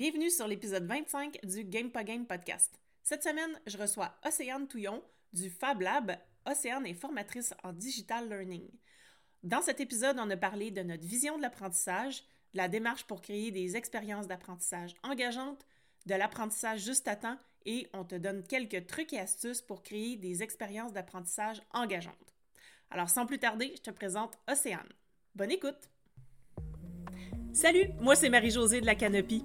Bienvenue 0.00 0.30
sur 0.30 0.48
l'épisode 0.48 0.86
25 0.86 1.40
du 1.44 1.62
Game 1.62 1.90
podcast. 1.90 2.80
Cette 3.02 3.22
semaine, 3.22 3.60
je 3.66 3.76
reçois 3.76 4.14
Océane 4.24 4.66
Touillon 4.66 5.04
du 5.34 5.50
Fab 5.50 5.82
Lab. 5.82 6.16
Océane 6.46 6.86
est 6.86 6.94
formatrice 6.94 7.52
en 7.64 7.74
digital 7.74 8.26
learning. 8.26 8.66
Dans 9.42 9.60
cet 9.60 9.78
épisode, 9.78 10.16
on 10.18 10.30
a 10.30 10.38
parlé 10.38 10.70
de 10.70 10.80
notre 10.80 11.06
vision 11.06 11.36
de 11.36 11.42
l'apprentissage, 11.42 12.22
de 12.54 12.56
la 12.56 12.68
démarche 12.68 13.04
pour 13.04 13.20
créer 13.20 13.50
des 13.50 13.76
expériences 13.76 14.26
d'apprentissage 14.26 14.94
engageantes, 15.02 15.66
de 16.06 16.14
l'apprentissage 16.14 16.80
juste 16.80 17.06
à 17.06 17.16
temps 17.16 17.36
et 17.66 17.86
on 17.92 18.04
te 18.04 18.14
donne 18.14 18.42
quelques 18.42 18.86
trucs 18.86 19.12
et 19.12 19.20
astuces 19.20 19.60
pour 19.60 19.82
créer 19.82 20.16
des 20.16 20.42
expériences 20.42 20.94
d'apprentissage 20.94 21.60
engageantes. 21.74 22.34
Alors 22.90 23.10
sans 23.10 23.26
plus 23.26 23.38
tarder, 23.38 23.74
je 23.76 23.82
te 23.82 23.90
présente 23.90 24.38
Océane. 24.48 24.88
Bonne 25.34 25.50
écoute! 25.50 25.90
Salut, 27.52 27.90
moi 28.00 28.16
c'est 28.16 28.30
Marie-Josée 28.30 28.80
de 28.80 28.86
la 28.86 28.94
Canopie. 28.94 29.44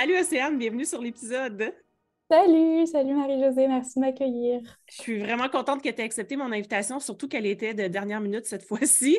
Salut 0.00 0.18
Océane, 0.18 0.56
bienvenue 0.56 0.86
sur 0.86 1.02
l'épisode. 1.02 1.74
Salut, 2.30 2.86
salut 2.86 3.12
Marie-Josée, 3.12 3.68
merci 3.68 3.98
de 3.98 4.00
m'accueillir. 4.06 4.62
Je 4.86 4.94
suis 4.94 5.18
vraiment 5.18 5.50
contente 5.50 5.82
que 5.82 5.90
tu 5.90 6.00
aies 6.00 6.04
accepté 6.04 6.36
mon 6.36 6.50
invitation, 6.52 7.00
surtout 7.00 7.28
qu'elle 7.28 7.44
était 7.44 7.74
de 7.74 7.86
dernière 7.86 8.22
minute 8.22 8.46
cette 8.46 8.62
fois-ci, 8.66 9.18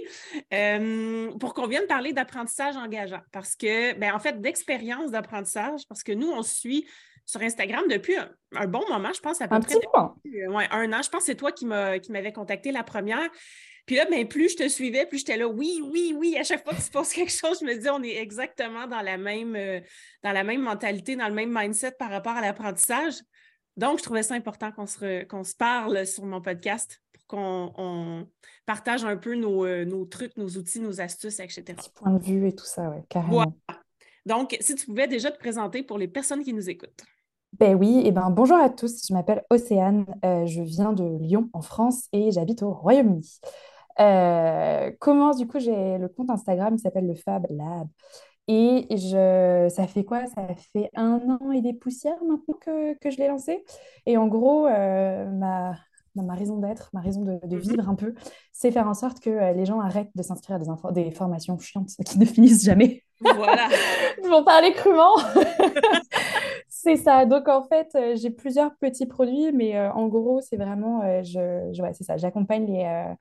euh, 0.52 1.30
pour 1.38 1.54
qu'on 1.54 1.68
vienne 1.68 1.86
parler 1.86 2.14
d'apprentissage 2.14 2.78
engageant. 2.78 3.22
Parce 3.32 3.56
que, 3.56 3.94
ben, 4.00 4.12
en 4.16 4.18
fait, 4.18 4.42
d'expérience 4.42 5.12
d'apprentissage, 5.12 5.82
parce 5.88 6.02
que 6.02 6.14
nous, 6.14 6.32
on 6.32 6.42
suit 6.42 6.88
sur 7.28 7.42
Instagram 7.42 7.84
depuis 7.88 8.16
un, 8.56 8.66
bon 8.66 8.82
moment, 8.90 9.14
je 9.14 9.22
pense, 9.22 9.40
à 9.40 9.48
peu 9.48 9.54
un 9.54 9.60
près. 9.60 9.76
Petit 9.76 9.86
euh, 10.40 10.52
ouais, 10.52 10.68
un 10.72 10.92
an. 10.94 11.04
Je 11.04 11.12
pense 11.12 11.20
que 11.20 11.26
c'est 11.28 11.36
toi 11.36 11.52
qui 11.52 11.68
m'avais 11.68 12.34
contacté 12.34 12.72
la 12.72 12.82
première. 12.82 13.30
Puis 13.86 13.96
là, 13.96 14.06
ben, 14.10 14.28
plus 14.28 14.50
je 14.50 14.64
te 14.64 14.68
suivais, 14.68 15.06
plus 15.06 15.20
j'étais 15.20 15.38
là, 15.38 15.48
oui, 15.48 15.82
oui, 15.92 16.16
oui. 16.18 16.38
À 16.38 16.44
chaque 16.44 16.64
fois 16.64 16.74
qu'il 16.74 16.84
se 16.84 16.92
passe 16.92 17.14
quelque 17.14 17.32
chose, 17.32 17.60
je 17.62 17.66
me 17.66 17.76
dis, 17.76 17.90
on 17.90 18.04
est 18.04 18.18
exactement 18.18 18.88
dans 18.88 19.02
la 19.02 19.18
même, 19.18 19.56
euh, 19.56 19.80
dans 20.24 20.32
la 20.32 20.44
même 20.44 20.62
mentalité, 20.62 21.16
dans 21.16 21.28
le 21.28 21.34
même 21.34 21.52
mindset 21.54 21.92
par 21.92 22.10
rapport 22.10 22.34
à 22.34 22.42
l'apprentissage. 22.42 23.16
Donc, 23.78 24.00
je 24.00 24.04
trouvais 24.04 24.24
ça 24.24 24.36
important 24.36 24.72
qu'on 24.72 24.86
se, 24.86 25.26
se 25.44 25.56
parle 25.56 26.06
sur 26.06 26.26
mon 26.26 26.42
podcast 26.42 27.02
pour 27.14 27.26
qu'on 27.28 28.28
partage 28.66 29.04
un 29.06 29.18
peu 29.18 29.32
euh, 29.34 29.86
nos, 29.86 30.06
trucs, 30.06 30.36
nos 30.38 30.50
outils, 30.50 30.80
nos 30.80 31.00
astuces, 31.02 31.40
etc. 31.40 31.76
Point 31.96 32.14
de 32.14 32.24
vue 32.24 32.48
et 32.48 32.56
tout 32.56 32.66
ça, 32.66 32.90
oui, 32.90 33.02
carrément. 33.10 33.54
Donc, 34.26 34.56
si 34.60 34.76
tu 34.76 34.86
pouvais 34.86 35.08
déjà 35.08 35.32
te 35.32 35.40
présenter 35.40 35.84
pour 35.84 35.98
les 35.98 36.08
personnes 36.08 36.44
qui 36.44 36.54
nous 36.54 36.70
écoutent. 36.70 37.04
Ben 37.60 37.76
oui, 37.76 38.02
et 38.04 38.08
eh 38.08 38.12
ben 38.12 38.30
bonjour 38.30 38.58
à 38.58 38.70
tous, 38.70 39.08
je 39.08 39.14
m'appelle 39.14 39.44
Océane, 39.50 40.06
euh, 40.24 40.46
je 40.46 40.62
viens 40.62 40.94
de 40.94 41.18
Lyon 41.20 41.50
en 41.52 41.62
France 41.62 42.08
et 42.14 42.32
j'habite 42.32 42.64
au 42.64 42.72
Royaume-Uni. 42.72 43.40
Euh, 44.00 44.92
comment, 45.00 45.32
du 45.32 45.48
coup, 45.48 45.60
j'ai 45.60 45.98
le 45.98 46.08
compte 46.08 46.30
Instagram 46.30 46.76
qui 46.76 46.82
s'appelle 46.82 47.08
le 47.08 47.16
Fab 47.16 47.46
Lab. 47.50 47.88
Et 48.48 48.88
je, 48.92 49.72
ça 49.74 49.88
fait 49.88 50.04
quoi? 50.04 50.26
Ça 50.28 50.48
fait 50.74 50.90
un 50.96 51.20
an 51.30 51.52
et 51.52 51.62
des 51.62 51.74
poussières 51.74 52.22
maintenant 52.28 52.56
que, 52.60 52.98
que 52.98 53.10
je 53.10 53.18
l'ai 53.18 53.28
lancé. 53.28 53.64
Et 54.06 54.18
en 54.18 54.28
gros, 54.28 54.68
euh, 54.68 55.30
ma, 55.30 55.76
ma 56.16 56.34
raison 56.34 56.58
d'être, 56.58 56.90
ma 56.94 57.02
raison 57.02 57.22
de, 57.22 57.40
de, 57.46 57.58
vivre 57.58 57.88
un 57.88 57.96
peu, 57.96 58.14
c'est 58.52 58.72
faire 58.72 58.88
en 58.88 58.94
sorte 58.94 59.20
que 59.20 59.30
euh, 59.30 59.54
les 59.54 59.66
gens 59.66 59.80
arrêtent 59.80 60.12
de 60.16 60.24
s'inscrire 60.24 60.58
à 60.58 60.92
des, 60.92 61.04
des 61.04 61.12
formations 61.12 61.58
chiantes 61.60 61.90
qui 62.06 62.20
ne 62.20 62.26
finissent 62.36 62.66
jamais. 62.66 63.04
Voilà. 63.22 63.70
Ils 64.22 64.30
vont 64.30 64.44
parler 64.44 64.74
crûment. 64.74 65.16
C'est 66.84 66.96
ça. 66.96 67.28
Donc, 67.28 67.48
en 67.48 67.64
fait, 67.64 67.94
euh, 67.94 68.16
j'ai 68.16 68.32
plusieurs 68.32 68.76
petits 68.78 69.06
produits, 69.06 69.52
mais 69.52 69.78
euh, 69.78 69.92
en 69.94 70.08
gros, 70.08 70.42
c'est 70.42 70.58
vraiment, 70.58 71.04
euh, 71.04 71.22
je, 71.22 71.92
c'est 71.94 72.04
ça. 72.04 72.18
J'accompagne 72.18 72.66
les, 72.66 73.16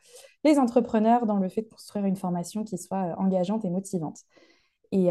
les 0.45 0.59
entrepreneurs 0.59 1.27
dans 1.27 1.37
le 1.37 1.51
fait 1.51 1.61
de 1.63 1.69
construire 1.69 2.07
une 2.07 2.17
formation 2.17 2.65
qui 2.65 2.79
soit 2.79 3.15
engageante 3.19 3.67
et 3.67 3.71
motivante. 3.71 4.21
Et 4.93 5.11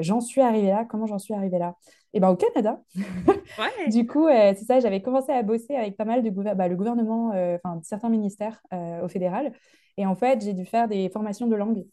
j'en 0.00 0.20
suis 0.20 0.40
arrivée 0.40 0.68
là. 0.68 0.86
Comment 0.88 1.06
j'en 1.06 1.18
suis 1.18 1.34
arrivée 1.34 1.58
là? 1.58 1.76
Eh 2.14 2.20
bien, 2.20 2.30
au 2.30 2.36
Canada. 2.36 2.80
Ouais. 2.96 3.88
du 3.90 4.06
coup, 4.06 4.28
c'est 4.28 4.64
ça, 4.64 4.80
j'avais 4.80 5.02
commencé 5.02 5.30
à 5.30 5.42
bosser 5.42 5.76
avec 5.76 5.96
pas 5.96 6.06
mal 6.06 6.22
de 6.22 6.30
bah, 6.30 6.68
le 6.68 6.74
gouvernement, 6.74 7.28
enfin, 7.28 7.80
certains 7.82 8.08
ministères 8.08 8.62
au 9.02 9.08
fédéral. 9.08 9.52
Et 9.98 10.06
en 10.06 10.16
fait, 10.16 10.42
j'ai 10.42 10.54
dû 10.54 10.64
faire 10.64 10.88
des 10.88 11.10
formations 11.10 11.46
de 11.46 11.54
langue. 11.54 11.84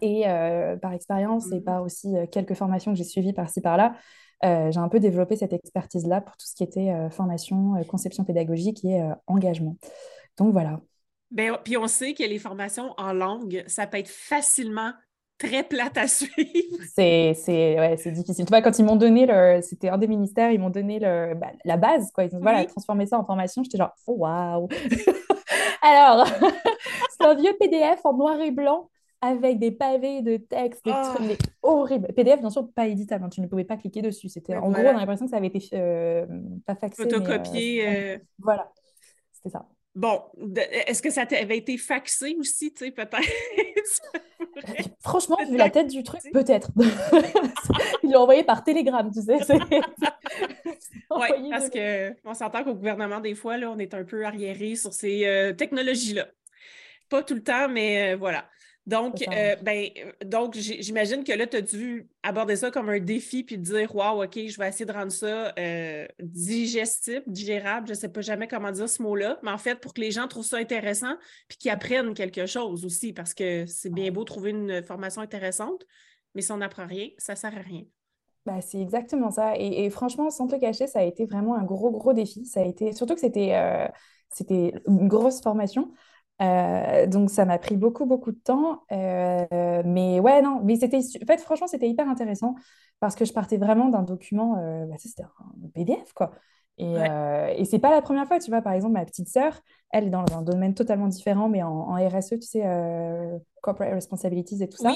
Et 0.00 0.22
par 0.80 0.92
expérience 0.92 1.50
et 1.52 1.60
mmh. 1.60 1.64
par 1.64 1.82
aussi 1.82 2.14
quelques 2.30 2.54
formations 2.54 2.92
que 2.92 2.98
j'ai 2.98 3.04
suivies 3.04 3.34
par-ci 3.34 3.60
par-là, 3.60 3.94
j'ai 4.42 4.78
un 4.78 4.88
peu 4.88 5.00
développé 5.00 5.36
cette 5.36 5.52
expertise-là 5.52 6.20
pour 6.20 6.36
tout 6.36 6.46
ce 6.46 6.54
qui 6.54 6.64
était 6.64 6.90
euh, 6.90 7.10
formation, 7.10 7.76
euh, 7.76 7.84
conception 7.84 8.24
pédagogique 8.24 8.84
et 8.84 9.00
engagement. 9.26 9.76
Donc 10.38 10.52
voilà. 10.52 10.80
Ben, 11.30 11.56
puis 11.64 11.76
on 11.76 11.86
sait 11.86 12.14
que 12.14 12.22
les 12.22 12.38
formations 12.38 12.94
en 12.98 13.12
langue, 13.12 13.64
ça 13.66 13.86
peut 13.86 13.98
être 13.98 14.10
facilement 14.10 14.92
très 15.38 15.62
plate 15.62 15.96
à 15.96 16.06
suivre. 16.08 16.78
C'est 16.94 17.34
ouais, 17.48 17.96
difficile. 17.96 18.44
Tu 18.44 18.50
vois, 18.50 18.62
quand 18.62 18.78
ils 18.78 18.84
m'ont 18.84 18.96
donné, 18.96 19.26
le, 19.26 19.60
c'était 19.62 19.88
un 19.88 19.98
des 19.98 20.08
ministères, 20.08 20.50
ils 20.50 20.60
m'ont 20.60 20.70
donné 20.70 20.98
le, 20.98 21.34
bah, 21.34 21.52
la 21.64 21.76
base, 21.76 22.10
quoi. 22.12 22.24
Ils 22.24 22.34
ont 22.34 22.40
voilà, 22.40 22.64
transformé 22.66 23.06
ça 23.06 23.18
en 23.18 23.24
formation. 23.24 23.62
J'étais 23.62 23.78
genre, 23.78 23.94
oh, 24.06 24.16
waouh! 24.18 24.68
Alors, 25.82 26.26
c'est 27.10 27.26
un 27.26 27.34
vieux 27.34 27.54
PDF 27.58 28.00
en 28.04 28.14
noir 28.14 28.40
et 28.40 28.50
blanc 28.50 28.88
avec 29.22 29.60
des 29.60 29.70
pavés 29.70 30.20
de 30.20 30.36
texte, 30.36 30.84
des 30.84 30.90
trucs 30.90 31.38
oh. 31.62 31.68
horribles. 31.68 32.08
PDF, 32.12 32.40
bien 32.40 32.50
sûr, 32.50 32.68
pas 32.72 32.88
éditable, 32.88 33.24
hein, 33.24 33.28
tu 33.28 33.40
ne 33.40 33.46
pouvais 33.46 33.64
pas 33.64 33.76
cliquer 33.76 34.02
dessus. 34.02 34.28
C'était 34.28 34.56
En 34.56 34.70
gros, 34.70 34.82
on 34.82 34.88
a 34.88 34.92
l'impression 34.92 35.26
que 35.26 35.30
ça 35.30 35.36
avait 35.36 35.46
été 35.46 35.64
euh, 35.74 36.26
pas 36.66 36.74
faxé. 36.74 37.04
Photocopié. 37.04 37.86
Euh, 37.86 38.18
voilà, 38.40 38.70
c'était 39.32 39.50
ça. 39.50 39.68
Bon, 39.94 40.22
est-ce 40.86 41.02
que 41.02 41.10
ça 41.10 41.22
avait 41.22 41.58
été 41.58 41.76
faxé 41.78 42.34
aussi, 42.38 42.72
tu 42.72 42.86
sais, 42.86 42.90
peut-être? 42.90 43.20
Franchement, 45.00 45.36
vu 45.48 45.56
la 45.56 45.70
tête 45.70 45.88
du 45.88 46.02
truc, 46.02 46.22
peut-être. 46.32 46.72
Il 48.02 48.10
l'a 48.10 48.20
envoyé 48.20 48.42
par 48.42 48.64
télégramme, 48.64 49.12
tu 49.12 49.20
sais. 49.20 49.36
oui, 51.10 51.50
parce 51.50 51.70
qu'on 51.70 52.34
s'entend 52.34 52.64
qu'au 52.64 52.74
gouvernement, 52.74 53.20
des 53.20 53.34
fois, 53.34 53.56
là, 53.56 53.70
on 53.70 53.78
est 53.78 53.94
un 53.94 54.02
peu 54.02 54.24
arriéré 54.24 54.74
sur 54.74 54.92
ces 54.92 55.26
euh, 55.26 55.52
technologies-là. 55.52 56.26
Pas 57.08 57.22
tout 57.22 57.34
le 57.34 57.42
temps, 57.42 57.68
mais 57.68 58.14
voilà. 58.14 58.48
Donc, 58.84 59.22
euh, 59.22 59.54
ben, 59.62 59.88
euh, 59.96 60.10
donc 60.24 60.54
j'imagine 60.54 61.22
que 61.22 61.32
là, 61.32 61.46
tu 61.46 61.56
as 61.56 61.60
dû 61.60 62.08
aborder 62.24 62.56
ça 62.56 62.72
comme 62.72 62.88
un 62.88 62.98
défi 62.98 63.44
puis 63.44 63.56
dire 63.56 63.94
Waouh, 63.94 64.24
OK, 64.24 64.34
je 64.34 64.58
vais 64.58 64.68
essayer 64.68 64.84
de 64.84 64.92
rendre 64.92 65.12
ça 65.12 65.52
euh, 65.56 66.06
digestible, 66.20 67.22
digérable, 67.28 67.86
je 67.86 67.92
ne 67.92 67.96
sais 67.96 68.08
pas 68.08 68.22
jamais 68.22 68.48
comment 68.48 68.72
dire 68.72 68.88
ce 68.88 69.00
mot-là, 69.00 69.38
mais 69.44 69.52
en 69.52 69.58
fait, 69.58 69.76
pour 69.76 69.94
que 69.94 70.00
les 70.00 70.10
gens 70.10 70.26
trouvent 70.26 70.44
ça 70.44 70.56
intéressant 70.56 71.14
puis 71.46 71.58
qu'ils 71.58 71.70
apprennent 71.70 72.12
quelque 72.12 72.46
chose 72.46 72.84
aussi, 72.84 73.12
parce 73.12 73.34
que 73.34 73.66
c'est 73.66 73.92
bien 73.92 74.10
beau 74.10 74.24
trouver 74.24 74.50
une 74.50 74.82
formation 74.82 75.22
intéressante, 75.22 75.86
mais 76.34 76.42
si 76.42 76.50
on 76.50 76.56
n'apprend 76.56 76.86
rien, 76.86 77.08
ça 77.18 77.34
ne 77.34 77.38
sert 77.38 77.56
à 77.56 77.60
rien. 77.60 77.84
Bah, 78.44 78.60
c'est 78.60 78.80
exactement 78.80 79.30
ça. 79.30 79.56
Et, 79.56 79.88
franchement, 79.90 80.28
sans 80.30 80.48
te 80.48 80.56
cacher, 80.56 80.88
ça 80.88 80.98
a 80.98 81.04
été 81.04 81.26
vraiment 81.26 81.54
un 81.54 81.62
gros, 81.62 81.92
gros 81.92 82.12
défi. 82.12 82.44
Ça 82.46 82.60
a 82.60 82.64
été, 82.64 82.92
surtout 82.92 83.14
que 83.14 83.20
c'était 83.20 83.54
c'était 84.32 84.72
une 84.88 85.08
grosse 85.08 85.40
formation. 85.40 85.92
Euh, 86.42 87.06
donc 87.06 87.30
ça 87.30 87.44
m'a 87.44 87.58
pris 87.58 87.76
beaucoup 87.76 88.06
beaucoup 88.06 88.32
de 88.32 88.38
temps, 88.38 88.82
euh, 88.90 89.82
mais 89.84 90.18
ouais 90.18 90.42
non, 90.42 90.60
mais 90.64 90.76
c'était 90.76 90.98
en 90.98 91.26
fait 91.26 91.40
franchement 91.40 91.66
c'était 91.66 91.88
hyper 91.88 92.08
intéressant 92.08 92.54
parce 93.00 93.14
que 93.14 93.24
je 93.24 93.32
partais 93.32 93.58
vraiment 93.58 93.88
d'un 93.88 94.02
document, 94.02 94.56
euh, 94.58 94.86
bah, 94.86 94.96
c'était 94.98 95.22
un 95.22 95.68
PDF 95.74 96.12
quoi. 96.14 96.32
Et, 96.78 96.94
et 96.94 97.64
c'est 97.64 97.78
pas 97.78 97.90
la 97.90 98.02
première 98.02 98.26
fois, 98.26 98.40
tu 98.40 98.50
vois, 98.50 98.60
par 98.60 98.72
exemple, 98.72 98.94
ma 98.94 99.04
petite 99.04 99.28
sœur, 99.28 99.60
elle 99.90 100.06
est 100.06 100.10
dans 100.10 100.24
un 100.34 100.42
domaine 100.42 100.74
totalement 100.74 101.06
différent, 101.06 101.48
mais 101.48 101.62
en, 101.62 101.94
RSE, 101.94 102.30
tu 102.30 102.42
sais, 102.42 102.64
Corporate 103.60 103.92
Responsibilities 103.92 104.60
et 104.62 104.68
tout 104.68 104.78
ça. 104.78 104.94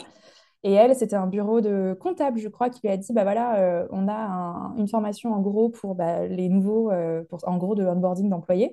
Et 0.64 0.72
elle, 0.72 0.96
c'était 0.96 1.14
un 1.14 1.28
bureau 1.28 1.60
de 1.60 1.96
comptable, 2.00 2.40
je 2.40 2.48
crois, 2.48 2.70
qui 2.70 2.80
lui 2.82 2.88
a 2.88 2.96
dit, 2.96 3.12
bah 3.12 3.22
voilà, 3.22 3.86
on 3.92 4.08
a 4.08 4.72
une 4.78 4.88
formation 4.88 5.32
en 5.32 5.40
gros 5.40 5.68
pour 5.68 5.94
bah, 5.94 6.26
les 6.26 6.48
nouveaux, 6.48 6.90
pour, 7.28 7.46
en 7.46 7.56
gros, 7.56 7.76
de 7.76 7.84
onboarding 7.84 8.30
d'employés. 8.30 8.72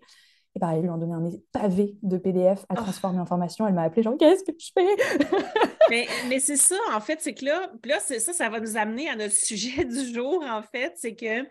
Et 0.55 0.59
pareil, 0.59 0.79
ils 0.79 0.83
lui 0.83 0.89
ont 0.89 0.97
donné 0.97 1.13
un 1.13 1.29
pavé 1.51 1.97
de 2.03 2.17
PDF 2.17 2.63
à 2.69 2.73
ah. 2.73 2.75
transformer 2.75 3.19
en 3.19 3.25
formation. 3.25 3.67
Elle 3.67 3.73
m'a 3.73 3.83
appelé 3.83 4.03
genre, 4.03 4.17
qu'est-ce 4.17 4.43
que 4.43 4.51
je 4.57 4.71
fais? 4.71 5.27
mais, 6.29 6.39
c'est 6.39 6.57
ça, 6.57 6.77
en 6.93 6.99
fait, 6.99 7.21
c'est 7.21 7.33
que 7.33 7.45
là, 7.45 7.71
là 7.85 7.99
ça, 7.99 8.19
ça 8.19 8.49
va 8.49 8.59
nous 8.59 8.77
amener 8.77 9.09
à 9.09 9.15
notre 9.15 9.33
sujet 9.33 9.83
du 9.85 10.13
jour, 10.13 10.43
en 10.47 10.61
fait, 10.61 10.93
c'est 10.97 11.15
que 11.15 11.45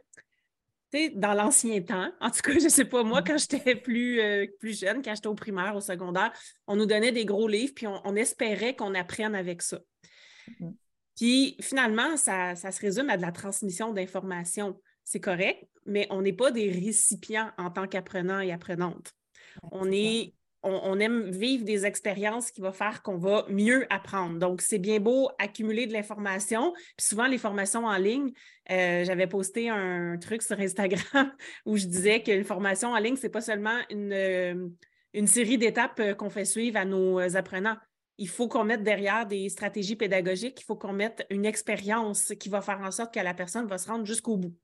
dans 1.14 1.34
l'ancien 1.34 1.80
temps, 1.80 2.10
en 2.20 2.30
tout 2.30 2.40
cas, 2.42 2.52
je 2.52 2.64
ne 2.64 2.68
sais 2.68 2.84
pas, 2.84 3.02
moi, 3.02 3.20
mm. 3.20 3.24
quand 3.24 3.38
j'étais 3.38 3.74
plus, 3.74 4.20
euh, 4.20 4.46
plus 4.60 4.78
jeune, 4.78 5.02
quand 5.02 5.14
j'étais 5.14 5.28
au 5.28 5.34
primaire, 5.34 5.74
au 5.74 5.80
secondaire, 5.80 6.32
on 6.66 6.76
nous 6.76 6.86
donnait 6.86 7.12
des 7.12 7.24
gros 7.24 7.48
livres, 7.48 7.72
puis 7.74 7.86
on, 7.86 8.14
espérait 8.14 8.76
qu'on 8.76 8.94
apprenne 8.94 9.34
avec 9.34 9.62
ça. 9.62 9.80
Mm. 10.60 10.70
Puis 11.16 11.56
finalement, 11.60 12.16
ça, 12.16 12.54
ça, 12.54 12.70
se 12.70 12.80
résume 12.80 13.10
à 13.10 13.16
de 13.16 13.22
la 13.22 13.32
transmission 13.32 13.92
d'informations. 13.92 14.78
C'est 15.04 15.20
correct, 15.20 15.66
mais 15.86 16.06
on 16.10 16.22
n'est 16.22 16.32
pas 16.32 16.50
des 16.50 16.70
récipients 16.70 17.50
en 17.58 17.70
tant 17.70 17.86
qu'apprenants 17.86 18.40
et 18.40 18.52
apprenantes. 18.52 19.12
on 19.70 19.90
est 19.90 20.34
on, 20.62 21.00
aime 21.00 21.30
vivre 21.30 21.64
des 21.64 21.86
expériences 21.86 22.50
qui 22.50 22.60
vont 22.60 22.72
faire 22.72 23.02
qu'on 23.02 23.18
va 23.18 23.44
mieux 23.48 23.86
apprendre. 23.92 24.38
Donc, 24.38 24.60
c'est 24.60 24.78
bien 24.78 25.00
beau 25.00 25.30
accumuler 25.38 25.86
de 25.86 25.92
l'information. 25.92 26.72
Puis 26.96 27.06
souvent, 27.06 27.26
les 27.26 27.38
formations 27.38 27.84
en 27.84 27.96
ligne, 27.96 28.32
euh, 28.70 29.04
j'avais 29.04 29.26
posté 29.26 29.68
un 29.68 30.16
truc 30.18 30.42
sur 30.42 30.58
Instagram 30.60 31.32
où 31.66 31.76
je 31.76 31.86
disais 31.86 32.22
que 32.22 32.30
une 32.30 32.44
formation 32.44 32.90
en 32.90 32.98
ligne, 32.98 33.16
ce 33.16 33.24
n'est 33.24 33.30
pas 33.30 33.40
seulement 33.40 33.78
une, 33.90 34.12
euh, 34.12 34.68
une 35.14 35.26
série 35.26 35.58
d'étapes 35.58 35.98
euh, 36.00 36.14
qu'on 36.14 36.30
fait 36.30 36.44
suivre 36.44 36.78
à 36.78 36.84
nos 36.84 37.18
apprenants. 37.36 37.76
Il 38.18 38.28
faut 38.28 38.46
qu'on 38.46 38.64
mette 38.64 38.84
derrière 38.84 39.26
des 39.26 39.48
stratégies 39.48 39.96
pédagogiques, 39.96 40.60
il 40.60 40.64
faut 40.64 40.76
qu'on 40.76 40.92
mette 40.92 41.26
une 41.30 41.44
expérience 41.44 42.32
qui 42.38 42.48
va 42.48 42.60
faire 42.60 42.80
en 42.80 42.90
sorte 42.92 43.12
que 43.12 43.18
la 43.18 43.34
personne 43.34 43.66
va 43.66 43.78
se 43.78 43.88
rendre 43.88 44.06
jusqu'au 44.06 44.36
bout. 44.36 44.54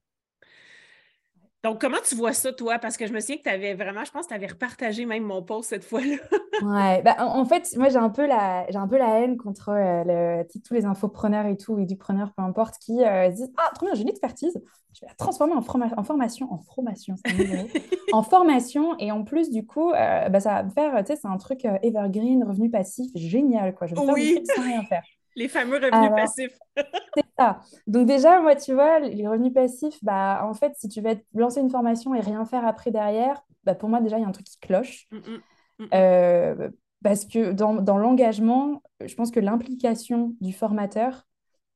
Donc, 1.64 1.80
comment 1.80 1.96
tu 2.08 2.14
vois 2.14 2.32
ça, 2.32 2.52
toi? 2.52 2.78
Parce 2.78 2.96
que 2.96 3.06
je 3.08 3.12
me 3.12 3.18
souviens 3.18 3.36
que 3.38 3.42
tu 3.42 3.48
avais 3.48 3.74
vraiment, 3.74 4.04
je 4.04 4.12
pense 4.12 4.26
que 4.26 4.28
tu 4.28 4.34
avais 4.34 4.46
repartagé 4.46 5.06
même 5.06 5.24
mon 5.24 5.42
post 5.42 5.70
cette 5.70 5.84
fois-là. 5.84 6.16
ouais, 6.62 7.02
bah, 7.02 7.16
en, 7.18 7.44
fait, 7.44 7.74
moi, 7.76 7.88
j'ai 7.88 7.96
un, 7.96 8.10
peu 8.10 8.26
la, 8.26 8.64
j'ai 8.70 8.76
un 8.76 8.86
peu 8.86 8.96
la 8.96 9.20
haine 9.20 9.36
contre 9.36 9.70
euh, 9.70 10.44
tous 10.64 10.74
les 10.74 10.84
infopreneurs 10.84 11.46
et 11.46 11.56
tout, 11.56 11.76
et 11.78 11.84
du 11.84 11.96
preneur, 11.96 12.32
peu 12.36 12.42
importe, 12.42 12.76
qui 12.78 13.04
euh, 13.04 13.28
disent 13.30 13.52
Ah, 13.56 13.70
trop 13.74 13.86
bien, 13.86 13.94
j'ai 13.96 14.02
une 14.02 14.08
expertise, 14.08 14.60
je 14.92 15.00
vais 15.00 15.08
la 15.08 15.14
transformer 15.14 15.54
en, 15.54 15.58
en 15.58 16.04
formation, 16.04 16.52
en 16.52 16.58
formation, 16.58 17.16
en 18.12 18.22
formation, 18.22 18.96
et 19.00 19.10
en 19.10 19.24
plus, 19.24 19.50
du 19.50 19.66
coup, 19.66 19.90
euh, 19.90 20.28
bah, 20.28 20.38
ça 20.38 20.54
va 20.54 20.62
me 20.62 20.70
faire, 20.70 20.96
tu 21.04 21.06
sais, 21.06 21.16
c'est 21.20 21.28
un 21.28 21.38
truc 21.38 21.64
evergreen, 21.82 22.44
revenu 22.44 22.70
passif, 22.70 23.10
génial, 23.16 23.74
quoi. 23.74 23.88
Je 23.88 23.96
vais 23.96 24.00
me 24.00 24.06
faire 24.06 24.14
oui. 24.14 24.44
sans 24.54 24.62
rien 24.62 24.84
faire. 24.84 25.02
Les 25.38 25.46
fameux 25.46 25.76
revenus 25.76 26.10
passifs. 26.16 26.58
c'est 27.16 27.24
ça. 27.38 27.60
Donc 27.86 28.08
déjà, 28.08 28.40
moi, 28.40 28.56
tu 28.56 28.74
vois, 28.74 28.98
les 28.98 29.28
revenus 29.28 29.54
passifs, 29.54 29.96
bah, 30.02 30.40
en 30.42 30.52
fait, 30.52 30.72
si 30.76 30.88
tu 30.88 31.00
veux 31.00 31.14
lancer 31.32 31.60
une 31.60 31.70
formation 31.70 32.12
et 32.12 32.20
rien 32.20 32.44
faire 32.44 32.66
après 32.66 32.90
derrière, 32.90 33.40
bah, 33.62 33.76
pour 33.76 33.88
moi, 33.88 34.00
déjà, 34.00 34.18
il 34.18 34.22
y 34.22 34.24
a 34.24 34.28
un 34.28 34.32
truc 34.32 34.46
qui 34.46 34.58
cloche. 34.58 35.06
Mm, 35.12 35.16
mm, 35.16 35.84
mm, 35.84 35.88
euh, 35.94 36.70
parce 37.04 37.24
que 37.24 37.52
dans, 37.52 37.74
dans 37.74 37.98
l'engagement, 37.98 38.82
je 39.04 39.14
pense 39.14 39.30
que 39.30 39.38
l'implication 39.38 40.34
du 40.40 40.52
formateur, 40.52 41.24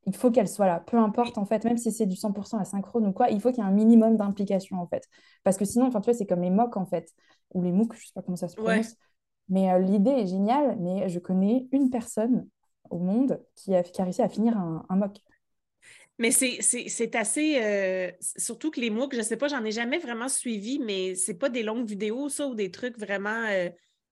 il 0.06 0.16
faut 0.16 0.32
qu'elle 0.32 0.48
soit 0.48 0.66
là. 0.66 0.80
Peu 0.80 0.96
importe, 0.96 1.38
en 1.38 1.46
fait, 1.46 1.62
même 1.62 1.76
si 1.76 1.92
c'est 1.92 2.06
du 2.06 2.16
100% 2.16 2.58
asynchrone 2.58 3.06
ou 3.06 3.12
quoi, 3.12 3.30
il 3.30 3.40
faut 3.40 3.50
qu'il 3.50 3.62
y 3.62 3.66
ait 3.66 3.70
un 3.70 3.72
minimum 3.72 4.16
d'implication, 4.16 4.80
en 4.80 4.88
fait. 4.88 5.08
Parce 5.44 5.56
que 5.56 5.64
sinon, 5.64 5.88
tu 5.88 5.98
vois, 6.00 6.14
c'est 6.14 6.26
comme 6.26 6.42
les 6.42 6.50
MOOC, 6.50 6.76
en 6.76 6.86
fait, 6.86 7.12
ou 7.54 7.62
les 7.62 7.70
MOOC, 7.70 7.94
je 7.94 8.06
sais 8.06 8.12
pas 8.12 8.22
comment 8.22 8.34
ça 8.34 8.48
se 8.48 8.56
prononce. 8.56 8.96
Mais 9.48 9.72
euh, 9.72 9.78
l'idée 9.78 10.10
est 10.10 10.26
géniale, 10.26 10.76
mais 10.80 11.08
je 11.08 11.20
connais 11.20 11.68
une 11.70 11.90
personne 11.90 12.48
au 12.90 12.98
monde 12.98 13.40
qui 13.54 13.74
a, 13.74 13.82
réussi 13.98 14.22
à 14.22 14.28
finir 14.28 14.56
un, 14.56 14.84
un 14.88 14.96
MOOC. 14.96 15.18
Mais 16.18 16.30
c'est 16.30 17.16
assez. 17.16 17.60
Euh, 17.60 18.10
surtout 18.36 18.70
que 18.70 18.80
les 18.80 18.90
MOOC, 18.90 19.12
je 19.14 19.18
ne 19.18 19.24
sais 19.24 19.36
pas, 19.36 19.48
j'en 19.48 19.64
ai 19.64 19.72
jamais 19.72 19.98
vraiment 19.98 20.28
suivi, 20.28 20.78
mais 20.78 21.14
c'est 21.14 21.34
pas 21.34 21.48
des 21.48 21.62
longues 21.62 21.86
vidéos, 21.86 22.28
ça, 22.28 22.46
ou 22.46 22.54
des 22.54 22.70
trucs 22.70 22.98
vraiment 22.98 23.46
euh, 23.48 23.70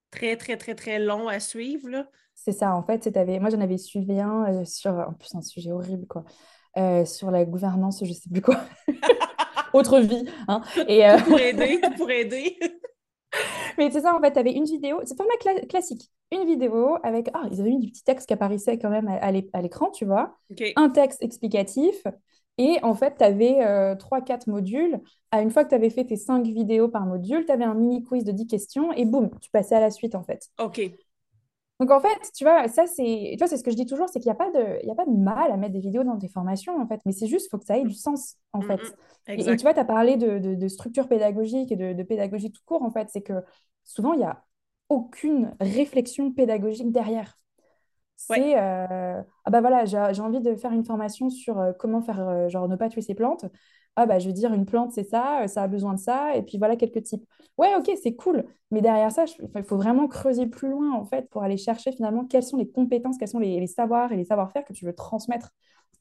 très, 0.09 0.35
très, 0.35 0.57
très, 0.57 0.75
très 0.75 0.99
longs 0.99 1.27
à 1.27 1.39
suivre. 1.39 2.05
C'est 2.35 2.51
ça, 2.51 2.75
en 2.75 2.83
fait. 2.83 3.07
Moi, 3.39 3.49
j'en 3.49 3.61
avais 3.61 3.77
suivi 3.77 4.19
un 4.19 4.45
euh, 4.51 4.65
sur. 4.65 4.91
En 4.91 5.13
plus, 5.13 5.33
un 5.35 5.41
sujet 5.41 5.71
horrible, 5.71 6.07
quoi. 6.07 6.25
sur 7.05 7.31
la 7.31 7.45
gouvernance, 7.45 8.03
je 8.03 8.09
ne 8.09 8.13
sais 8.13 8.29
plus 8.29 8.41
quoi. 8.41 8.59
Autre 9.73 9.99
vie. 9.99 10.25
Hein. 10.49 10.61
Et, 10.89 11.03
pour 11.25 11.39
aider, 11.39 11.79
pour 11.95 12.11
aider. 12.11 12.59
Mais 13.77 13.91
c'est 13.91 14.01
ça, 14.01 14.15
en 14.15 14.21
fait, 14.21 14.33
tu 14.33 14.39
avais 14.39 14.53
une 14.53 14.65
vidéo, 14.65 15.01
c'est 15.05 15.17
format 15.17 15.33
classique, 15.67 16.09
une 16.31 16.45
vidéo 16.45 16.97
avec, 17.03 17.29
ah, 17.33 17.43
ils 17.51 17.59
avaient 17.59 17.69
mis 17.69 17.79
du 17.79 17.91
petit 17.91 18.03
texte 18.03 18.27
qui 18.27 18.33
apparaissait 18.33 18.77
quand 18.77 18.89
même 18.89 19.07
à, 19.07 19.31
l'écran, 19.61 19.89
tu 19.91 20.05
vois, 20.05 20.37
un 20.75 20.89
texte 20.89 21.21
explicatif, 21.21 22.03
et 22.57 22.77
en 22.83 22.93
fait, 22.93 23.15
tu 23.17 23.23
avais 23.23 23.95
3-4 23.95 24.47
modules. 24.47 24.99
À 25.31 25.41
une 25.41 25.49
fois 25.49 25.63
que 25.63 25.69
tu 25.69 25.75
avais 25.75 25.89
fait 25.89 26.05
tes 26.05 26.17
5 26.17 26.45
vidéos 26.45 26.89
par 26.89 27.05
module, 27.05 27.45
tu 27.45 27.51
avais 27.51 27.63
un 27.63 27.73
mini 27.73 28.03
quiz 28.03 28.23
de 28.23 28.31
10 28.31 28.47
questions, 28.47 28.91
et 28.93 29.05
boum, 29.05 29.29
tu 29.39 29.49
passais 29.49 29.75
à 29.75 29.79
la 29.79 29.89
suite, 29.91 30.15
en 30.15 30.23
fait. 30.23 30.47
OK. 30.59 30.81
Donc 31.81 31.89
en 31.89 31.99
fait, 31.99 32.31
tu 32.35 32.43
vois, 32.43 32.67
ça 32.67 32.85
c'est, 32.85 33.29
tu 33.31 33.37
vois, 33.39 33.47
c'est 33.47 33.57
ce 33.57 33.63
que 33.63 33.71
je 33.71 33.75
dis 33.75 33.87
toujours, 33.87 34.07
c'est 34.07 34.19
qu'il 34.19 34.31
n'y 34.31 34.33
a 34.33 34.35
pas 34.35 34.51
de, 34.51 34.77
il 34.83 34.87
y 34.87 34.91
a 34.91 34.95
pas 34.95 35.05
de 35.05 35.17
mal 35.17 35.51
à 35.51 35.57
mettre 35.57 35.73
des 35.73 35.79
vidéos 35.79 36.03
dans 36.03 36.15
tes 36.15 36.27
formations 36.27 36.79
en 36.79 36.85
fait, 36.87 37.01
mais 37.07 37.11
c'est 37.11 37.25
juste, 37.25 37.49
faut 37.49 37.57
que 37.57 37.65
ça 37.65 37.75
ait 37.75 37.83
du 37.83 37.95
sens 37.95 38.37
en 38.53 38.59
mm, 38.59 38.67
fait. 38.67 38.81
Mm, 39.27 39.31
et, 39.31 39.55
tu 39.57 39.63
vois, 39.63 39.73
tu 39.73 39.79
as 39.79 39.85
parlé 39.85 40.15
de, 40.15 40.37
de, 40.37 40.67
structure 40.67 41.07
pédagogique 41.07 41.71
et 41.71 41.75
de, 41.75 42.03
pédagogie 42.03 42.51
tout 42.51 42.61
court 42.67 42.83
en 42.83 42.91
fait, 42.91 43.07
c'est 43.09 43.23
que 43.23 43.33
souvent 43.83 44.13
il 44.13 44.19
n'y 44.19 44.25
a 44.25 44.43
aucune 44.89 45.55
réflexion 45.59 46.31
pédagogique 46.31 46.91
derrière. 46.91 47.35
C'est 48.15 48.59
euh, 48.59 49.19
ah 49.45 49.49
bah 49.49 49.61
voilà, 49.61 49.85
j'ai 49.85 50.21
envie 50.21 50.39
de 50.39 50.53
faire 50.53 50.73
une 50.73 50.85
formation 50.85 51.31
sur 51.31 51.59
euh, 51.59 51.71
comment 51.73 52.03
faire 52.03 52.19
euh, 52.19 52.47
genre 52.47 52.67
ne 52.67 52.75
pas 52.75 52.89
tuer 52.89 53.01
ses 53.01 53.15
plantes 53.15 53.45
ah 53.95 54.05
bah 54.05 54.19
je 54.19 54.27
veux 54.27 54.33
dire 54.33 54.53
une 54.53 54.65
plante 54.65 54.91
c'est 54.93 55.03
ça, 55.03 55.43
euh, 55.43 55.47
ça 55.47 55.63
a 55.63 55.67
besoin 55.67 55.93
de 55.93 55.99
ça, 55.99 56.35
et 56.35 56.43
puis 56.43 56.57
voilà 56.57 56.75
quelques 56.75 57.03
types. 57.03 57.23
Ouais 57.57 57.75
ok 57.75 57.91
c'est 58.01 58.15
cool, 58.15 58.45
mais 58.71 58.81
derrière 58.81 59.11
ça 59.11 59.25
il 59.55 59.63
faut 59.63 59.77
vraiment 59.77 60.07
creuser 60.07 60.47
plus 60.47 60.69
loin 60.69 60.93
en 60.93 61.03
fait 61.03 61.29
pour 61.29 61.43
aller 61.43 61.57
chercher 61.57 61.91
finalement 61.91 62.25
quelles 62.25 62.43
sont 62.43 62.57
les 62.57 62.69
compétences, 62.69 63.17
quels 63.17 63.27
sont 63.27 63.39
les, 63.39 63.67
savoirs 63.67 64.11
et 64.11 64.17
les 64.17 64.25
savoir-faire 64.25 64.63
que 64.63 64.73
tu 64.73 64.85
veux 64.85 64.93
transmettre 64.93 65.51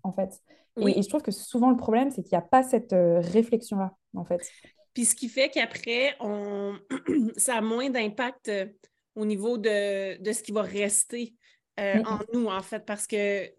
en 0.02 0.12
fait. 0.12 0.40
Et, 0.76 1.02
je 1.02 1.08
trouve 1.08 1.22
que 1.22 1.32
souvent 1.32 1.70
le 1.70 1.76
problème 1.76 2.10
c'est 2.10 2.22
qu'il 2.22 2.36
n'y 2.36 2.42
a 2.42 2.46
pas 2.46 2.62
cette 2.62 2.92
euh, 2.92 3.20
réflexion 3.20 3.78
là 3.78 3.92
en 4.14 4.24
fait. 4.24 4.40
Puis 4.94 5.04
ce 5.04 5.14
qui 5.14 5.28
fait 5.28 5.48
qu'après 5.48 6.14
on... 6.20 6.76
ça 7.36 7.56
a 7.56 7.60
moins 7.60 7.90
d'impact 7.90 8.48
euh, 8.48 8.66
au 9.16 9.26
niveau 9.26 9.58
de, 9.58 10.16
ce 10.24 10.42
qui 10.42 10.52
va 10.52 10.62
rester 10.62 11.34
en 11.78 12.18
nous 12.34 12.46
en 12.46 12.60
fait 12.60 12.84
parce 12.84 13.06
que 13.06 13.50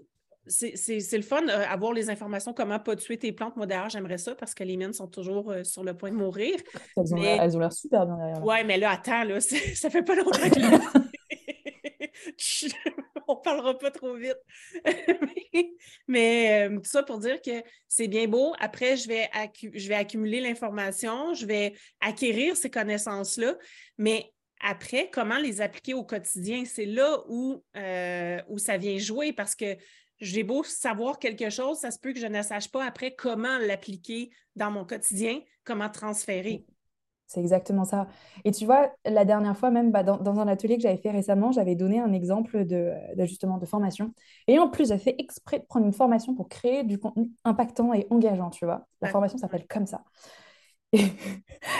c'est 0.48 1.18
le 1.18 1.22
fun, 1.22 1.48
euh, 1.48 1.66
avoir 1.68 1.94
les 1.94 2.10
informations 2.10 2.54
comment 2.54 2.80
pas 2.80 2.96
tuer 2.96 3.18
tes 3.18 3.32
plantes. 3.32 3.56
Moi, 3.56 3.68
d'ailleurs, 3.68 3.90
j'aimerais 3.90 4.18
ça 4.18 4.36
parce 4.36 4.56
que 4.56 4.64
les 4.64 4.76
miennes 4.76 4.94
sont 4.94 5.08
toujours 5.08 5.52
euh, 5.52 5.64
sur 5.64 5.84
le 5.84 5.96
point 5.96 6.10
de 6.10 6.16
mourir. 6.16 6.56
Elles 6.98 7.56
ont 7.56 7.60
l'air 7.60 7.72
super 7.72 8.06
bien 8.06 8.18
derrière. 8.18 8.44
Oui, 8.44 8.56
mais 8.66 8.78
là, 8.78 8.92
attends, 8.92 9.24
là, 9.24 9.40
ça 9.42 9.90
fait 9.90 10.04
pas 10.04 10.16
longtemps 10.16 10.50
que. 10.50 10.60
On 13.28 13.36
parlera 13.38 13.78
pas 13.78 13.92
trop 13.92 14.16
vite. 14.16 14.38
mais 16.08 16.68
euh, 16.68 16.78
tout 16.78 16.90
ça 16.90 17.04
pour 17.04 17.20
dire 17.20 17.42
que 17.42 17.64
c'est 17.88 18.08
bien 18.08 18.28
beau. 18.28 18.54
Après, 18.60 18.98
je 18.98 19.08
vais, 19.08 19.30
je 19.74 19.88
vais 19.88 19.96
accumuler 19.96 20.42
l'information, 20.42 21.34
je 21.34 21.46
vais 21.46 21.74
acquérir 22.02 22.58
ces 22.58 22.70
connaissances-là. 22.70 23.56
Mais 23.98 24.34
après, 24.60 25.10
comment 25.12 25.38
les 25.38 25.62
appliquer 25.62 25.94
au 25.94 26.04
quotidien? 26.04 26.64
C'est 26.66 26.86
là 26.86 27.24
où, 27.30 27.64
où 28.50 28.58
ça 28.58 28.78
vient 28.78 28.98
jouer 28.98 29.32
parce 29.32 29.56
que 29.56 29.78
j'ai 30.22 30.44
beau 30.44 30.64
savoir 30.64 31.20
quelque 31.20 31.50
chose, 31.50 31.80
ça 31.80 31.92
se 31.92 32.00
peut 32.00 32.14
que 32.14 32.20
je 32.20 32.28
ne 32.28 32.42
sache 32.42 32.72
pas 32.72 32.86
après 32.86 33.16
comment 33.16 33.58
l'appliquer 33.58 34.30
dans 34.56 34.72
mon 34.72 34.86
quotidien, 34.86 35.40
comment 35.64 35.90
transférer. 35.90 36.66
C'est 37.32 37.40
exactement 37.40 37.86
ça. 37.86 38.08
Et 38.44 38.52
tu 38.52 38.66
vois, 38.66 38.92
la 39.06 39.24
dernière 39.24 39.58
fois, 39.58 39.72
même 39.72 39.90
bah, 39.90 40.04
dans, 40.04 40.40
un 40.40 40.48
atelier 40.50 40.76
que 40.76 40.84
j'avais 40.84 40.98
fait 40.98 41.12
récemment, 41.12 41.54
j'avais 41.54 41.76
donné 41.76 42.00
un 42.02 42.12
exemple 42.12 42.66
de, 42.66 42.92
justement 43.20 43.58
de 43.58 43.66
formation. 43.66 44.14
Et 44.48 44.60
en 44.60 44.68
plus, 44.68 44.90
j'ai 44.90 44.98
fait 44.98 45.16
exprès 45.18 45.60
de 45.60 45.64
prendre 45.64 45.86
une 45.86 45.94
formation 45.94 46.36
pour 46.36 46.50
créer 46.50 46.84
du 46.84 47.00
contenu 47.00 47.32
impactant 47.46 47.94
et 47.94 48.06
engageant, 48.10 48.50
tu 48.50 48.66
vois. 48.66 48.86
La 49.02 49.08
formation 49.08 49.38
s'appelle 49.38 49.66
comme 49.66 49.88
ça. 49.88 50.04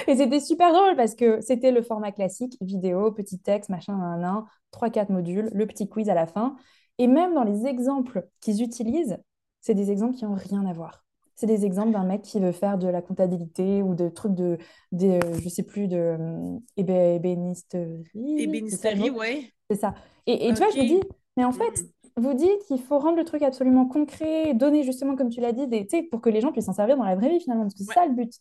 Et, 0.08 0.16
c'était 0.16 0.40
super 0.40 0.72
drôle 0.72 0.96
parce 0.96 1.16
que 1.16 1.42
c'était 1.42 1.72
le 1.72 1.82
format 1.82 2.14
classique, 2.14 2.56
vidéo, 2.62 3.12
petit 3.12 3.38
texte, 3.38 3.70
machin, 3.70 3.94
un, 3.94 4.24
un, 4.24 4.46
3-4 4.72 5.12
modules, 5.12 5.50
le 5.54 5.68
petit 5.68 5.90
quiz 5.90 6.08
à 6.10 6.14
la 6.14 6.28
fin. 6.28 6.56
Et 6.98 7.08
même 7.08 7.34
dans 7.34 7.44
les 7.44 7.66
exemples 7.66 8.28
qu'ils 8.40 8.62
utilisent, 8.62 9.18
c'est 9.60 9.74
des 9.74 9.92
exemples 9.92 10.16
qui 10.16 10.26
n'ont 10.26 10.36
rien 10.36 10.66
à 10.66 10.74
voir. 10.74 11.04
C'est 11.36 11.48
des 11.48 11.66
exemples 11.66 11.92
d'un 11.92 12.04
mec 12.04 12.22
qui 12.22 12.40
veut 12.40 12.52
faire 12.52 12.78
de 12.78 12.88
la 12.88 13.02
comptabilité 13.02 13.82
ou 13.82 13.96
de 13.96 14.10
trucs 14.10 14.36
de, 14.36 14.58
de 14.92 15.20
je 15.42 15.50
sais 15.50 15.64
plus, 15.64 15.88
de 15.88 15.98
euh, 15.98 16.60
ébénisterie. 16.78 18.04
Ébénisterie, 18.38 19.10
oui. 19.10 19.52
C'est 19.70 19.80
ça. 19.80 19.96
Et, 20.28 20.48
et 20.48 20.54
tu 20.54 20.60
vois, 20.60 20.70
je 20.70 20.78
me 20.78 20.88
dis, 20.88 21.02
mais 21.38 21.44
en 21.44 21.52
fait, 21.52 21.82
mm. 21.82 22.22
vous 22.22 22.34
dites 22.34 22.60
qu'il 22.68 22.80
faut 22.80 23.00
rendre 23.00 23.18
le 23.18 23.24
truc 23.24 23.42
absolument 23.42 23.88
concret, 23.88 24.54
donner 24.54 24.84
justement, 24.84 25.16
comme 25.16 25.30
tu 25.30 25.42
l'as 25.42 25.54
dit, 25.54 25.68
des, 25.68 25.88
pour 26.12 26.22
que 26.22 26.30
les 26.30 26.42
gens 26.42 26.52
puissent 26.52 26.66
s'en 26.66 26.74
servir 26.74 26.98
dans 26.98 27.06
la 27.06 27.16
vraie 27.16 27.30
vie 27.30 27.40
finalement, 27.40 27.64
parce 27.64 27.74
que 27.74 27.84
c'est 27.84 27.94
ça 27.94 28.06
le 28.06 28.14
but. 28.14 28.34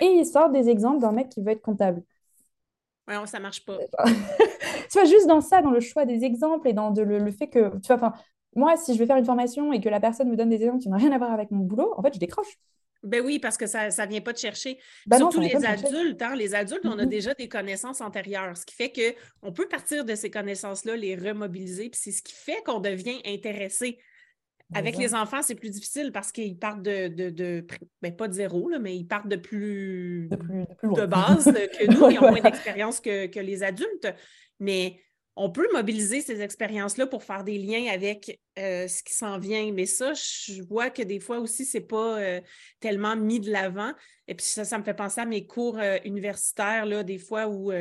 Et 0.00 0.06
ils 0.06 0.26
sortent 0.26 0.52
des 0.52 0.68
exemples 0.68 1.00
d'un 1.00 1.12
mec 1.12 1.28
qui 1.30 1.42
veut 1.42 1.50
être 1.50 1.62
comptable. 1.62 2.02
Ouais, 3.06 3.14
ça 3.26 3.40
marche 3.40 3.64
pas. 3.64 3.78
tu 4.90 4.98
vois, 4.98 5.04
juste 5.04 5.26
dans 5.26 5.40
ça, 5.40 5.62
dans 5.62 5.70
le 5.70 5.80
choix 5.80 6.04
des 6.04 6.24
exemples 6.24 6.68
et 6.68 6.72
dans 6.72 6.90
le, 6.90 7.30
fait 7.30 7.48
que, 7.48 7.70
tu 7.78 7.86
vois, 7.88 7.96
enfin, 7.96 8.12
moi, 8.54 8.76
si 8.76 8.94
je 8.94 8.98
vais 8.98 9.06
faire 9.06 9.16
une 9.16 9.24
formation 9.24 9.72
et 9.72 9.80
que 9.80 9.88
la 9.88 10.00
personne 10.00 10.28
me 10.28 10.36
donne 10.36 10.48
des 10.48 10.62
exemples 10.62 10.80
qui 10.80 10.88
n'ont 10.88 10.96
rien 10.96 11.12
à 11.12 11.18
voir 11.18 11.32
avec 11.32 11.50
mon 11.50 11.64
boulot, 11.64 11.94
en 11.96 12.02
fait, 12.02 12.14
je 12.14 12.18
décroche. 12.18 12.58
Ben 13.04 13.24
oui, 13.24 13.38
parce 13.38 13.56
que 13.56 13.66
ça 13.66 13.88
ne 13.88 14.10
vient 14.10 14.20
pas 14.20 14.32
de 14.32 14.38
chercher. 14.38 14.78
Ben 15.06 15.18
Surtout 15.18 15.40
les 15.40 15.54
adultes. 15.64 16.20
Hein, 16.20 16.34
les 16.34 16.54
adultes, 16.54 16.84
on 16.84 16.98
a 16.98 17.04
mm-hmm. 17.04 17.08
déjà 17.08 17.34
des 17.34 17.48
connaissances 17.48 18.00
antérieures, 18.00 18.56
ce 18.56 18.66
qui 18.66 18.74
fait 18.74 18.92
qu'on 18.92 19.52
peut 19.52 19.68
partir 19.68 20.04
de 20.04 20.14
ces 20.16 20.30
connaissances-là, 20.30 20.96
les 20.96 21.14
remobiliser, 21.14 21.90
puis 21.90 22.00
c'est 22.02 22.10
ce 22.10 22.22
qui 22.22 22.34
fait 22.34 22.60
qu'on 22.64 22.80
devient 22.80 23.20
intéressé 23.24 23.98
avec 24.74 24.98
les 24.98 25.14
enfants, 25.14 25.40
c'est 25.42 25.54
plus 25.54 25.70
difficile 25.70 26.12
parce 26.12 26.30
qu'ils 26.30 26.58
partent 26.58 26.82
de, 26.82 27.08
de, 27.08 27.66
ben, 28.02 28.14
pas 28.14 28.28
de 28.28 28.34
zéro, 28.34 28.68
là, 28.68 28.78
mais 28.78 28.96
ils 28.96 29.06
partent 29.06 29.28
de 29.28 29.36
plus 29.36 30.28
de, 30.28 31.06
base 31.06 31.46
que 31.46 31.86
nous, 31.90 32.10
ils 32.10 32.18
ont 32.18 32.30
moins 32.30 32.40
d'expérience 32.40 33.00
que, 33.00 33.38
les 33.38 33.62
adultes. 33.62 34.08
Mais 34.60 35.00
on 35.36 35.50
peut 35.50 35.68
mobiliser 35.72 36.20
ces 36.20 36.40
expériences-là 36.40 37.06
pour 37.06 37.22
faire 37.22 37.44
des 37.44 37.58
liens 37.58 37.92
avec 37.92 38.40
euh, 38.58 38.88
ce 38.88 39.02
qui 39.02 39.14
s'en 39.14 39.38
vient. 39.38 39.72
Mais 39.72 39.86
ça, 39.86 40.12
je 40.14 40.62
vois 40.62 40.90
que 40.90 41.02
des 41.02 41.20
fois 41.20 41.38
aussi, 41.38 41.64
c'est 41.64 41.80
pas 41.80 42.18
euh, 42.18 42.40
tellement 42.80 43.14
mis 43.14 43.40
de 43.40 43.50
l'avant. 43.50 43.92
Et 44.26 44.34
puis 44.34 44.46
ça, 44.46 44.64
ça 44.64 44.78
me 44.78 44.84
fait 44.84 44.94
penser 44.94 45.20
à 45.20 45.26
mes 45.26 45.46
cours 45.46 45.78
universitaires, 46.04 46.86
là, 46.86 47.02
des 47.04 47.18
fois 47.18 47.46
où, 47.46 47.72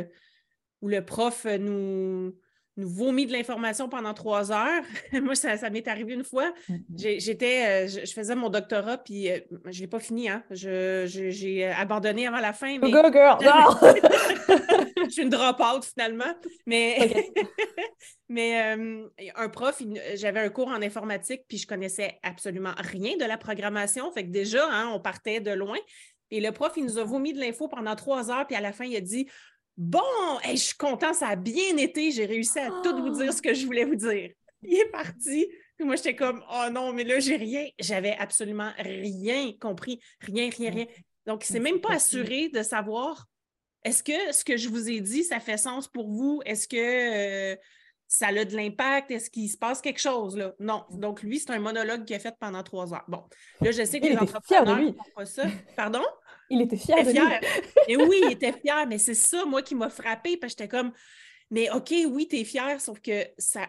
où 0.81 0.87
le 0.87 1.03
prof 1.03 1.45
nous 1.45 2.35
nous 2.77 2.87
vomit 2.87 3.25
de 3.25 3.33
l'information 3.33 3.89
pendant 3.89 4.13
trois 4.13 4.51
heures. 4.51 4.83
Moi, 5.13 5.35
ça, 5.35 5.57
ça 5.57 5.69
m'est 5.69 5.87
arrivé 5.87 6.13
une 6.13 6.23
fois. 6.23 6.51
Mm-hmm. 6.69 7.19
J'étais, 7.19 7.65
euh, 7.65 7.87
je, 7.87 8.11
faisais 8.11 8.35
mon 8.35 8.49
doctorat, 8.49 8.97
puis 8.97 9.29
euh, 9.29 9.39
je 9.65 9.77
ne 9.77 9.81
l'ai 9.81 9.87
pas 9.87 9.99
fini. 9.99 10.29
Hein. 10.29 10.43
j'ai 10.51 11.65
abandonné 11.65 12.27
avant 12.27 12.39
la 12.39 12.53
fin. 12.53 12.77
Mais... 12.79 12.91
Go, 12.91 13.11
girl! 13.11 13.37
je 15.05 15.09
suis 15.09 15.23
une 15.23 15.29
drop-out 15.29 15.83
finalement. 15.83 16.33
Mais, 16.65 17.31
mais 18.29 18.75
euh, 18.75 19.07
un 19.35 19.49
prof, 19.49 19.81
j'avais 20.15 20.39
un 20.39 20.49
cours 20.49 20.67
en 20.67 20.81
informatique, 20.81 21.41
puis 21.47 21.57
je 21.57 21.67
connaissais 21.67 22.19
absolument 22.23 22.73
rien 22.77 23.17
de 23.17 23.25
la 23.25 23.37
programmation. 23.37 24.11
Fait 24.11 24.23
que 24.23 24.31
déjà, 24.31 24.67
hein, 24.69 24.91
on 24.93 24.99
partait 24.99 25.39
de 25.39 25.51
loin. 25.51 25.77
Et 26.29 26.41
le 26.41 26.51
prof, 26.51 26.73
il 26.75 26.83
nous 26.83 26.97
a 26.97 27.03
vomi 27.03 27.33
de 27.33 27.39
l'info 27.39 27.67
pendant 27.67 27.95
trois 27.95 28.29
heures, 28.31 28.45
puis 28.45 28.55
à 28.55 28.61
la 28.61 28.73
fin, 28.73 28.85
il 28.85 28.95
a 28.95 29.01
dit 29.01 29.27
Bon, 29.77 30.01
je 30.43 30.55
suis 30.55 30.75
content, 30.75 31.13
ça 31.13 31.27
a 31.27 31.35
bien 31.35 31.77
été. 31.77 32.11
J'ai 32.11 32.25
réussi 32.25 32.57
à 32.57 32.71
tout 32.83 32.97
vous 32.97 33.11
dire 33.11 33.31
ce 33.31 33.41
que 33.41 33.53
je 33.53 33.65
voulais 33.65 33.85
vous 33.85 33.95
dire. 33.95 34.31
Il 34.63 34.73
est 34.73 34.89
parti. 34.89 35.47
Puis 35.77 35.85
moi, 35.85 35.95
j'étais 35.95 36.15
comme, 36.15 36.43
oh 36.51 36.69
non, 36.71 36.91
mais 36.93 37.03
là, 37.03 37.19
j'ai 37.19 37.35
rien. 37.35 37.67
J'avais 37.79 38.17
absolument 38.17 38.71
rien 38.79 39.53
compris. 39.61 39.99
Rien, 40.21 40.49
rien, 40.49 40.71
rien. 40.71 40.85
Donc, 41.27 41.47
il 41.47 41.51
ne 41.51 41.57
s'est 41.57 41.63
même 41.63 41.79
pas 41.79 41.93
assuré 41.93 42.49
de 42.49 42.63
savoir 42.63 43.27
est-ce 43.83 44.01
que 44.01 44.33
ce 44.33 44.43
que 44.43 44.57
je 44.57 44.69
vous 44.69 44.89
ai 44.89 44.99
dit, 44.99 45.23
ça 45.23 45.39
fait 45.39 45.57
sens 45.57 45.87
pour 45.87 46.09
vous? 46.09 46.41
Est-ce 46.45 46.67
que 46.67 47.53
euh, 47.53 47.55
ça 48.07 48.27
a 48.27 48.45
de 48.45 48.55
l'impact? 48.55 49.11
Est-ce 49.11 49.29
qu'il 49.29 49.47
se 49.47 49.57
passe 49.57 49.81
quelque 49.81 50.01
chose? 50.01 50.35
Là? 50.35 50.55
Non. 50.59 50.85
Donc, 50.89 51.21
lui, 51.21 51.37
c'est 51.39 51.51
un 51.51 51.59
monologue 51.59 52.03
qu'il 52.03 52.15
a 52.15 52.19
fait 52.19 52.33
pendant 52.39 52.63
trois 52.63 52.91
heures. 52.93 53.05
Bon, 53.07 53.23
là, 53.61 53.71
je 53.71 53.85
sais 53.85 53.99
que 53.99 54.07
les 54.07 54.17
entrepreneurs 54.17 54.79
ne 54.79 54.91
font 54.91 55.03
pas 55.15 55.25
ça. 55.25 55.43
Pardon? 55.75 56.03
Il 56.49 56.61
était 56.61 56.77
fier 56.77 57.03
de 57.03 57.09
fier. 57.09 57.41
Et 57.87 57.97
oui, 57.97 58.21
il 58.23 58.31
était 58.31 58.53
fier, 58.53 58.85
mais 58.87 58.97
c'est 58.97 59.13
ça, 59.13 59.45
moi, 59.45 59.61
qui 59.61 59.75
m'a 59.75 59.89
frappé, 59.89 60.37
parce 60.37 60.53
que 60.53 60.63
j'étais 60.63 60.69
comme, 60.69 60.91
mais 61.49 61.69
OK, 61.71 61.93
oui, 62.09 62.27
tu 62.27 62.37
es 62.37 62.43
fier, 62.43 62.79
sauf 62.81 62.99
que 62.99 63.25
ça 63.37 63.67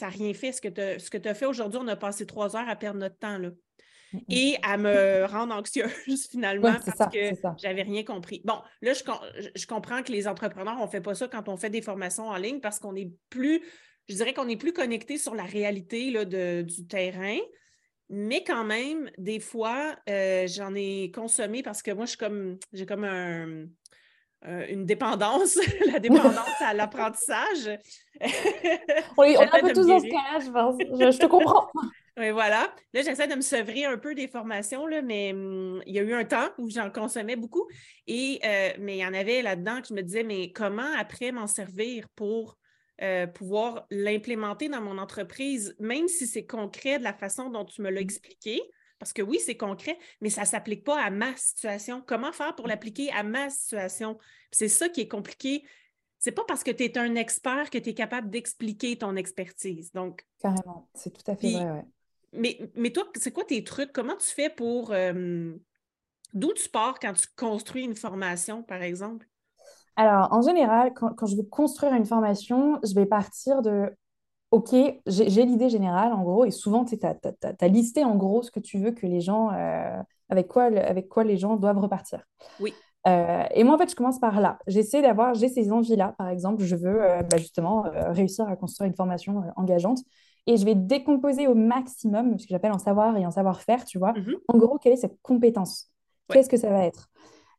n'a 0.00 0.08
rien 0.08 0.34
fait. 0.34 0.52
Ce 0.52 0.60
que 0.60 1.18
tu 1.18 1.28
as 1.28 1.34
fait 1.34 1.46
aujourd'hui, 1.46 1.80
on 1.82 1.88
a 1.88 1.96
passé 1.96 2.26
trois 2.26 2.56
heures 2.56 2.68
à 2.68 2.76
perdre 2.76 3.00
notre 3.00 3.18
temps, 3.18 3.38
là. 3.38 3.50
Et 4.30 4.56
à 4.62 4.78
me 4.78 5.26
rendre 5.30 5.54
anxieuse 5.54 6.28
finalement 6.30 6.74
parce 6.84 7.12
que 7.12 7.30
j'avais 7.58 7.82
rien 7.82 8.04
compris. 8.04 8.40
Bon, 8.44 8.60
là, 8.80 8.94
je, 8.94 9.02
je, 9.54 9.66
comprends 9.66 10.02
que 10.02 10.12
les 10.12 10.26
entrepreneurs, 10.26 10.76
on 10.80 10.86
ne 10.86 10.90
fait 10.90 11.02
pas 11.02 11.14
ça 11.14 11.28
quand 11.28 11.48
on 11.48 11.56
fait 11.58 11.70
des 11.70 11.82
formations 11.82 12.28
en 12.28 12.36
ligne 12.36 12.60
parce 12.60 12.78
qu'on 12.78 12.96
est 12.96 13.10
plus, 13.28 13.62
je 14.08 14.14
dirais 14.14 14.32
qu'on 14.32 14.48
est 14.48 14.56
plus 14.56 14.72
connecté 14.72 15.18
sur 15.18 15.34
la 15.34 15.42
réalité 15.42 16.10
là, 16.10 16.24
de, 16.24 16.62
du 16.62 16.86
terrain. 16.86 17.36
Mais 18.10 18.42
quand 18.42 18.64
même, 18.64 19.10
des 19.18 19.40
fois, 19.40 19.96
euh, 20.08 20.46
j'en 20.46 20.74
ai 20.74 21.10
consommé 21.10 21.62
parce 21.62 21.82
que 21.82 21.90
moi, 21.90 22.06
je 22.06 22.10
suis 22.10 22.18
comme, 22.18 22.58
j'ai 22.72 22.86
comme 22.86 23.04
un, 23.04 23.66
euh, 24.46 24.66
une 24.68 24.86
dépendance, 24.86 25.56
la 25.92 25.98
dépendance 25.98 26.60
à 26.60 26.72
l'apprentissage. 26.72 27.76
on 29.16 29.24
est, 29.24 29.36
un 29.36 29.60
peu 29.60 29.72
tous 29.72 29.86
dans 29.86 29.98
ce 29.98 30.06
cas-là, 30.06 30.38
je 30.38 30.50
pense. 30.50 30.76
Je, 30.78 31.18
te 31.18 31.26
comprends. 31.26 31.68
oui, 32.16 32.30
voilà. 32.30 32.72
Là, 32.94 33.02
j'essaie 33.02 33.26
de 33.26 33.34
me 33.34 33.40
sevrer 33.40 33.84
un 33.84 33.98
peu 33.98 34.14
des 34.14 34.28
formations, 34.28 34.86
là, 34.86 35.02
mais 35.02 35.32
hum, 35.32 35.82
il 35.86 35.94
y 35.94 35.98
a 35.98 36.02
eu 36.02 36.14
un 36.14 36.24
temps 36.24 36.50
où 36.58 36.70
j'en 36.70 36.88
consommais 36.90 37.34
beaucoup. 37.34 37.66
Et, 38.06 38.38
euh, 38.44 38.70
mais 38.78 38.98
il 38.98 39.00
y 39.00 39.06
en 39.06 39.14
avait 39.14 39.42
là-dedans 39.42 39.80
que 39.80 39.88
je 39.88 39.94
me 39.94 40.02
disais, 40.02 40.22
mais 40.22 40.52
comment 40.52 40.92
après 40.96 41.32
m'en 41.32 41.48
servir 41.48 42.06
pour 42.14 42.57
euh, 43.02 43.26
pouvoir 43.26 43.86
l'implémenter 43.90 44.68
dans 44.68 44.80
mon 44.80 44.98
entreprise, 44.98 45.76
même 45.78 46.08
si 46.08 46.26
c'est 46.26 46.46
concret 46.46 46.98
de 46.98 47.04
la 47.04 47.12
façon 47.12 47.50
dont 47.50 47.64
tu 47.64 47.82
me 47.82 47.90
l'as 47.90 48.00
mmh. 48.00 48.04
expliqué. 48.04 48.62
Parce 48.98 49.12
que 49.12 49.22
oui, 49.22 49.38
c'est 49.38 49.56
concret, 49.56 49.96
mais 50.20 50.30
ça 50.30 50.40
ne 50.40 50.46
s'applique 50.46 50.82
pas 50.82 51.00
à 51.00 51.10
ma 51.10 51.36
situation. 51.36 52.02
Comment 52.04 52.32
faire 52.32 52.56
pour 52.56 52.66
mmh. 52.66 52.70
l'appliquer 52.70 53.10
à 53.12 53.22
ma 53.22 53.50
situation? 53.50 54.18
C'est 54.50 54.68
ça 54.68 54.88
qui 54.88 55.02
est 55.02 55.08
compliqué. 55.08 55.64
C'est 56.18 56.32
pas 56.32 56.42
parce 56.48 56.64
que 56.64 56.72
tu 56.72 56.82
es 56.82 56.98
un 56.98 57.14
expert 57.14 57.70
que 57.70 57.78
tu 57.78 57.90
es 57.90 57.94
capable 57.94 58.30
d'expliquer 58.30 58.98
ton 58.98 59.14
expertise. 59.14 59.92
Donc, 59.92 60.26
Carrément, 60.40 60.88
c'est 60.94 61.12
tout 61.12 61.30
à 61.30 61.36
fait 61.36 61.52
vrai. 61.52 61.84
Mais, 62.32 62.58
mais 62.74 62.90
toi, 62.90 63.08
c'est 63.14 63.30
quoi 63.30 63.44
tes 63.44 63.62
trucs? 63.62 63.92
Comment 63.92 64.16
tu 64.16 64.26
fais 64.26 64.50
pour. 64.50 64.92
Euh, 64.92 65.54
d'où 66.34 66.52
tu 66.52 66.68
pars 66.68 66.98
quand 66.98 67.12
tu 67.12 67.26
construis 67.36 67.84
une 67.84 67.94
formation, 67.94 68.62
par 68.62 68.82
exemple? 68.82 69.26
Alors, 69.98 70.28
en 70.30 70.42
général, 70.42 70.94
quand, 70.94 71.26
je 71.26 71.36
veux 71.36 71.42
construire 71.42 71.92
une 71.92 72.06
formation, 72.06 72.78
je 72.84 72.94
vais 72.94 73.04
partir 73.04 73.62
de 73.62 73.92
OK, 74.52 74.72
j'ai 75.06 75.44
l'idée 75.44 75.68
générale 75.68 76.12
en 76.12 76.22
gros, 76.22 76.44
et 76.44 76.52
souvent 76.52 76.84
tu 76.84 76.96
as, 77.02 77.68
listé 77.68 78.04
en 78.04 78.14
gros 78.14 78.42
ce 78.42 78.52
que 78.52 78.60
tu 78.60 78.78
veux 78.78 78.92
que 78.92 79.06
les 79.06 79.20
gens, 79.20 79.50
euh, 79.52 80.00
avec, 80.28 80.46
quoi, 80.46 80.66
avec 80.66 81.08
quoi 81.08 81.24
les 81.24 81.36
gens 81.36 81.56
doivent 81.56 81.80
repartir. 81.80 82.22
Oui. 82.60 82.72
Euh, 83.08 83.42
et 83.52 83.64
moi, 83.64 83.74
en 83.74 83.78
fait, 83.78 83.90
je 83.90 83.96
commence 83.96 84.20
par 84.20 84.40
là. 84.40 84.60
J'essaie 84.68 85.02
d'avoir, 85.02 85.34
j'ai 85.34 85.48
ces 85.48 85.72
envies-là, 85.72 86.14
par 86.16 86.28
exemple, 86.28 86.62
je 86.62 86.76
veux 86.76 87.02
euh, 87.02 87.22
bah, 87.22 87.36
justement 87.36 87.84
réussir 87.92 88.48
à 88.48 88.54
construire 88.54 88.88
une 88.88 88.96
formation 88.96 89.42
engageante 89.56 89.98
et 90.46 90.56
je 90.56 90.64
vais 90.64 90.76
décomposer 90.76 91.48
au 91.48 91.56
maximum 91.56 92.38
ce 92.38 92.46
que 92.46 92.50
j'appelle 92.50 92.72
en 92.72 92.78
savoir 92.78 93.16
et 93.16 93.26
en 93.26 93.32
savoir-faire, 93.32 93.84
tu 93.84 93.98
vois. 93.98 94.12
Mm-hmm. 94.12 94.36
En 94.46 94.58
gros, 94.58 94.78
quelle 94.78 94.92
est 94.92 94.96
cette 94.96 95.20
compétence? 95.22 95.90
Qu'est-ce 96.28 96.48
que 96.48 96.56
ça 96.56 96.70
va 96.70 96.84
être? 96.84 97.08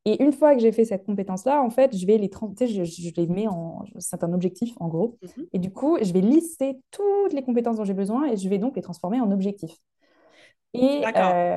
Et 0.10 0.24
une 0.24 0.32
fois 0.32 0.56
que 0.56 0.62
j'ai 0.62 0.72
fait 0.72 0.86
cette 0.86 1.06
compétence-là, 1.06 1.62
en 1.62 1.70
fait, 1.70 1.96
je 1.96 2.06
vais 2.08 2.18
les, 2.18 2.32
je, 2.62 2.84
je, 2.84 3.12
les 3.16 3.28
mets 3.28 3.48
en. 3.48 3.84
C'est 4.00 4.24
un 4.24 4.34
objectif, 4.34 4.74
en 4.80 4.88
gros. 4.88 5.18
Mhm. 5.22 5.46
Et 5.54 5.60
du 5.60 5.72
coup, 5.72 5.98
je 6.02 6.12
vais 6.12 6.22
lister 6.22 6.80
toutes 6.90 7.34
les 7.34 7.44
compétences 7.44 7.78
dont 7.78 7.86
j'ai 7.86 7.94
besoin 7.94 8.26
et 8.26 8.36
je 8.36 8.50
vais 8.50 8.58
donc 8.58 8.76
les 8.76 8.82
transformer 8.82 9.22
en 9.22 9.32
objectifs. 9.32 9.78
Et 10.74 11.04
euh, 11.16 11.56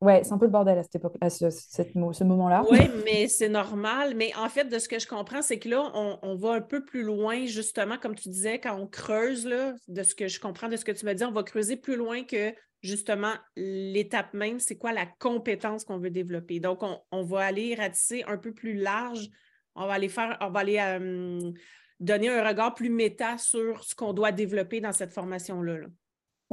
ouais, 0.00 0.22
c'est 0.22 0.32
un 0.32 0.38
peu 0.38 0.44
le 0.44 0.52
bordel 0.52 0.78
à 0.78 0.84
cette 0.84 0.96
époque, 0.96 1.16
à 1.20 1.30
ce, 1.30 1.50
ce 1.50 2.24
moment-là. 2.24 2.62
Oui, 2.70 2.78
mais 3.04 3.26
c'est 3.26 3.48
normal. 3.48 4.14
Mais 4.14 4.32
en 4.36 4.48
fait, 4.48 4.66
de 4.66 4.78
ce 4.78 4.88
que 4.88 5.00
je 5.00 5.08
comprends, 5.08 5.42
c'est 5.42 5.58
que 5.58 5.68
là, 5.68 5.90
on, 5.94 6.18
on, 6.22 6.36
va 6.36 6.52
un 6.52 6.60
peu 6.60 6.84
plus 6.84 7.02
loin, 7.02 7.44
justement, 7.46 7.98
comme 7.98 8.14
tu 8.14 8.28
disais, 8.28 8.60
quand 8.60 8.78
on 8.78 8.86
creuse, 8.86 9.46
là, 9.46 9.74
de 9.88 10.02
ce 10.04 10.14
que 10.14 10.28
je 10.28 10.38
comprends 10.38 10.68
de 10.68 10.76
ce 10.76 10.84
que 10.84 10.92
tu 10.92 11.04
me 11.06 11.14
dis, 11.14 11.24
on 11.24 11.32
va 11.32 11.42
creuser 11.42 11.76
plus 11.76 11.96
loin 11.96 12.22
que 12.22 12.54
justement 12.82 13.32
l'étape 13.56 14.32
même, 14.34 14.60
c'est 14.60 14.76
quoi 14.76 14.92
la 14.92 15.06
compétence 15.06 15.84
qu'on 15.84 15.98
veut 15.98 16.10
développer. 16.10 16.60
Donc, 16.60 16.82
on, 17.10 17.22
va 17.22 17.40
aller 17.40 17.74
ratisser 17.74 18.22
un 18.28 18.36
peu 18.36 18.52
plus 18.52 18.74
large. 18.74 19.28
On 19.74 19.86
va 19.86 19.94
aller 19.94 20.08
faire, 20.08 20.36
on 20.40 20.50
va 20.50 20.60
aller 20.60 20.78
euh, 20.78 21.50
donner 21.98 22.28
un 22.28 22.46
regard 22.46 22.74
plus 22.74 22.90
méta 22.90 23.38
sur 23.38 23.82
ce 23.82 23.94
qu'on 23.96 24.12
doit 24.12 24.30
développer 24.30 24.80
dans 24.80 24.92
cette 24.92 25.12
formation-là. 25.12 25.78
Là. 25.78 25.86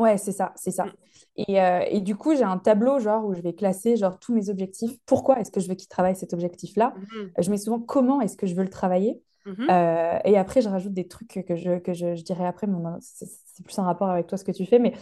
Ouais, 0.02 0.18
c'est 0.18 0.32
ça, 0.32 0.52
c'est 0.56 0.72
ça. 0.72 0.86
Mm. 0.86 1.56
Euh, 1.56 1.86
et, 1.88 2.02
du 2.02 2.16
coup, 2.16 2.36
j'ai 2.36 2.44
un 2.44 2.58
tableau 2.58 3.00
genre 3.00 3.26
où 3.26 3.34
je 3.34 3.42
vais 3.42 3.54
classer 3.54 3.96
genre 3.96 4.20
tous 4.20 4.34
mes 4.34 4.50
objectifs. 4.50 4.98
Pourquoi 5.06 5.40
est-ce 5.40 5.52
que 5.52 5.60
je 5.60 5.68
veux 5.68 5.76
qu'il 5.76 5.88
travaille 5.88 6.16
cet 6.16 6.34
objectif-là? 6.34 6.94
Mm-hmm. 6.98 7.44
Je 7.44 7.52
mets 7.52 7.58
souvent 7.58 7.80
comment 7.80 8.20
est-ce 8.22 8.36
que 8.36 8.48
je 8.48 8.56
veux 8.56 8.64
le 8.64 8.70
travailler. 8.70 9.22
Mm-hmm. 9.46 9.72
Euh, 9.72 10.20
et 10.26 10.38
après, 10.38 10.62
je 10.62 10.70
rajoute 10.70 10.94
des 10.94 11.08
trucs 11.08 11.46
que 11.48 11.56
je, 11.56 11.78
que 11.78 11.94
je, 11.94 12.22
dirais 12.24 12.46
après, 12.46 12.68
mais 12.68 12.78
c'est 13.00 13.64
plus 13.64 13.78
en 13.78 13.84
rapport 13.84 14.10
avec 14.10 14.28
toi 14.28 14.38
ce 14.38 14.44
que 14.44 14.52
tu 14.52 14.66
fais. 14.66 14.80
Mais 14.80 14.94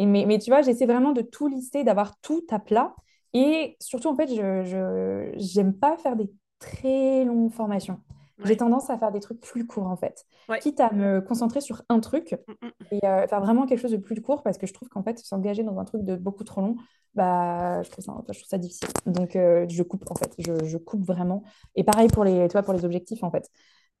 mais, 0.00 0.38
tu 0.38 0.50
vois, 0.50 0.62
j'essaie 0.62 0.86
vraiment 0.86 1.12
de 1.12 1.22
tout 1.22 1.48
lister, 1.48 1.82
d'avoir 1.82 2.18
tout 2.20 2.46
à 2.50 2.58
plat. 2.58 2.94
Et 3.34 3.76
surtout, 3.80 4.08
en 4.08 4.14
fait, 4.14 4.28
je 4.28 5.58
n'aime 5.58 5.74
pas 5.74 5.96
faire 5.96 6.16
des 6.16 6.30
très 6.58 7.24
longues 7.24 7.52
formations. 7.52 8.00
J'ai 8.44 8.56
tendance 8.56 8.88
à 8.90 8.98
faire 8.98 9.10
des 9.10 9.20
trucs 9.20 9.40
plus 9.40 9.66
courts, 9.66 9.88
en 9.88 9.96
fait. 9.96 10.24
Quitte 10.60 10.80
à 10.80 10.92
me 10.92 11.20
concentrer 11.20 11.60
sur 11.60 11.82
un 11.88 12.00
truc 12.00 12.32
mm, 12.46 12.52
mm, 12.52 12.66
mm. 12.66 12.72
et 12.92 13.06
euh, 13.06 13.26
faire 13.26 13.40
vraiment 13.40 13.66
quelque 13.66 13.80
chose 13.80 13.92
de 13.92 13.96
plus 13.96 14.20
court, 14.20 14.42
parce 14.42 14.58
que 14.58 14.66
je 14.66 14.72
trouve 14.72 14.88
qu'en 14.88 15.02
fait, 15.02 15.18
s'engager 15.18 15.62
dans 15.64 15.78
un 15.78 15.84
truc 15.84 16.02
de 16.02 16.16
beaucoup 16.16 16.44
trop 16.44 16.60
long, 16.60 16.76
bah, 17.14 17.82
je, 17.82 17.90
trouve 17.90 18.04
ça, 18.04 18.12
je 18.28 18.38
trouve 18.38 18.48
ça 18.48 18.58
difficile. 18.58 18.88
Donc, 19.06 19.36
euh, 19.36 19.66
je 19.68 19.82
coupe, 19.82 20.04
en 20.10 20.14
fait. 20.14 20.34
Je, 20.38 20.64
je, 20.64 20.78
coupe 20.78 21.04
vraiment. 21.04 21.42
Et 21.74 21.84
pareil 21.84 22.08
pour 22.08 22.24
les, 22.24 22.48
tu 22.48 22.62
pour 22.62 22.74
les 22.74 22.84
objectifs, 22.84 23.22
en 23.22 23.30
fait. 23.30 23.50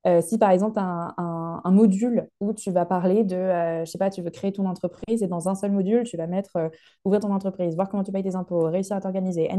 Euh, 0.06 0.22
si 0.22 0.38
par 0.38 0.50
exemple, 0.50 0.78
un, 0.78 1.14
un, 1.18 1.70
module 1.72 2.28
où 2.40 2.52
tu 2.52 2.70
vas 2.70 2.86
parler 2.86 3.24
de, 3.24 3.34
euh, 3.34 3.84
je 3.84 3.90
sais 3.90 3.98
pas, 3.98 4.10
tu 4.10 4.22
veux 4.22 4.30
créer 4.30 4.52
ton 4.52 4.64
entreprise 4.66 5.22
et 5.22 5.26
dans 5.26 5.48
un 5.48 5.54
seul 5.56 5.72
module, 5.72 6.04
tu 6.04 6.16
vas 6.16 6.28
mettre 6.28 6.56
euh, 6.56 6.68
ouvrir 7.04 7.20
ton 7.20 7.32
entreprise, 7.32 7.74
voir 7.74 7.88
comment 7.88 8.04
tu 8.04 8.12
payes 8.12 8.22
tes 8.22 8.36
impôts, 8.36 8.62
réussir 8.70 8.96
à 8.96 9.00
t'organiser, 9.00 9.50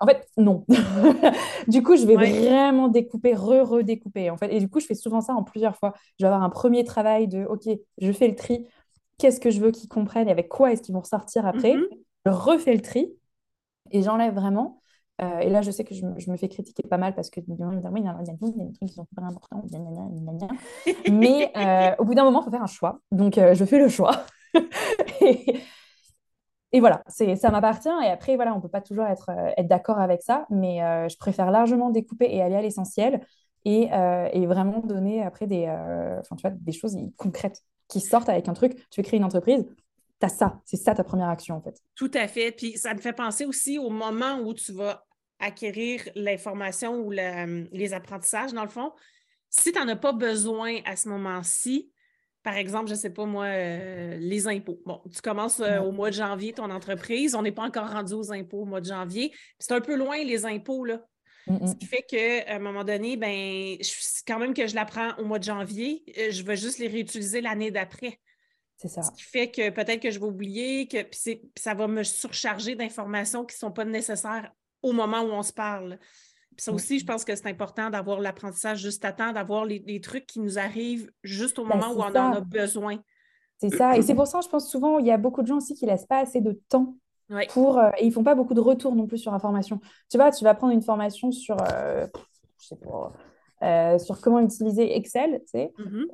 en 0.00 0.06
fait, 0.06 0.28
non. 0.36 0.64
du 1.68 1.82
coup, 1.82 1.96
je 1.96 2.04
vais 2.04 2.16
vraiment 2.16 2.88
découper, 2.88 3.34
re-redécouper. 3.34 4.30
En 4.30 4.36
fait. 4.36 4.52
Et 4.52 4.58
du 4.58 4.68
coup, 4.68 4.80
je 4.80 4.86
fais 4.86 4.94
souvent 4.94 5.20
ça 5.20 5.34
en 5.34 5.42
plusieurs 5.42 5.76
fois. 5.76 5.94
Je 6.18 6.24
vais 6.24 6.28
avoir 6.28 6.42
un 6.42 6.50
premier 6.50 6.84
travail 6.84 7.28
de, 7.28 7.44
OK, 7.44 7.68
je 7.98 8.12
fais 8.12 8.28
le 8.28 8.34
tri. 8.34 8.66
Qu'est-ce 9.18 9.40
que 9.40 9.50
je 9.50 9.60
veux 9.60 9.70
qu'ils 9.70 9.88
comprennent 9.88 10.28
et 10.28 10.32
avec 10.32 10.48
quoi 10.48 10.72
est-ce 10.72 10.82
qu'ils 10.82 10.94
vont 10.94 11.00
ressortir 11.00 11.46
après? 11.46 11.74
Mm-hmm. 11.74 11.98
Je 12.26 12.30
refais 12.30 12.74
le 12.74 12.80
tri 12.80 13.12
et 13.92 14.02
j'enlève 14.02 14.34
vraiment. 14.34 14.80
Euh, 15.22 15.38
et 15.38 15.48
là, 15.48 15.62
je 15.62 15.70
sais 15.70 15.84
que 15.84 15.94
je, 15.94 16.04
me 16.04 16.36
fais 16.36 16.48
critiquer 16.48 16.82
pas 16.88 16.98
mal 16.98 17.14
parce 17.14 17.30
que 17.30 17.40
il 17.40 17.56
y 17.56 17.62
a 17.62 17.70
des 17.70 18.72
trucs 18.72 18.88
qui 18.88 18.88
sont 18.88 19.06
super 19.06 19.24
importants. 19.24 19.64
Mais 21.12 21.52
euh, 21.56 21.94
au 21.98 22.04
bout 22.04 22.14
d'un 22.14 22.24
moment, 22.24 22.40
il 22.40 22.44
faut 22.44 22.50
faire 22.50 22.62
un 22.62 22.66
choix. 22.66 23.00
Donc, 23.12 23.38
euh, 23.38 23.54
je 23.54 23.64
fais 23.64 23.78
le 23.78 23.88
choix. 23.88 24.24
et, 25.20 25.60
et, 26.76 26.80
voilà, 26.80 27.02
ça 27.08 27.50
m'appartient. 27.50 27.88
Et 28.04 28.08
après, 28.08 28.36
voilà, 28.36 28.52
on 28.52 28.56
ne 28.56 28.62
peut 28.62 28.68
pas 28.68 28.80
toujours 28.80 29.06
être, 29.06 29.30
être 29.56 29.68
d'accord 29.68 29.98
avec 29.98 30.22
ça. 30.22 30.46
Mais 30.50 30.80
je 31.08 31.16
préfère 31.16 31.50
largement 31.50 31.90
découper 31.90 32.26
et 32.28 32.42
aller 32.42 32.56
à 32.56 32.62
l'essentiel. 32.62 33.20
et, 33.64 33.88
et 34.32 34.46
vraiment 34.46 34.80
donner 34.80 35.22
après 35.22 35.46
des, 35.46 35.72
tu 36.36 36.42
vois, 36.42 36.50
des 36.50 36.72
choses 36.72 36.96
concrètes 37.16 37.62
qui 37.88 38.00
sortent 38.00 38.28
avec 38.28 38.48
un 38.48 38.52
truc. 38.52 38.76
Tu 38.90 39.00
veux 39.00 39.04
créer 39.04 39.18
une 39.18 39.24
entreprise, 39.24 39.64
tu 40.20 40.26
as 40.26 40.28
ça. 40.28 40.60
C'est 40.64 40.76
ça 40.76 40.94
ta 40.94 41.04
première 41.04 41.28
action, 41.28 41.56
en 41.56 41.60
fait. 41.60 41.80
Tout 41.94 42.10
à 42.14 42.28
fait. 42.28 42.52
Puis 42.52 42.76
ça 42.76 42.94
me 42.94 43.00
fait 43.00 43.12
penser 43.12 43.44
aussi 43.46 43.78
au 43.78 43.90
moment 43.90 44.38
où 44.40 44.54
tu 44.54 44.72
vas 44.72 45.04
acquérir 45.38 46.02
l'information 46.14 46.96
ou 47.00 47.10
les 47.10 47.92
apprentissages, 47.94 48.52
dans 48.52 48.64
le 48.64 48.68
fond. 48.68 48.92
Si 49.50 49.72
tu 49.72 49.78
n'en 49.78 49.88
as 49.88 49.96
pas 49.96 50.12
besoin 50.12 50.78
à 50.84 50.96
ce 50.96 51.08
moment-ci, 51.08 51.90
par 52.44 52.56
exemple, 52.56 52.88
je 52.88 52.92
ne 52.92 52.98
sais 52.98 53.10
pas 53.10 53.24
moi, 53.24 53.46
euh, 53.46 54.16
les 54.18 54.46
impôts. 54.46 54.78
Bon, 54.84 55.00
tu 55.12 55.22
commences 55.22 55.60
euh, 55.60 55.80
au 55.80 55.92
mois 55.92 56.10
de 56.10 56.14
janvier 56.14 56.52
ton 56.52 56.70
entreprise, 56.70 57.34
on 57.34 57.40
n'est 57.40 57.52
pas 57.52 57.62
encore 57.62 57.90
rendu 57.90 58.12
aux 58.12 58.32
impôts 58.32 58.60
au 58.60 58.64
mois 58.66 58.82
de 58.82 58.86
janvier. 58.86 59.32
C'est 59.58 59.72
un 59.72 59.80
peu 59.80 59.96
loin 59.96 60.18
les 60.18 60.44
impôts, 60.44 60.84
là. 60.84 61.00
Ce 61.46 61.74
qui 61.74 61.84
fait 61.84 62.02
qu'à 62.02 62.54
un 62.54 62.58
moment 62.58 62.84
donné, 62.84 63.18
ben, 63.18 63.76
quand 64.26 64.38
même 64.38 64.54
que 64.54 64.66
je 64.66 64.74
l'apprends 64.74 65.14
au 65.18 65.24
mois 65.24 65.38
de 65.38 65.44
janvier, 65.44 66.02
euh, 66.18 66.30
je 66.30 66.42
vais 66.42 66.56
juste 66.56 66.78
les 66.78 66.88
réutiliser 66.88 67.42
l'année 67.42 67.70
d'après. 67.70 68.18
C'est 68.76 68.88
ça. 68.88 69.02
Ce 69.02 69.10
qui 69.12 69.22
fait 69.22 69.50
que 69.50 69.70
peut-être 69.70 70.00
que 70.00 70.10
je 70.10 70.18
vais 70.18 70.26
oublier, 70.26 70.88
que 70.88 71.02
puis 71.02 71.42
ça 71.56 71.74
va 71.74 71.86
me 71.86 72.02
surcharger 72.02 72.74
d'informations 72.76 73.44
qui 73.44 73.56
ne 73.56 73.58
sont 73.58 73.72
pas 73.72 73.84
nécessaires 73.84 74.50
au 74.82 74.92
moment 74.92 75.20
où 75.20 75.32
on 75.32 75.42
se 75.42 75.52
parle. 75.52 75.98
Ça 76.56 76.72
aussi, 76.72 76.98
je 76.98 77.06
pense 77.06 77.24
que 77.24 77.34
c'est 77.34 77.48
important 77.48 77.90
d'avoir 77.90 78.20
l'apprentissage 78.20 78.80
juste 78.80 79.04
à 79.04 79.12
temps, 79.12 79.32
d'avoir 79.32 79.64
les, 79.64 80.00
trucs 80.00 80.26
qui 80.26 80.40
nous 80.40 80.58
arrivent 80.58 81.10
juste 81.22 81.58
au 81.58 81.64
ben, 81.66 81.76
moment 81.76 81.92
où 81.92 82.00
on 82.00 82.16
en 82.16 82.32
a 82.32 82.40
besoin. 82.40 82.98
C'est 83.58 83.70
ça. 83.70 83.96
Et 83.96 84.02
c'est 84.02 84.14
pour 84.14 84.26
ça, 84.26 84.40
je 84.42 84.48
pense 84.48 84.70
souvent, 84.70 84.98
il 84.98 85.06
y 85.06 85.10
a 85.10 85.16
beaucoup 85.16 85.42
de 85.42 85.46
gens 85.46 85.56
aussi 85.56 85.74
qui 85.74 85.86
ne 85.86 85.90
laissent 85.90 86.06
pas 86.06 86.18
assez 86.18 86.40
de 86.40 86.60
temps 86.68 86.96
pour. 87.50 87.78
Euh, 87.78 87.90
et 87.98 88.04
ils 88.04 88.08
ne 88.08 88.12
font 88.12 88.24
pas 88.24 88.34
beaucoup 88.34 88.54
de 88.54 88.60
retours 88.60 88.94
non 88.94 89.06
plus 89.06 89.18
sur 89.18 89.32
information. 89.32 89.80
Tu 90.10 90.16
vois, 90.16 90.30
tu 90.30 90.44
vas 90.44 90.54
prendre 90.54 90.72
une 90.72 90.82
formation 90.82 91.32
sur. 91.32 91.56
Euh, 91.60 92.06
je 92.58 92.66
sais 92.66 92.76
pas 92.76 93.12
euh, 93.64 93.98
sur 93.98 94.20
comment 94.20 94.40
utiliser 94.40 94.94
Excel, 94.94 95.40
tu 95.46 95.52
sais. 95.52 95.72
Mm-hmm. 95.78 96.04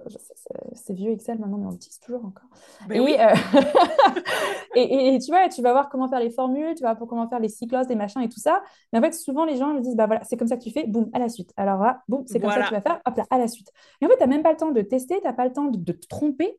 C'est 0.75 0.93
vieux 0.93 1.11
Excel 1.11 1.39
maintenant, 1.41 1.59
mais 1.59 1.67
on 1.67 1.71
l'utilise 1.71 1.99
toujours 1.99 2.25
encore. 2.25 2.49
Ben 2.89 3.01
euh, 3.01 3.05
et, 4.77 5.15
et, 5.15 5.19
tu 5.19 5.33
vois, 5.33 5.49
tu 5.49 5.61
vas 5.61 5.73
voir 5.73 5.89
comment 5.89 6.07
faire 6.07 6.21
les 6.21 6.31
formules, 6.31 6.77
tu 6.77 6.85
vas 6.85 6.95
voir 6.95 7.09
comment 7.09 7.29
faire 7.29 7.41
les 7.41 7.49
cyclos, 7.49 7.87
des 7.87 7.97
machins 7.97 8.23
et 8.23 8.29
tout 8.29 8.39
ça. 8.39 8.63
Mais 8.93 9.01
en 9.01 9.03
fait, 9.03 9.13
souvent, 9.13 9.45
les 9.45 9.57
gens 9.57 9.75
me 9.75 9.81
disent, 9.81 9.97
bah 9.97 10.07
voilà, 10.07 10.23
c'est 10.23 10.37
comme 10.37 10.47
ça 10.47 10.57
que 10.57 10.63
tu 10.63 10.71
fais, 10.71 10.87
boum, 10.87 11.11
à 11.13 11.19
la 11.19 11.29
suite. 11.29 11.53
Alors 11.57 11.83
là, 11.83 12.03
boum, 12.09 12.23
c'est 12.27 12.39
comme 12.39 12.51
ça 12.51 12.63
que 12.63 12.69
tu 12.69 12.75
vas 12.75 12.81
faire, 12.83 13.01
hop 13.05 13.17
là, 13.17 13.25
à 13.31 13.39
la 13.39 13.49
suite. 13.49 13.73
Et 14.01 14.07
en 14.07 14.09
fait, 14.09 14.17
tu 14.17 14.21
n'as 14.21 14.29
même 14.29 14.45
pas 14.45 14.53
le 14.53 14.57
temps 14.57 14.71
de 14.71 14.83
tester, 14.83 15.19
tu 15.19 15.25
n'as 15.25 15.33
pas 15.33 15.45
le 15.45 15.53
temps 15.53 15.65
de, 15.65 15.93
te 15.93 16.07
tromper 16.07 16.57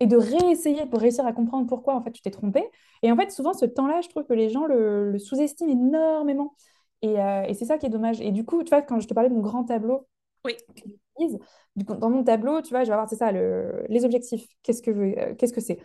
et 0.00 0.06
de 0.06 0.16
réessayer 0.16 0.86
pour 0.86 0.98
réussir 0.98 1.24
à 1.26 1.32
comprendre 1.32 1.68
pourquoi 1.68 1.94
en 1.94 2.02
fait 2.02 2.10
tu 2.10 2.22
t'es 2.22 2.32
trompé. 2.32 2.68
Et 3.02 3.12
en 3.12 3.16
fait, 3.16 3.30
souvent, 3.30 3.52
ce 3.52 3.66
temps-là, 3.66 4.00
je 4.00 4.08
trouve 4.08 4.24
que 4.24 4.34
les 4.34 4.48
gens 4.48 4.66
le, 4.66 5.16
sous-estiment 5.18 5.70
énormément. 5.70 6.54
Et, 7.02 7.20
euh, 7.20 7.44
et 7.44 7.54
c'est 7.54 7.66
ça 7.66 7.78
qui 7.78 7.86
est 7.86 7.90
dommage. 7.90 8.20
Et 8.20 8.32
du 8.32 8.44
coup, 8.44 8.64
tu 8.64 8.70
vois, 8.70 8.82
quand 8.82 8.98
je 8.98 9.06
te 9.06 9.14
parlais 9.14 9.28
de 9.28 9.34
mon 9.34 9.42
grand 9.42 9.62
tableau, 9.62 10.08
oui. 10.44 10.56
Dans 11.76 12.10
mon 12.10 12.24
tableau, 12.24 12.60
tu 12.60 12.70
vois, 12.70 12.82
je 12.82 12.88
vais 12.88 12.92
avoir, 12.92 13.08
c'est 13.08 13.16
ça, 13.16 13.32
le, 13.32 13.84
les 13.88 14.04
objectifs. 14.04 14.46
Qu'est-ce 14.62 14.82
que, 14.82 14.90
euh, 14.90 15.34
qu'est-ce 15.36 15.52
que 15.52 15.60
c'est? 15.60 15.78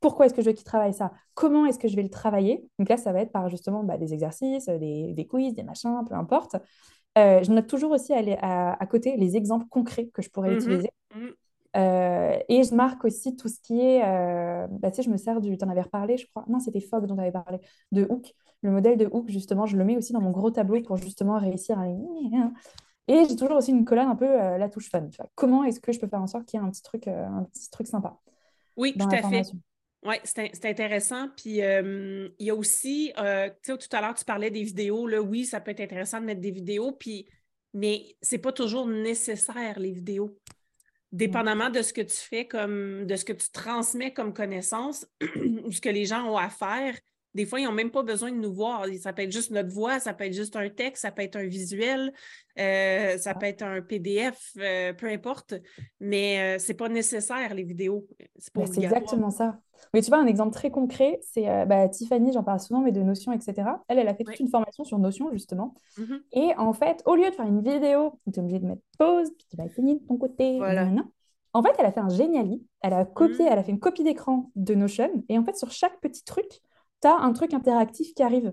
Pourquoi 0.00 0.26
est-ce 0.26 0.34
que 0.34 0.42
je 0.42 0.48
veux 0.48 0.52
qu'il 0.52 0.64
travaille 0.64 0.92
ça? 0.92 1.12
Comment 1.34 1.66
est-ce 1.66 1.78
que 1.78 1.88
je 1.88 1.96
vais 1.96 2.02
le 2.02 2.10
travailler? 2.10 2.68
Donc 2.78 2.88
là, 2.88 2.96
ça 2.96 3.12
va 3.12 3.20
être 3.20 3.32
par 3.32 3.48
justement 3.48 3.82
bah, 3.82 3.96
des 3.96 4.12
exercices, 4.12 4.66
des, 4.66 5.12
des, 5.12 5.26
quiz, 5.26 5.54
des 5.54 5.62
machins, 5.62 6.02
peu 6.08 6.14
importe. 6.14 6.56
Euh, 7.16 7.42
je 7.42 7.50
note 7.52 7.66
toujours 7.66 7.92
aussi 7.92 8.12
à, 8.12 8.72
à, 8.72 8.86
côté 8.86 9.16
les 9.16 9.36
exemples 9.36 9.66
concrets 9.68 10.08
que 10.12 10.22
je 10.22 10.30
pourrais 10.30 10.50
mm-hmm. 10.50 10.56
utiliser. 10.56 10.90
Euh, 11.76 12.38
et 12.48 12.62
je 12.62 12.74
marque 12.74 13.04
aussi 13.04 13.34
tout 13.34 13.48
ce 13.48 13.60
qui 13.60 13.80
est, 13.80 14.00
bah, 14.00 14.90
tu 14.90 14.96
sais, 14.96 15.02
je 15.02 15.10
me 15.10 15.16
sers 15.16 15.40
du, 15.40 15.56
tu 15.56 15.64
en 15.64 15.68
avais 15.68 15.82
reparlé, 15.82 16.16
je 16.16 16.26
crois, 16.28 16.44
non, 16.48 16.60
c'était 16.60 16.80
Fogg 16.80 17.06
dont 17.06 17.14
tu 17.14 17.20
avais 17.20 17.32
parlé, 17.32 17.58
de 17.90 18.06
Hook. 18.08 18.32
Le 18.62 18.70
modèle 18.70 18.96
de 18.96 19.08
Hook, 19.10 19.28
justement, 19.28 19.66
je 19.66 19.76
le 19.76 19.84
mets 19.84 19.96
aussi 19.96 20.12
dans 20.12 20.20
mon 20.20 20.30
gros 20.30 20.50
tableau 20.50 20.80
pour 20.82 20.96
justement 20.96 21.38
réussir 21.38 21.78
à 21.78 21.86
et 23.06 23.24
j'ai 23.28 23.36
toujours 23.36 23.56
aussi 23.56 23.70
une 23.70 23.84
colonne 23.84 24.08
un 24.08 24.16
peu 24.16 24.24
euh, 24.24 24.56
la 24.56 24.68
touche 24.68 24.88
fun. 24.88 25.06
Tu 25.08 25.16
vois. 25.16 25.30
Comment 25.34 25.64
est-ce 25.64 25.80
que 25.80 25.92
je 25.92 26.00
peux 26.00 26.08
faire 26.08 26.22
en 26.22 26.26
sorte 26.26 26.46
qu'il 26.46 26.58
y 26.58 26.62
ait 26.62 26.66
un 26.66 26.70
petit 26.70 26.82
truc, 26.82 27.06
euh, 27.06 27.26
un 27.26 27.44
petit 27.44 27.70
truc 27.70 27.86
sympa 27.86 28.18
Oui, 28.76 28.94
tout 28.94 29.08
à 29.10 29.28
fait. 29.28 29.42
Oui, 30.06 30.16
c'est 30.24 30.64
intéressant. 30.66 31.28
Puis 31.36 31.62
euh, 31.62 32.28
il 32.38 32.46
y 32.46 32.50
a 32.50 32.54
aussi, 32.54 33.12
tu 33.14 33.22
sais, 33.62 33.78
tout 33.78 33.96
à 33.96 34.00
l'heure, 34.00 34.14
tu 34.14 34.24
parlais 34.24 34.50
des 34.50 34.62
vidéos. 34.62 35.06
Là, 35.06 35.20
oui, 35.22 35.44
ça 35.44 35.60
peut 35.60 35.70
être 35.70 35.80
intéressant 35.80 36.20
de 36.20 36.26
mettre 36.26 36.40
des 36.40 36.50
vidéos, 36.50 36.92
puis, 36.92 37.26
mais 37.72 38.16
c'est 38.20 38.38
pas 38.38 38.52
toujours 38.52 38.86
nécessaire, 38.86 39.78
les 39.78 39.92
vidéos. 39.92 40.38
Dépendamment 41.10 41.70
de 41.70 41.80
ce 41.80 41.92
que 41.92 42.00
tu 42.00 42.16
fais, 42.16 42.46
comme 42.46 43.06
de 43.06 43.16
ce 43.16 43.24
que 43.24 43.32
tu 43.32 43.50
transmets 43.50 44.12
comme 44.12 44.34
connaissance, 44.34 45.06
ou 45.64 45.72
ce 45.72 45.80
que 45.80 45.88
les 45.88 46.04
gens 46.04 46.28
ont 46.28 46.36
à 46.36 46.50
faire, 46.50 46.98
des 47.34 47.46
fois, 47.46 47.58
ils 47.58 47.64
n'ont 47.64 47.72
même 47.72 47.90
pas 47.90 48.02
besoin 48.02 48.30
de 48.30 48.36
nous 48.36 48.52
voir. 48.52 48.86
Ça 49.00 49.12
peut 49.12 49.22
être 49.22 49.32
juste 49.32 49.50
notre 49.50 49.70
voix, 49.70 49.98
ça 49.98 50.14
peut 50.14 50.24
être 50.24 50.32
juste 50.32 50.54
un 50.56 50.68
texte, 50.68 51.02
ça 51.02 51.10
peut 51.10 51.22
être 51.22 51.36
un 51.36 51.44
visuel, 51.44 52.12
euh, 52.58 53.18
ça 53.18 53.34
peut 53.34 53.46
être 53.46 53.62
un 53.62 53.82
PDF, 53.82 54.52
euh, 54.58 54.92
peu 54.92 55.08
importe. 55.08 55.54
Mais 56.00 56.56
euh, 56.56 56.58
ce 56.58 56.68
n'est 56.68 56.76
pas 56.76 56.88
nécessaire, 56.88 57.52
les 57.54 57.64
vidéos. 57.64 58.06
C'est 58.38 58.82
exactement 58.82 59.30
ça. 59.30 59.58
Mais 59.92 60.00
tu 60.00 60.08
vois, 60.08 60.18
un 60.18 60.26
exemple 60.26 60.54
très 60.54 60.70
concret, 60.70 61.18
c'est 61.22 61.66
bah, 61.66 61.88
Tiffany, 61.88 62.32
j'en 62.32 62.44
parle 62.44 62.60
souvent, 62.60 62.80
mais 62.80 62.92
de 62.92 63.02
Notion, 63.02 63.32
etc. 63.32 63.68
Elle, 63.88 63.98
elle 63.98 64.08
a 64.08 64.14
fait 64.14 64.24
toute 64.24 64.40
une 64.40 64.48
formation 64.48 64.84
sur 64.84 64.98
Notion, 64.98 65.30
justement. 65.32 65.74
Mm-hmm. 65.98 66.20
Et 66.32 66.56
en 66.56 66.72
fait, 66.72 67.02
au 67.04 67.16
lieu 67.16 67.28
de 67.28 67.34
faire 67.34 67.46
une 67.46 67.60
vidéo, 67.60 68.18
tu 68.32 68.38
es 68.38 68.42
obligé 68.42 68.60
de 68.60 68.66
mettre 68.66 68.82
pause, 68.98 69.30
puis 69.36 69.46
tu 69.50 69.56
vas 69.56 69.68
finir 69.68 69.96
de 69.96 70.06
ton 70.06 70.16
côté. 70.16 70.56
Voilà. 70.58 70.88
En 71.52 71.62
fait, 71.62 71.74
elle 71.78 71.86
a 71.86 71.92
fait 71.92 72.00
un 72.00 72.08
géniali. 72.08 72.64
Elle 72.80 72.94
a 72.94 73.04
copié, 73.04 73.44
mm. 73.44 73.48
elle 73.48 73.58
a 73.58 73.62
fait 73.62 73.72
une 73.72 73.80
copie 73.80 74.04
d'écran 74.04 74.50
de 74.56 74.74
Notion. 74.74 75.10
Et 75.28 75.38
en 75.38 75.44
fait, 75.44 75.56
sur 75.56 75.70
chaque 75.70 76.00
petit 76.00 76.24
truc, 76.24 76.60
un 77.12 77.32
truc 77.32 77.54
interactif 77.54 78.14
qui 78.14 78.22
arrive. 78.22 78.52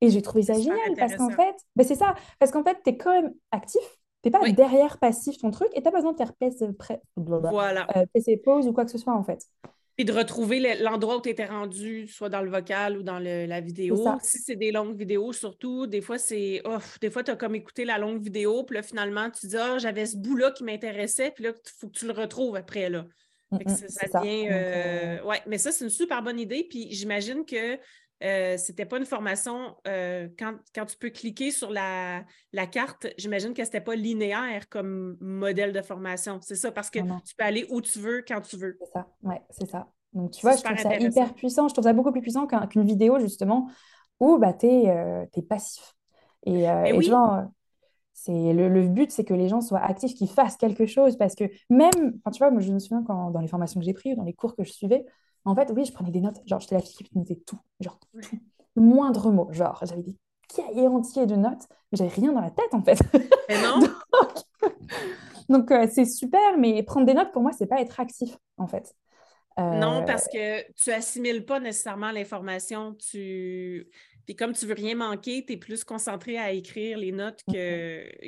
Et 0.00 0.10
j'ai 0.10 0.22
trouvé 0.22 0.42
ça 0.42 0.54
génial 0.54 0.94
parce 0.96 1.16
qu'en 1.16 1.30
fait, 1.30 1.56
ben 1.74 1.84
c'est 1.84 1.96
ça, 1.96 2.14
parce 2.38 2.52
qu'en 2.52 2.62
fait, 2.62 2.78
tu 2.84 2.90
es 2.90 2.96
quand 2.96 3.10
même 3.10 3.32
actif, 3.50 3.82
tu 4.22 4.30
pas 4.30 4.48
derrière 4.50 4.98
passif 4.98 5.38
ton 5.38 5.50
truc 5.50 5.68
et 5.72 5.76
tu 5.76 5.82
pas 5.82 5.90
besoin 5.90 6.12
de 6.12 6.16
faire 6.16 6.32
PC, 6.34 6.68
voilà. 7.16 7.86
Euh, 7.96 8.36
pause 8.44 8.68
ou 8.68 8.72
quoi 8.72 8.84
que 8.84 8.90
ce 8.90 8.98
soit 8.98 9.14
en 9.14 9.24
fait. 9.24 9.44
Et 10.00 10.04
de 10.04 10.12
retrouver 10.12 10.76
l'endroit 10.80 11.16
où 11.16 11.20
tu 11.20 11.28
étais 11.28 11.46
rendu, 11.46 12.06
soit 12.06 12.28
dans 12.28 12.42
le 12.42 12.50
vocal 12.50 12.98
ou 12.98 13.02
dans 13.02 13.18
la 13.18 13.60
vidéo. 13.60 13.96
Si 14.22 14.38
c'est 14.38 14.54
des 14.54 14.70
longues 14.70 14.96
vidéos, 14.96 15.32
surtout, 15.32 15.88
des 15.88 16.00
fois, 16.00 16.18
c'est. 16.18 16.62
des 17.00 17.10
fois, 17.10 17.24
tu 17.24 17.32
as 17.32 17.36
comme 17.36 17.56
écouté 17.56 17.84
la 17.84 17.98
longue 17.98 18.22
vidéo, 18.22 18.62
puis 18.62 18.76
là, 18.76 18.82
finalement, 18.84 19.28
tu 19.30 19.48
dis 19.48 19.56
Ah, 19.56 19.78
j'avais 19.78 20.06
ce 20.06 20.16
bout-là 20.16 20.52
qui 20.52 20.62
m'intéressait, 20.62 21.32
puis 21.32 21.42
là, 21.42 21.50
il 21.50 21.70
faut 21.80 21.88
que 21.88 21.98
tu 21.98 22.06
le 22.06 22.12
retrouves 22.12 22.54
après. 22.54 22.88
là. 22.88 23.06
Mm, 23.50 23.68
ça, 23.68 24.20
devient. 24.20 24.48
Euh, 24.50 25.22
ouais, 25.24 25.40
mais 25.46 25.58
ça, 25.58 25.72
c'est 25.72 25.84
une 25.84 25.90
super 25.90 26.22
bonne 26.22 26.38
idée. 26.38 26.66
Puis 26.68 26.88
j'imagine 26.90 27.44
que 27.44 27.78
euh, 28.24 28.56
c'était 28.56 28.84
pas 28.84 28.98
une 28.98 29.06
formation 29.06 29.76
euh, 29.86 30.28
quand, 30.38 30.86
tu 30.86 30.96
peux 30.96 31.10
cliquer 31.10 31.50
sur 31.50 31.70
la, 31.70 32.24
carte, 32.70 33.06
j'imagine 33.16 33.54
que 33.54 33.64
c'était 33.64 33.80
pas 33.80 33.94
linéaire 33.94 34.68
comme 34.68 35.16
modèle 35.20 35.72
de 35.72 35.82
formation. 35.82 36.40
C'est 36.42 36.56
ça, 36.56 36.72
parce 36.72 36.90
que 36.90 36.98
tu 36.98 37.34
peux 37.36 37.44
aller 37.44 37.66
où 37.70 37.80
tu 37.80 37.98
veux, 37.98 38.24
quand 38.26 38.40
tu 38.40 38.56
veux. 38.56 38.76
C'est 38.80 38.92
ça, 38.92 39.06
ouais, 39.22 39.40
c'est 39.50 39.70
ça. 39.70 39.88
Donc 40.12 40.32
tu 40.32 40.40
vois, 40.40 40.56
je 40.56 40.62
trouve 40.62 40.78
ça 40.78 40.96
hyper 40.96 41.34
puissant. 41.34 41.68
Je 41.68 41.74
trouve 41.74 41.84
ça 41.84 41.92
beaucoup 41.92 42.12
plus 42.12 42.22
puissant 42.22 42.46
qu'une 42.46 42.84
vidéo, 42.84 43.18
justement, 43.18 43.70
où 44.20 44.38
bah, 44.38 44.52
tu 44.52 44.66
es, 44.66 45.42
passif. 45.48 45.94
Et, 46.44 46.62
et, 46.62 46.92
oui 46.92 47.10
c'est 48.20 48.52
le, 48.52 48.88
but, 48.88 49.12
c'est 49.12 49.22
que 49.22 49.32
les 49.32 49.48
gens 49.48 49.60
soient 49.60 49.78
actifs, 49.78 50.14
qu'ils 50.14 50.28
fassent 50.28 50.56
quelque 50.56 50.86
chose. 50.86 51.16
Parce 51.16 51.36
que 51.36 51.44
même, 51.70 52.18
enfin, 52.18 52.30
tu 52.32 52.38
vois, 52.38 52.50
moi, 52.50 52.60
je 52.60 52.72
me 52.72 52.80
souviens 52.80 53.04
quand, 53.04 53.30
dans 53.30 53.40
les 53.40 53.46
formations 53.46 53.78
que 53.78 53.86
j'ai 53.86 53.92
prises, 53.92 54.16
dans 54.16 54.24
les 54.24 54.32
cours 54.32 54.56
que 54.56 54.64
je 54.64 54.72
suivais, 54.72 55.06
en 55.44 55.54
fait, 55.54 55.70
oui, 55.74 55.84
je 55.84 55.92
prenais 55.92 56.10
des 56.10 56.20
notes. 56.20 56.40
Genre, 56.44 56.58
j'étais 56.58 56.74
la 56.74 56.80
fille 56.80 57.06
qui 57.06 57.16
notait 57.16 57.40
tout. 57.46 57.58
Genre, 57.80 57.96
tout. 57.98 58.08
Le 58.74 58.82
moindre 58.82 59.30
mot. 59.30 59.48
Genre, 59.52 59.80
j'avais 59.84 60.02
des 60.02 60.16
cahiers 60.48 60.88
entiers 60.88 61.26
de 61.26 61.36
notes, 61.36 61.68
mais 61.92 61.98
j'avais 61.98 62.10
rien 62.10 62.32
dans 62.32 62.40
la 62.40 62.50
tête, 62.50 62.72
en 62.72 62.82
fait. 62.82 62.98
Et 63.48 63.54
non 63.62 63.86
Donc, 65.48 65.70
euh, 65.70 65.86
c'est 65.90 66.04
super, 66.04 66.58
mais 66.58 66.82
prendre 66.82 67.06
des 67.06 67.14
notes, 67.14 67.30
pour 67.30 67.42
moi, 67.42 67.52
c'est 67.56 67.66
pas 67.66 67.80
être 67.80 68.00
actif, 68.00 68.36
en 68.56 68.66
fait. 68.66 68.94
Non, 69.58 70.02
euh, 70.02 70.02
parce 70.02 70.26
que 70.28 70.72
tu 70.72 70.90
assimiles 70.90 71.44
pas 71.44 71.60
nécessairement 71.60 72.10
l'information. 72.10 72.94
Tu 72.94 73.88
puis 74.28 74.36
comme 74.36 74.52
tu 74.52 74.66
veux 74.66 74.74
rien 74.74 74.94
manquer, 74.94 75.42
tu 75.46 75.54
es 75.54 75.56
plus 75.56 75.84
concentré 75.84 76.36
à 76.36 76.52
écrire 76.52 76.98
les 76.98 77.12
notes 77.12 77.42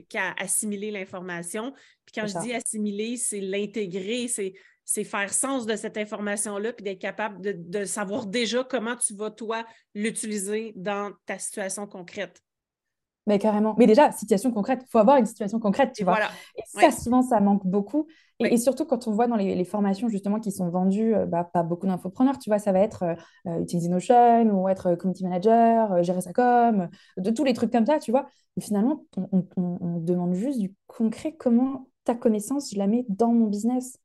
qu'à 0.09 0.33
assimiler 0.39 0.91
l'information. 0.91 1.75
Puis 2.07 2.15
quand 2.15 2.27
je 2.27 2.41
dis 2.41 2.55
assimiler, 2.55 3.19
c'est 3.19 3.43
l'intégrer, 3.43 4.27
c'est 4.27 5.05
faire 5.05 5.31
sens 5.31 5.67
de 5.67 5.77
cette 5.77 5.99
information-là, 5.99 6.73
puis 6.73 6.85
d'être 6.85 7.03
capable 7.03 7.39
de, 7.43 7.85
savoir 7.85 8.25
déjà 8.25 8.65
comment 8.65 8.97
tu 8.97 9.15
vas, 9.15 9.31
toi, 9.31 9.63
l'utiliser 9.95 10.73
dans 10.75 11.13
ta 11.27 11.39
situation 11.39 11.87
concrète. 11.87 12.41
Mais 13.27 13.39
carrément. 13.39 13.75
Mais 13.77 13.87
déjà, 13.87 14.11
situation 14.11 14.53
concrète, 14.53 14.81
il 14.83 14.89
faut 14.91 15.01
avoir 15.01 15.19
une 15.19 15.27
situation 15.27 15.61
concrète, 15.61 15.93
tu 15.95 16.05
vois. 16.05 16.19
Et 16.57 16.63
ça, 16.65 16.91
souvent, 16.93 17.21
ça 17.21 17.41
manque 17.41 17.67
beaucoup. 17.67 18.09
Et, 18.41 18.57
surtout 18.57 18.85
quand 18.85 19.07
on 19.07 19.13
voit 19.13 19.27
dans 19.27 19.37
les, 19.37 19.65
formations 19.65 20.09
justement 20.09 20.41
qui 20.41 20.53
sont 20.53 20.69
vendues 20.69 21.15
euh, 21.15 21.27
bah, 21.27 21.45
pas 21.45 21.63
beaucoup 21.63 21.87
d'infopreneurs, 21.87 22.39
tu 22.39 22.51
vois, 22.51 22.59
ça 22.59 22.73
va 22.73 22.81
être 22.81 23.03
euh, 23.03 23.15
euh, 23.47 23.61
utiliser 23.61 23.89
Notion 23.89 24.43
ou 24.53 24.69
être 24.69 24.95
community 24.95 25.25
manager, 25.25 26.03
gérer 26.03 26.21
sa 26.21 26.33
com, 26.33 26.89
de 27.19 27.31
tous 27.31 27.45
les 27.45 27.53
trucs 27.53 27.71
comme 27.71 27.87
ça, 27.87 27.99
tu 27.99 28.11
vois. 28.11 28.27
Finalement, 28.61 29.05
on, 29.33 30.01
demande 30.01 30.35
juste 30.35 30.59
du 30.59 30.75
concret, 30.87 31.35
comment 31.39 31.89
ta 32.05 32.15
connaissance, 32.15 32.73
je 32.73 32.79
la 32.79 32.87
mets 32.87 33.05
dans 33.09 33.33
mon 33.33 33.47
business? 33.47 33.99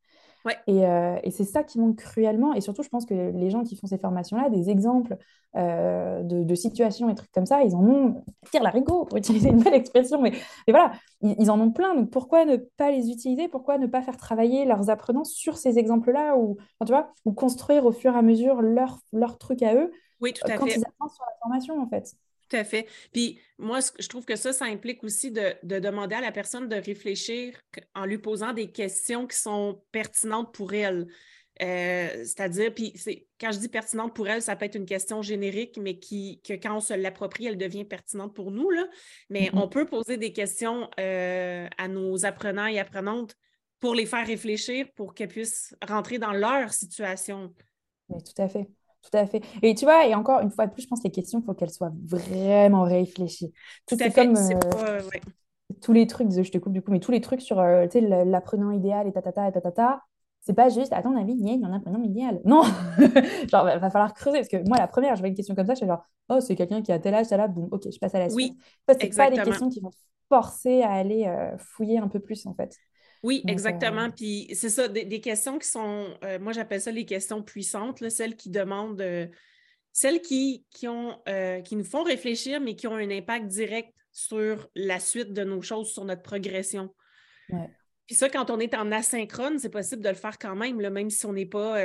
Euh, 0.69 1.19
et, 1.23 1.31
c'est 1.31 1.43
ça 1.43 1.63
qui 1.63 1.79
manque 1.79 1.97
cruellement. 1.97 2.53
Et 2.53 2.61
surtout, 2.61 2.83
je 2.83 2.89
pense 2.89 3.05
que 3.05 3.13
les 3.13 3.49
gens 3.49 3.63
qui 3.63 3.75
font 3.75 3.87
ces 3.87 3.97
formations-là, 3.97 4.49
des 4.49 4.69
exemples 4.69 5.17
euh, 5.55 6.21
de, 6.23 6.55
situations 6.55 7.09
et 7.09 7.15
trucs 7.15 7.31
comme 7.31 7.45
ça, 7.45 7.63
ils 7.63 7.75
en 7.75 7.83
ont, 7.83 8.23
tire 8.51 8.63
la 8.63 8.69
rigo, 8.69 9.05
pour 9.05 9.17
utiliser 9.17 9.49
une 9.49 9.61
belle 9.61 9.73
expression, 9.73 10.21
mais, 10.21 10.33
voilà, 10.67 10.91
ils, 11.21 11.49
en 11.49 11.59
ont 11.59 11.71
plein. 11.71 11.95
Donc 11.95 12.11
pourquoi 12.11 12.45
ne 12.45 12.57
pas 12.57 12.91
les 12.91 13.09
utiliser? 13.09 13.47
Pourquoi 13.47 13.77
ne 13.77 13.87
pas 13.87 14.01
faire 14.01 14.17
travailler 14.17 14.65
leurs 14.65 14.89
apprenants 14.89 15.23
sur 15.23 15.57
ces 15.57 15.79
exemples-là 15.79 16.37
ou, 16.37 16.57
tu 16.85 16.91
vois, 16.91 17.11
ou 17.25 17.33
construire 17.33 17.85
au 17.85 17.91
fur 17.91 18.13
et 18.13 18.17
à 18.17 18.21
mesure 18.21 18.61
leur, 18.61 18.99
leur 19.11 19.37
truc 19.37 19.63
à 19.63 19.75
eux 19.75 19.91
oui, 20.21 20.33
tout 20.33 20.49
à 20.49 20.57
quand 20.57 20.65
fait. 20.65 20.75
ils 20.77 20.85
apprennent 20.85 21.09
sur 21.09 21.25
la 21.25 21.35
formation, 21.41 21.81
en 21.81 21.87
fait? 21.87 22.15
Tout 22.49 22.57
à 22.57 22.63
fait. 22.63 22.87
Puis 23.11 23.39
moi, 23.57 23.79
je 23.99 24.07
trouve 24.07 24.25
que 24.25 24.35
ça, 24.35 24.53
ça 24.53 24.65
implique 24.65 25.03
aussi 25.03 25.31
de, 25.31 25.55
demander 25.63 26.15
à 26.15 26.21
la 26.21 26.31
personne 26.31 26.67
de 26.67 26.75
réfléchir 26.75 27.59
en 27.95 28.05
lui 28.05 28.17
posant 28.17 28.53
des 28.53 28.71
questions 28.71 29.27
qui 29.27 29.37
sont 29.37 29.81
pertinentes 29.91 30.53
pour 30.53 30.73
elle. 30.73 31.07
Euh, 31.61 32.09
c'est-à-dire, 32.25 32.73
puis 32.73 32.93
quand 33.39 33.51
je 33.51 33.59
dis 33.59 33.69
pertinente 33.69 34.13
pour 34.13 34.27
elle, 34.27 34.41
ça 34.41 34.55
peut 34.57 34.65
être 34.65 34.75
une 34.75 34.85
question 34.85 35.21
générique, 35.21 35.77
mais 35.81 35.97
qui, 35.97 36.41
que 36.41 36.53
quand 36.53 36.75
on 36.75 36.81
se 36.81 36.93
l'approprie, 36.93 37.45
elle 37.45 37.57
devient 37.57 37.85
pertinente 37.85 38.35
pour 38.35 38.51
nous. 38.51 38.69
Là. 38.69 38.85
Mais 39.29 39.45
mm-hmm. 39.45 39.59
on 39.59 39.69
peut 39.69 39.85
poser 39.85 40.17
des 40.17 40.33
questions 40.33 40.89
euh, 40.99 41.67
à 41.77 41.87
nos 41.87 42.25
apprenants 42.25 42.67
et 42.67 42.77
apprenantes 42.77 43.35
pour 43.79 43.95
les 43.95 44.05
faire 44.05 44.27
réfléchir, 44.27 44.87
pour 44.95 45.13
qu'elles 45.13 45.29
puissent 45.29 45.75
rentrer 45.87 46.19
dans 46.19 46.33
leur 46.33 46.73
situation. 46.73 47.53
Oui, 48.09 48.21
tout 48.21 48.41
à 48.41 48.49
fait. 48.49 48.67
Tout 49.11 49.17
à 49.17 49.25
fait. 49.27 49.41
Et 49.61 49.75
tu 49.75 49.85
vois, 49.85 50.07
et 50.07 50.15
encore 50.15 50.41
une 50.41 50.49
fois 50.49 50.67
de 50.67 50.73
plus, 50.73 50.83
je 50.83 50.87
pense 50.87 50.99
que 50.99 51.05
les 51.05 51.11
questions, 51.11 51.39
il 51.39 51.45
faut 51.45 51.53
qu'elles 51.53 51.71
soient 51.71 51.93
vraiment 52.05 52.83
réfléchies. 52.83 53.53
Tout 53.87 53.97
à 53.99 54.09
fait. 54.09 54.25
Comme, 54.25 54.35
euh, 54.35 54.99
tous 55.81 55.93
les 55.93 56.07
trucs, 56.07 56.31
je 56.31 56.51
te 56.51 56.57
coupe 56.57 56.73
du 56.73 56.81
coup, 56.81 56.91
mais 56.91 56.99
tous 56.99 57.11
les 57.11 57.21
trucs 57.21 57.41
sur 57.41 57.59
euh, 57.59 57.85
l'apprenant 58.25 58.71
idéal 58.71 59.07
et 59.07 59.11
tatata 59.11 59.47
et 59.47 59.51
tatata, 59.51 60.01
c'est 60.41 60.53
pas 60.53 60.69
juste, 60.69 60.93
à 60.93 61.01
ton 61.01 61.15
avis, 61.17 61.33
il 61.33 61.47
y 61.47 61.63
a 61.63 61.67
un 61.67 61.73
apprenant 61.73 62.03
idéal. 62.03 62.39
Non 62.45 62.61
Genre, 63.51 63.69
il 63.69 63.79
va 63.79 63.89
falloir 63.89 64.13
creuser. 64.13 64.37
Parce 64.37 64.47
que 64.47 64.67
moi, 64.67 64.77
la 64.77 64.87
première, 64.87 65.15
je 65.15 65.21
vois 65.21 65.27
une 65.27 65.35
question 65.35 65.55
comme 65.55 65.65
ça, 65.65 65.73
je 65.73 65.79
suis 65.79 65.87
genre, 65.87 66.05
oh, 66.29 66.39
c'est 66.39 66.55
quelqu'un 66.55 66.83
qui 66.83 66.91
a 66.91 66.99
tel 66.99 67.15
âge, 67.15 67.27
tel 67.27 67.39
âge, 67.39 67.49
boum, 67.49 67.67
ok, 67.71 67.83
je 67.91 67.97
passe 67.97 68.13
à 68.13 68.19
la 68.19 68.29
suite. 68.29 68.53
Oui, 68.53 68.95
c'est 68.99 69.15
pas 69.15 69.31
des 69.31 69.41
questions 69.41 69.69
qui 69.69 69.79
vont 69.79 69.91
forcer 70.29 70.83
à 70.83 70.91
aller 70.91 71.25
euh, 71.25 71.57
fouiller 71.57 71.97
un 71.97 72.07
peu 72.07 72.19
plus, 72.19 72.45
en 72.45 72.53
fait. 72.53 72.75
Oui, 73.25 73.43
exactement. 73.47 74.11
Puis 74.11 74.47
c'est 74.53 74.69
ça, 74.69 74.87
des, 74.87 75.19
questions 75.19 75.57
qui 75.57 75.67
sont, 75.67 76.13
euh, 76.23 76.37
moi 76.37 76.53
j'appelle 76.53 76.79
ça 76.79 76.91
les 76.91 77.05
questions 77.05 77.41
puissantes, 77.41 78.07
celles 78.09 78.35
qui 78.35 78.51
demandent, 78.51 79.01
euh, 79.01 79.25
celles 79.91 80.21
qui, 80.21 80.63
qui, 80.69 80.87
ont, 80.87 81.17
euh, 81.27 81.59
qui 81.61 81.75
nous 81.75 81.83
font 81.83 82.03
réfléchir, 82.03 82.61
mais 82.61 82.75
qui 82.75 82.85
ont 82.85 82.93
un 82.93 83.09
impact 83.09 83.47
direct 83.47 83.91
sur 84.11 84.69
la 84.75 84.99
suite 84.99 85.33
de 85.33 85.43
nos 85.43 85.63
choses, 85.63 85.91
sur 85.91 86.05
notre 86.05 86.21
progression. 86.21 86.93
Puis 88.05 88.15
ça, 88.15 88.29
quand 88.29 88.51
on 88.51 88.59
est 88.59 88.75
en 88.75 88.91
asynchrone, 88.91 89.57
c'est 89.57 89.69
possible 89.69 90.03
de 90.03 90.09
le 90.09 90.15
faire 90.15 90.37
quand 90.37 90.55
même, 90.55 90.77
même 90.77 91.09
si 91.09 91.25
on 91.25 91.33
n'est 91.33 91.47
pas 91.47 91.79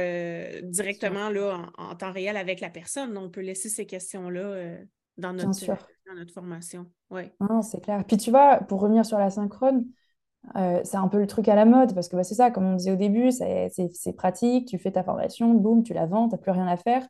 directement 0.63 1.31
là, 1.31 1.71
en, 1.79 1.97
temps 1.97 2.13
réel 2.13 2.37
avec 2.37 2.61
la 2.61 2.69
personne. 2.69 3.17
On 3.17 3.31
peut 3.31 3.41
laisser 3.41 3.71
ces 3.71 3.87
questions-là 3.87 4.77
dans, 5.17 5.33
notre, 5.33 5.67
dans 6.07 6.15
notre 6.15 6.33
formation. 6.35 6.87
Ouais. 7.09 7.33
c'est 7.63 7.83
clair. 7.83 8.05
Puis 8.07 8.19
tu 8.19 8.31
vois, 8.31 8.59
pour 8.59 8.81
revenir 8.83 9.07
sur 9.07 9.19
l'asynchrone, 9.19 9.87
euh, 10.57 10.81
c'est 10.85 10.97
un 10.97 11.09
peu 11.09 11.19
le 11.19 11.27
truc 11.27 11.49
à 11.49 11.55
la 11.55 11.65
mode 11.65 11.95
parce 11.95 12.09
que 12.09 12.17
bah, 12.17 12.25
c'est 12.25 12.35
ça, 12.35 12.51
comme 12.51 12.65
on 12.65 12.77
disait 12.77 12.93
au 12.93 12.97
début, 12.97 13.31
c'est 13.31 14.13
pratique, 14.17 14.69
tu 14.69 14.79
fais 14.79 14.93
ta 14.93 15.03
formation, 15.03 15.53
boum, 15.55 15.83
tu 15.83 15.93
la 15.95 16.07
vends, 16.07 16.29
tu 16.29 16.35
n'as 16.35 16.39
plus 16.39 16.51
rien 16.51 16.67
à 16.67 16.77
faire. 16.77 17.07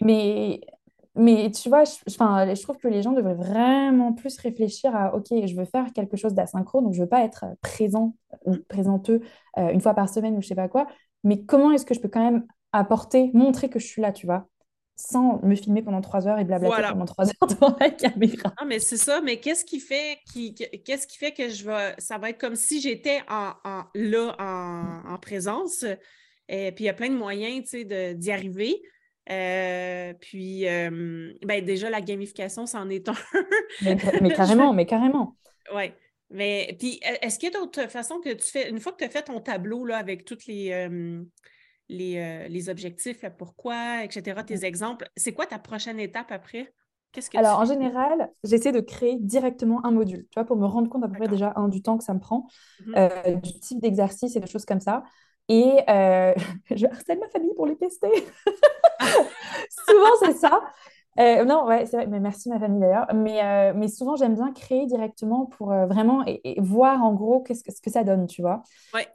Mais, 0.00 0.60
mais 1.14 1.50
tu 1.50 1.68
vois, 1.68 1.84
je, 1.84 1.92
je 2.06 2.62
trouve 2.62 2.78
que 2.78 2.88
les 2.88 3.02
gens 3.02 3.12
devraient 3.12 3.34
vraiment 3.34 4.12
plus 4.12 4.38
réfléchir 4.38 4.94
à 4.94 5.14
OK, 5.14 5.26
je 5.30 5.56
veux 5.56 5.64
faire 5.64 5.92
quelque 5.92 6.16
chose 6.16 6.34
d'asynchrone, 6.34 6.84
donc 6.84 6.94
je 6.94 7.02
veux 7.02 7.08
pas 7.08 7.24
être 7.24 7.46
présent 7.60 8.14
ou 8.46 8.56
présenteux 8.68 9.20
euh, 9.58 9.70
une 9.70 9.80
fois 9.80 9.94
par 9.94 10.08
semaine 10.08 10.36
ou 10.36 10.42
je 10.42 10.48
sais 10.48 10.54
pas 10.54 10.68
quoi, 10.68 10.86
mais 11.24 11.44
comment 11.44 11.72
est-ce 11.72 11.86
que 11.86 11.94
je 11.94 12.00
peux 12.00 12.08
quand 12.08 12.24
même 12.24 12.46
apporter, 12.72 13.30
montrer 13.34 13.68
que 13.68 13.78
je 13.78 13.86
suis 13.86 14.02
là, 14.02 14.12
tu 14.12 14.26
vois? 14.26 14.46
Sans 14.98 15.40
me 15.44 15.54
filmer 15.54 15.80
pendant 15.82 16.00
trois 16.00 16.26
heures 16.26 16.40
et 16.40 16.44
blablater 16.44 16.82
pendant 16.90 17.04
trois 17.04 17.26
heures 17.26 17.34
devant 17.48 17.76
la 17.78 17.90
caméra. 17.90 18.52
Ah, 18.56 18.64
mais 18.64 18.80
c'est 18.80 18.96
ça. 18.96 19.20
Mais 19.20 19.38
qu'est-ce 19.38 19.64
qui 19.64 19.78
fait 19.78 20.18
qui, 20.30 20.54
qu'est-ce 20.54 21.06
qui 21.06 21.16
fait 21.16 21.32
que 21.32 21.48
je 21.48 21.64
vais. 21.64 21.94
Ça 21.98 22.18
va 22.18 22.30
être 22.30 22.38
comme 22.38 22.56
si 22.56 22.80
j'étais 22.80 23.20
en, 23.28 23.52
là 23.94 24.34
en, 24.38 25.18
présence. 25.18 25.84
Et 26.48 26.72
puis 26.72 26.84
il 26.84 26.86
y 26.86 26.90
a 26.90 26.94
plein 26.94 27.10
de 27.10 27.16
moyens 27.16 27.62
d'y 27.72 28.30
arriver. 28.32 28.82
Euh, 29.30 30.14
puis 30.20 30.66
euh, 30.66 31.32
ben, 31.42 31.64
déjà, 31.64 31.90
la 31.90 32.00
gamification, 32.00 32.66
c'en 32.66 32.88
est 32.88 33.08
un. 33.08 33.14
mais, 33.82 34.34
carrément, 34.34 34.72
mais 34.72 34.86
carrément. 34.86 35.36
Oui. 35.74 35.92
Mais 36.30 36.76
puis, 36.78 37.00
est-ce 37.22 37.38
qu'il 37.38 37.52
y 37.52 37.56
a 37.56 37.58
d'autres 37.58 37.88
façons 37.88 38.20
que 38.20 38.30
tu 38.30 38.50
fais, 38.50 38.68
une 38.68 38.80
fois 38.80 38.92
que 38.92 38.98
tu 38.98 39.04
as 39.04 39.10
fait 39.10 39.22
ton 39.22 39.40
tableau 39.40 39.84
là, 39.84 39.96
avec 39.96 40.24
toutes 40.24 40.46
les, 40.46 40.72
euh, 40.72 41.22
euh, 41.90 42.48
les, 42.48 42.68
objectifs, 42.68 43.24
pourquoi, 43.38 44.04
etc., 44.04 44.42
tes 44.44 44.64
exemples. 44.64 45.08
C'est 45.16 45.32
quoi 45.32 45.46
ta 45.46 45.58
prochaine 45.58 45.98
étape 45.98 46.30
après? 46.30 46.72
Qu'est-ce 47.12 47.30
que 47.30 47.38
Alors, 47.38 47.58
en 47.58 47.64
général, 47.64 48.30
j'essaie 48.44 48.72
de 48.72 48.80
créer 48.80 49.16
directement 49.18 49.84
un 49.86 49.90
module, 49.90 50.24
tu 50.24 50.34
vois, 50.34 50.44
pour 50.44 50.56
me 50.56 50.66
rendre 50.66 50.90
compte 50.90 51.04
à 51.04 51.08
peu 51.08 51.14
près 51.16 51.28
déjà, 51.28 51.54
un, 51.56 51.68
du 51.68 51.80
temps 51.80 51.96
que 51.96 52.04
ça 52.04 52.12
me 52.12 52.20
prend, 52.20 52.46
mmh 52.84 52.94
euh, 52.96 53.34
du 53.36 53.58
type 53.60 53.80
d'exercice 53.80 54.36
et 54.36 54.40
des 54.40 54.46
choses 54.46 54.66
comme 54.66 54.80
ça. 54.80 55.02
Et 55.48 55.72
euh, 55.88 56.34
je 56.70 56.86
harcèle 56.86 57.18
ma 57.18 57.28
famille 57.28 57.54
pour 57.54 57.66
les 57.66 57.76
tester. 57.76 58.10
Souvent, 59.88 60.16
c'est 60.20 60.36
ça. 60.36 60.60
Euh, 61.18 61.44
non, 61.44 61.66
ouais, 61.66 61.84
c'est 61.86 61.96
vrai, 61.96 62.06
mais 62.06 62.20
merci 62.20 62.48
ma 62.48 62.60
famille 62.60 62.80
d'ailleurs. 62.80 63.06
Mais, 63.12 63.42
euh, 63.44 63.72
mais 63.74 63.88
souvent, 63.88 64.14
j'aime 64.14 64.34
bien 64.34 64.52
créer 64.52 64.86
directement 64.86 65.46
pour 65.46 65.72
euh, 65.72 65.86
vraiment 65.86 66.24
et, 66.26 66.54
voir 66.58 67.02
en 67.02 67.12
gros 67.12 67.40
qu'est-ce 67.42 67.64
que, 67.64 67.72
ce 67.72 67.80
que 67.80 67.90
ça 67.90 68.04
donne, 68.04 68.26
tu 68.26 68.42
vois. 68.42 68.62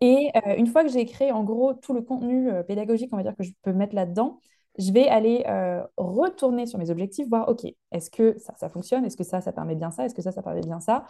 Et 0.02 0.32
une 0.58 0.68
fois 0.68 0.84
que 0.84 0.90
j'ai 0.90 1.06
créé 1.06 1.32
en 1.32 1.44
gros 1.44 1.74
tout 1.74 1.94
le 1.94 2.02
contenu 2.02 2.52
pédagogique, 2.68 3.10
on 3.14 3.18
va 3.18 3.24
dire 3.24 3.36
que 3.36 3.44
je 3.44 3.52
peux 3.62 3.72
mettre 3.72 3.96
là-dedans, 3.96 4.40
je 4.78 4.92
vais 4.92 5.08
aller 5.08 5.44
retourner 5.98 6.66
sur 6.66 6.80
mes 6.80 6.90
objectifs, 6.90 7.28
voir, 7.28 7.48
OK, 7.50 7.66
est-ce 7.92 8.10
que 8.10 8.38
ça, 8.40 8.54
ça 8.58 8.70
fonctionne? 8.70 9.06
Est-ce 9.06 9.18
que 9.18 9.24
ça, 9.24 9.42
ça 9.42 9.52
permet 9.52 9.76
bien 9.76 9.92
ça? 9.92 10.06
Est-ce 10.06 10.16
que 10.16 10.22
ça, 10.22 10.32
ça 10.32 10.42
permet 10.42 10.62
bien 10.62 10.80
ça? 10.80 11.06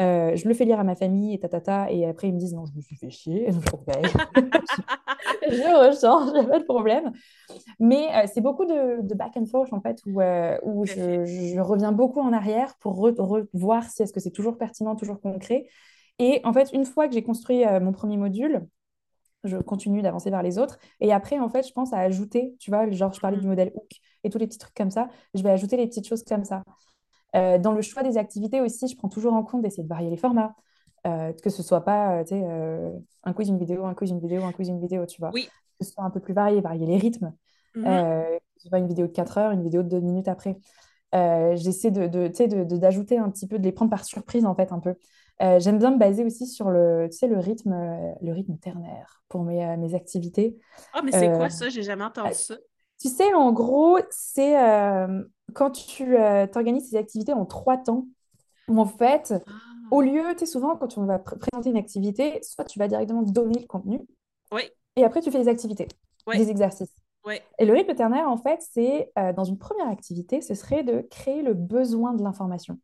Euh, 0.00 0.34
je 0.36 0.48
le 0.48 0.54
fais 0.54 0.64
lire 0.64 0.80
à 0.80 0.84
ma 0.84 0.94
famille 0.94 1.34
et 1.34 1.38
tatata, 1.38 1.90
et 1.90 2.06
après 2.06 2.28
ils 2.28 2.34
me 2.34 2.38
disent 2.38 2.54
non, 2.54 2.64
je 2.64 2.72
me 2.74 2.80
suis 2.80 2.96
fait 2.96 3.10
chier, 3.10 3.48
je, 3.48 3.58
je 5.50 5.88
rechange, 5.88 6.30
il 6.34 6.40
n'y 6.40 6.46
a 6.46 6.48
pas 6.48 6.60
de 6.60 6.64
problème. 6.64 7.12
Mais 7.78 8.08
euh, 8.14 8.26
c'est 8.32 8.40
beaucoup 8.40 8.64
de, 8.64 9.02
back 9.14 9.36
and 9.36 9.46
forth 9.46 9.72
en 9.72 9.82
fait, 9.82 9.98
où, 10.06 10.22
euh, 10.22 10.56
où 10.62 10.86
je, 10.86 11.26
je, 11.26 11.60
reviens 11.60 11.92
beaucoup 11.92 12.20
en 12.20 12.32
arrière 12.32 12.74
pour 12.80 12.96
revoir 12.96 13.84
si 13.84 14.02
est-ce 14.02 14.14
que 14.14 14.20
c'est 14.20 14.30
toujours 14.30 14.56
pertinent, 14.56 14.96
toujours 14.96 15.20
concret. 15.20 15.66
Et 16.18 16.40
en 16.44 16.54
fait, 16.54 16.70
une 16.72 16.86
fois 16.86 17.06
que 17.06 17.14
j'ai 17.14 17.22
construit 17.22 17.64
mon 17.80 17.92
premier 17.92 18.16
module, 18.16 18.66
je 19.44 19.56
continue 19.56 20.02
d'avancer 20.02 20.30
vers 20.30 20.42
les 20.42 20.58
autres. 20.58 20.78
Et 21.00 21.12
après, 21.12 21.38
en 21.38 21.48
fait, 21.48 21.66
je 21.66 21.72
pense 21.72 21.92
à 21.92 21.98
ajouter, 21.98 22.54
tu 22.58 22.70
vois, 22.70 22.90
genre, 22.90 23.12
je 23.12 23.20
parlais 23.20 23.38
du 23.38 23.46
mmh. 23.46 23.50
modèle 23.50 23.72
Hook 23.74 23.90
et 24.24 24.30
tous 24.30 24.38
les 24.38 24.46
petits 24.46 24.58
trucs 24.58 24.74
comme 24.74 24.90
ça. 24.90 25.08
Je 25.34 25.42
vais 25.42 25.50
ajouter 25.50 25.76
les 25.76 25.86
petites 25.86 26.06
choses 26.06 26.24
comme 26.24 26.44
ça. 26.44 26.62
Euh, 27.34 27.58
dans 27.58 27.72
le 27.72 27.82
choix 27.82 28.02
des 28.02 28.18
activités 28.18 28.60
aussi, 28.60 28.88
je 28.88 28.96
prends 28.96 29.08
toujours 29.08 29.32
en 29.34 29.42
compte 29.42 29.62
d'essayer 29.62 29.82
de 29.82 29.88
varier 29.88 30.10
les 30.10 30.16
formats. 30.16 30.54
Euh, 31.04 31.32
que 31.32 31.50
ce 31.50 31.64
soit 31.64 31.84
pas 31.84 32.20
euh, 32.20 32.24
euh, 32.30 32.92
un 33.24 33.32
quiz, 33.32 33.48
une 33.48 33.58
vidéo, 33.58 33.84
un 33.86 33.94
quiz, 33.94 34.10
une 34.10 34.20
vidéo, 34.20 34.44
un 34.44 34.52
quiz, 34.52 34.68
une 34.68 34.80
vidéo, 34.80 35.04
tu 35.04 35.20
vois. 35.20 35.30
Oui. 35.32 35.48
Que 35.78 35.84
ce 35.84 35.92
soit 35.92 36.04
un 36.04 36.10
peu 36.10 36.20
plus 36.20 36.32
varié, 36.32 36.60
varier 36.60 36.86
les 36.86 36.96
rythmes. 36.96 37.32
Mm 37.74 37.84
-hmm. 37.84 38.38
soit 38.58 38.78
une 38.78 38.86
vidéo 38.86 39.06
de 39.06 39.12
4 39.12 39.38
heures, 39.38 39.52
une 39.52 39.62
vidéo 39.62 39.82
de 39.82 39.88
2 39.88 40.00
minutes 40.00 40.28
après. 40.28 40.56
J'essaie 41.56 41.90
d'ajouter 41.90 42.46
de, 42.46 42.64
de, 42.64 42.76
de, 42.76 43.16
un 43.16 43.30
petit 43.30 43.48
peu, 43.48 43.58
de 43.58 43.64
les 43.64 43.72
prendre 43.72 43.90
par 43.90 44.04
surprise 44.04 44.44
en 44.44 44.54
fait 44.54 44.72
un 44.72 44.78
peu. 44.78 44.94
J'aime 45.58 45.78
bien 45.78 45.90
me 45.90 45.98
baser 45.98 46.24
aussi 46.24 46.46
sur 46.46 46.70
le, 46.70 47.08
tu 47.10 47.18
sais, 47.18 47.26
le, 47.26 47.38
rythme, 47.38 47.74
le 48.20 48.32
rythme 48.32 48.56
ternaire 48.58 49.22
pour 49.28 49.42
mes, 49.42 49.76
mes 49.76 49.94
activités. 49.94 50.56
Ah, 50.92 51.02
mais 51.02 51.10
c'est 51.10 51.32
quoi 51.32 51.50
ça? 51.50 51.68
J'ai 51.68 51.82
jamais 51.82 52.04
entendu 52.04 52.34
ça. 52.34 52.54
Tu 53.00 53.08
sais, 53.08 53.34
en 53.34 53.52
gros, 53.52 53.98
c'est 54.10 54.54
quand 55.52 55.70
tu 55.70 56.16
euh, 56.16 56.46
organises 56.54 56.90
ces 56.90 56.96
activités 56.96 57.32
en 57.32 57.44
trois 57.44 57.76
temps, 57.76 58.06
en 58.68 58.86
fait, 58.86 59.34
ah. 59.34 59.52
au 59.90 60.00
lieu, 60.00 60.22
tu 60.32 60.40
sais, 60.40 60.46
souvent, 60.46 60.76
quand 60.76 60.98
on 60.98 61.04
va 61.04 61.18
présenter 61.18 61.70
une 61.70 61.76
activité, 61.76 62.40
soit 62.42 62.64
tu 62.64 62.78
vas 62.78 62.88
directement 62.88 63.22
donner 63.22 63.60
le 63.60 63.66
contenu, 63.66 64.00
oui. 64.52 64.62
et 64.96 65.04
après, 65.04 65.20
tu 65.20 65.30
fais 65.30 65.38
des 65.38 65.48
activités, 65.48 65.88
des 66.32 66.50
exercices. 66.50 66.94
Oui. 67.24 67.34
Et 67.58 67.64
le 67.64 67.72
rythme 67.72 67.94
ternaire, 67.94 68.28
en 68.28 68.36
fait, 68.36 68.60
c'est, 68.72 69.12
euh, 69.18 69.32
dans 69.32 69.44
une 69.44 69.58
première 69.58 69.88
activité, 69.88 70.40
ce 70.40 70.54
serait 70.54 70.82
de 70.82 71.02
créer 71.02 71.42
le 71.42 71.54
besoin 71.54 72.14
de 72.14 72.22
l'information. 72.22 72.78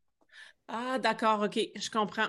Ah, 0.69 0.99
d'accord, 0.99 1.43
OK, 1.43 1.59
je 1.75 1.91
comprends. 1.91 2.27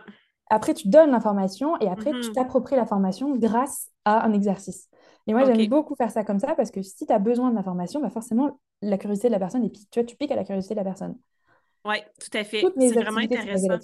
Après, 0.50 0.74
tu 0.74 0.88
donnes 0.88 1.12
l'information 1.12 1.80
et 1.80 1.88
après, 1.88 2.12
tu 2.12 2.30
mhm. 2.30 2.34
t'appropries 2.34 2.76
la 2.76 2.86
formation 2.86 3.36
grâce 3.36 3.90
à 4.06 4.26
un 4.26 4.34
exercice. 4.34 4.90
Et 5.28 5.34
moi, 5.34 5.46
j'aime 5.46 5.68
beaucoup 5.68 5.96
faire 5.96 6.10
ça 6.10 6.24
comme 6.24 6.40
ça 6.40 6.56
parce 6.56 6.72
que 6.72 6.82
si 6.82 7.06
tu 7.06 7.14
as 7.14 7.20
besoin 7.20 7.52
de 7.52 7.56
l'information, 7.56 8.02
bah 8.02 8.10
forcément, 8.10 8.60
la 8.82 8.98
curiosité 8.98 9.28
de 9.28 9.34
la 9.34 9.40
personne, 9.40 9.64
et 9.64 9.70
puis 9.70 9.86
tu 9.92 10.00
vois, 10.00 10.08
tu 10.08 10.16
piques 10.16 10.32
à 10.32 10.36
la 10.36 10.44
curiosité 10.44 10.74
de 10.74 10.80
la 10.80 10.86
personne. 10.86 11.16
Oui, 11.86 11.98
tout 12.20 12.36
à 12.36 12.44
fait. 12.44 12.64
C'est 12.80 12.94
vraiment 12.94 13.20
intéressant. 13.20 13.78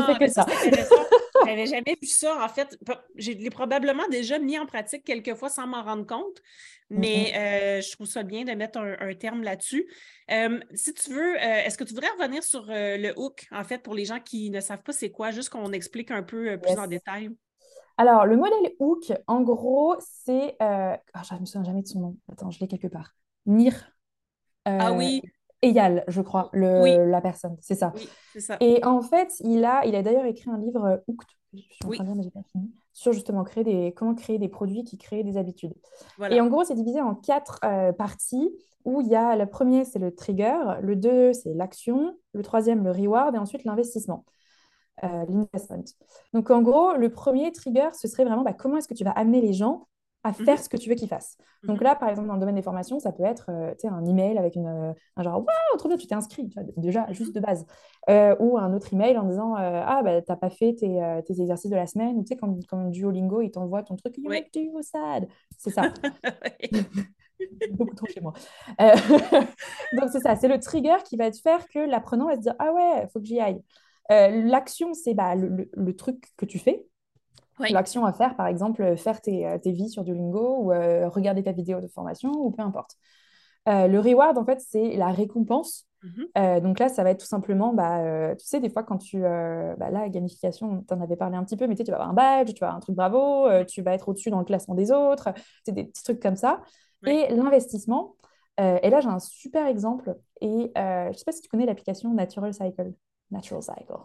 Je 0.00 0.12
fais 0.12 0.26
que 0.26 0.30
ça. 0.30 0.46
Je 0.48 1.46
n'avais 1.46 1.66
jamais 1.66 1.96
vu 2.00 2.08
ça. 2.08 2.44
En 2.44 2.48
fait, 2.48 2.78
je 3.16 3.32
l'ai 3.32 3.50
probablement 3.50 4.06
déjà 4.08 4.38
mis 4.38 4.58
en 4.58 4.66
pratique 4.66 5.04
quelques 5.04 5.34
fois 5.34 5.48
sans 5.48 5.66
m'en 5.66 5.82
rendre 5.82 6.06
compte, 6.06 6.42
mais 6.90 7.32
euh, 7.36 7.80
je 7.80 7.92
trouve 7.92 8.06
ça 8.06 8.22
bien 8.22 8.44
de 8.44 8.52
mettre 8.52 8.78
un, 8.78 9.14
terme 9.14 9.42
là-dessus. 9.42 9.88
Euh, 10.30 10.60
si 10.74 10.94
tu 10.94 11.10
veux, 11.10 11.36
euh, 11.36 11.64
est-ce 11.64 11.78
que 11.78 11.84
tu 11.84 11.94
voudrais 11.94 12.10
revenir 12.18 12.42
sur 12.42 12.66
le 12.68 13.12
hook, 13.18 13.46
en 13.50 13.64
fait, 13.64 13.78
pour 13.78 13.94
les 13.94 14.04
gens 14.04 14.20
qui 14.20 14.50
ne 14.50 14.60
savent 14.60 14.82
pas 14.82 14.92
c'est 14.92 15.10
quoi, 15.10 15.30
juste 15.30 15.50
qu'on 15.50 15.72
explique 15.72 16.10
un 16.10 16.22
peu 16.22 16.58
plus 16.58 16.78
en 16.78 16.86
détail? 16.86 17.30
Alors, 17.98 18.26
le 18.26 18.36
modèle 18.36 18.74
Hook, 18.78 19.10
en 19.26 19.40
gros, 19.40 19.96
c'est. 20.00 20.56
Ah, 20.60 21.00
je 21.28 21.34
ne 21.34 21.40
me 21.40 21.46
souviens 21.46 21.64
jamais 21.64 21.82
de 21.82 21.86
son 21.86 22.00
nom. 22.00 22.16
Attends, 22.30 22.50
je 22.50 22.60
l'ai 22.60 22.68
quelque 22.68 22.88
part. 22.88 23.14
Nir. 23.46 23.90
Ah 24.64 24.92
oui, 24.92 25.22
Eyal, 25.66 26.04
je 26.08 26.20
crois, 26.20 26.50
oui, 26.54 26.96
la 26.96 27.20
personne. 27.20 27.56
C'est 27.60 27.74
ça. 27.74 27.92
oui, 27.94 28.08
c'est 28.32 28.40
ça. 28.40 28.56
Et 28.60 28.84
en 28.84 29.02
fait, 29.02 29.32
il 29.40 29.64
a, 29.64 29.84
il 29.84 29.94
a 29.94 30.02
d'ailleurs 30.02 30.24
écrit 30.24 30.50
un 30.50 30.58
livre, 30.58 30.84
euh, 30.84 30.96
Hooked, 31.08 31.28
je 31.54 31.60
suis 31.60 31.84
en 31.84 31.90
train 31.90 31.90
Oui, 31.90 31.98
de 31.98 32.04
lire, 32.04 32.14
mais 32.16 32.22
j'ai 32.22 32.30
pas 32.30 32.42
fini, 32.52 32.70
sur 32.92 33.12
justement 33.12 33.44
créer 33.44 33.64
des, 33.64 33.92
comment 33.94 34.14
créer 34.14 34.38
des 34.38 34.48
produits 34.48 34.84
qui 34.84 34.98
créent 34.98 35.24
des 35.24 35.36
habitudes. 35.36 35.74
Et 36.30 36.40
en 36.40 36.46
gros, 36.48 36.64
c'est 36.64 36.74
divisé 36.74 37.00
en 37.00 37.14
quatre 37.14 37.60
euh, 37.64 37.92
parties 37.92 38.50
où 38.84 39.00
il 39.00 39.08
y 39.08 39.16
a 39.16 39.36
le 39.36 39.46
premier, 39.46 39.84
c'est 39.84 39.98
le 39.98 40.14
trigger, 40.14 40.58
le 40.80 40.94
deux, 40.94 41.32
c'est 41.32 41.52
l'action, 41.54 42.16
le 42.32 42.42
troisième, 42.42 42.84
le 42.84 42.92
reward, 42.92 43.34
et 43.34 43.38
ensuite 43.38 43.64
l'investissement 43.64 44.24
euh, 45.04 45.24
l'investment. 45.28 45.84
Donc, 46.32 46.50
en 46.50 46.62
gros, 46.62 46.94
le 46.94 47.10
premier 47.10 47.52
trigger, 47.52 47.88
ce 47.92 48.08
serait 48.08 48.24
vraiment 48.24 48.42
bah, 48.42 48.54
comment 48.54 48.78
est-ce 48.78 48.88
que 48.88 48.94
tu 48.94 49.04
vas 49.04 49.10
amener 49.10 49.40
les 49.40 49.52
gens 49.52 49.88
à 50.26 50.32
faire 50.32 50.58
Mhm, 50.58 50.62
ce 50.62 50.68
que 50.68 50.76
tu 50.76 50.88
veux 50.88 50.94
qu'ils 50.96 51.08
fassent. 51.08 51.36
Donc 51.68 51.80
mhm. 51.80 51.82
là, 51.82 51.94
par 51.94 52.08
exemple, 52.08 52.28
dans 52.28 52.34
le 52.34 52.40
domaine 52.40 52.54
des 52.56 52.62
formations, 52.62 52.98
ça 52.98 53.12
peut 53.12 53.24
être 53.24 53.46
euh, 53.50 53.74
un 53.84 54.04
email 54.04 54.38
avec 54.38 54.56
une, 54.56 54.66
euh, 54.66 54.92
un 55.16 55.22
genre 55.22 55.36
Waouh, 55.38 55.78
trop 55.78 55.88
bien, 55.88 55.96
tu 55.96 56.06
t'es 56.06 56.14
inscrit, 56.14 56.48
tu 56.48 56.54
vois, 56.60 56.64
déjà, 56.76 57.06
juste 57.12 57.32
Mhm. 57.32 57.34
de 57.34 57.40
base. 57.40 57.66
Euh, 58.10 58.36
ou 58.40 58.58
un 58.58 58.72
autre 58.74 58.92
email 58.92 59.16
en 59.18 59.24
disant 59.24 59.56
euh, 59.56 59.82
Ah, 59.84 60.02
bah, 60.02 60.22
t'as 60.22 60.36
pas 60.36 60.50
fait 60.50 60.74
tes, 60.74 61.00
tes 61.26 61.40
exercices 61.40 61.70
de 61.70 61.76
la 61.76 61.86
semaine. 61.86 62.16
Ou 62.18 62.22
tu 62.22 62.28
sais, 62.28 62.36
comme, 62.36 62.62
comme 62.64 62.90
Duolingo, 62.90 63.40
il 63.40 63.50
t'envoie 63.50 63.82
ton 63.82 63.96
truc 63.96 64.16
You 64.18 64.24
Oui. 64.24 64.32
make 64.32 64.50
sad. 64.82 65.28
C'est 65.58 65.70
ça. 65.70 65.92
Beaucoup 67.70 67.94
trop 67.94 68.06
chez 68.08 68.20
moi. 68.20 68.32
Donc, 69.92 70.08
c'est 70.10 70.20
ça, 70.20 70.36
c'est 70.36 70.48
le 70.48 70.58
trigger 70.60 70.96
qui 71.04 71.16
va 71.16 71.30
te 71.30 71.38
faire 71.38 71.66
que 71.68 71.78
l'apprenant 71.78 72.26
va 72.28 72.36
se 72.36 72.40
dire 72.40 72.54
Ah 72.58 72.72
ouais, 72.72 73.06
faut 73.12 73.20
que 73.20 73.26
j'y 73.26 73.40
aille. 73.40 73.62
L'action, 74.10 74.94
c'est 74.94 75.14
bah, 75.14 75.34
le, 75.34 75.48
le- 75.48 75.70
le 75.74 75.96
truc 75.96 76.32
que 76.36 76.46
tu 76.46 76.58
fais. 76.58 76.86
Oui. 77.58 77.70
L'action 77.72 78.04
à 78.04 78.12
faire, 78.12 78.36
par 78.36 78.46
exemple, 78.48 78.82
euh, 78.82 78.96
faire 78.96 79.20
tes, 79.20 79.46
euh, 79.46 79.58
tes 79.58 79.72
vies 79.72 79.88
sur 79.88 80.04
Duolingo 80.04 80.58
ou 80.58 80.72
euh, 80.72 81.08
regarder 81.08 81.42
ta 81.42 81.52
vidéo 81.52 81.80
de 81.80 81.88
formation 81.88 82.30
ou 82.30 82.50
peu 82.50 82.62
importe. 82.62 82.96
Euh, 83.68 83.88
le 83.88 83.98
reward, 83.98 84.36
en 84.36 84.44
fait, 84.44 84.60
c'est 84.60 84.96
la 84.96 85.10
récompense. 85.10 85.86
Mhm. 86.02 86.26
Euh, 86.36 86.60
donc 86.60 86.78
là, 86.78 86.88
ça 86.88 87.02
va 87.02 87.10
être 87.10 87.20
tout 87.20 87.26
simplement, 87.26 87.72
bah, 87.72 88.34
tu 88.36 88.44
sais, 88.44 88.60
des 88.60 88.68
fois, 88.68 88.82
quand 88.82 88.98
tu... 88.98 89.20
bah, 89.20 89.90
là, 89.90 90.08
gamification, 90.08 90.84
tu 90.86 90.94
en 90.94 91.00
avais 91.00 91.16
parlé 91.16 91.36
un 91.36 91.44
petit 91.44 91.56
peu, 91.56 91.66
mais 91.66 91.74
tu 91.74 91.78
sais, 91.78 91.84
tu 91.84 91.90
vas 91.90 91.96
avoir 91.96 92.10
un 92.10 92.14
badge, 92.14 92.52
tu 92.52 92.60
vas 92.60 92.66
avoir 92.66 92.76
un 92.76 92.80
truc 92.80 92.94
bravo, 92.94 93.48
tu 93.64 93.82
vas 93.82 93.94
être 93.94 94.08
au-dessus 94.08 94.30
dans 94.30 94.38
le 94.38 94.44
classement 94.44 94.74
des 94.74 94.92
autres, 94.92 95.30
c'est 95.64 95.72
des 95.72 95.84
petits 95.84 96.04
trucs 96.04 96.20
comme 96.20 96.36
ça. 96.36 96.60
Oui. 97.04 97.12
Et 97.12 97.34
l'investissement, 97.34 98.14
et 98.58 98.90
là, 98.90 99.00
j'ai 99.00 99.08
un 99.08 99.18
super 99.18 99.66
exemple. 99.66 100.16
Et 100.40 100.70
je 100.76 101.08
ne 101.08 101.12
sais 101.14 101.24
pas 101.24 101.32
si 101.32 101.40
tu 101.40 101.48
connais 101.48 101.66
l'application 101.66 102.12
Natural 102.12 102.52
Cycle. 102.52 102.92
Natural 103.30 103.62
Cycle. 103.62 103.96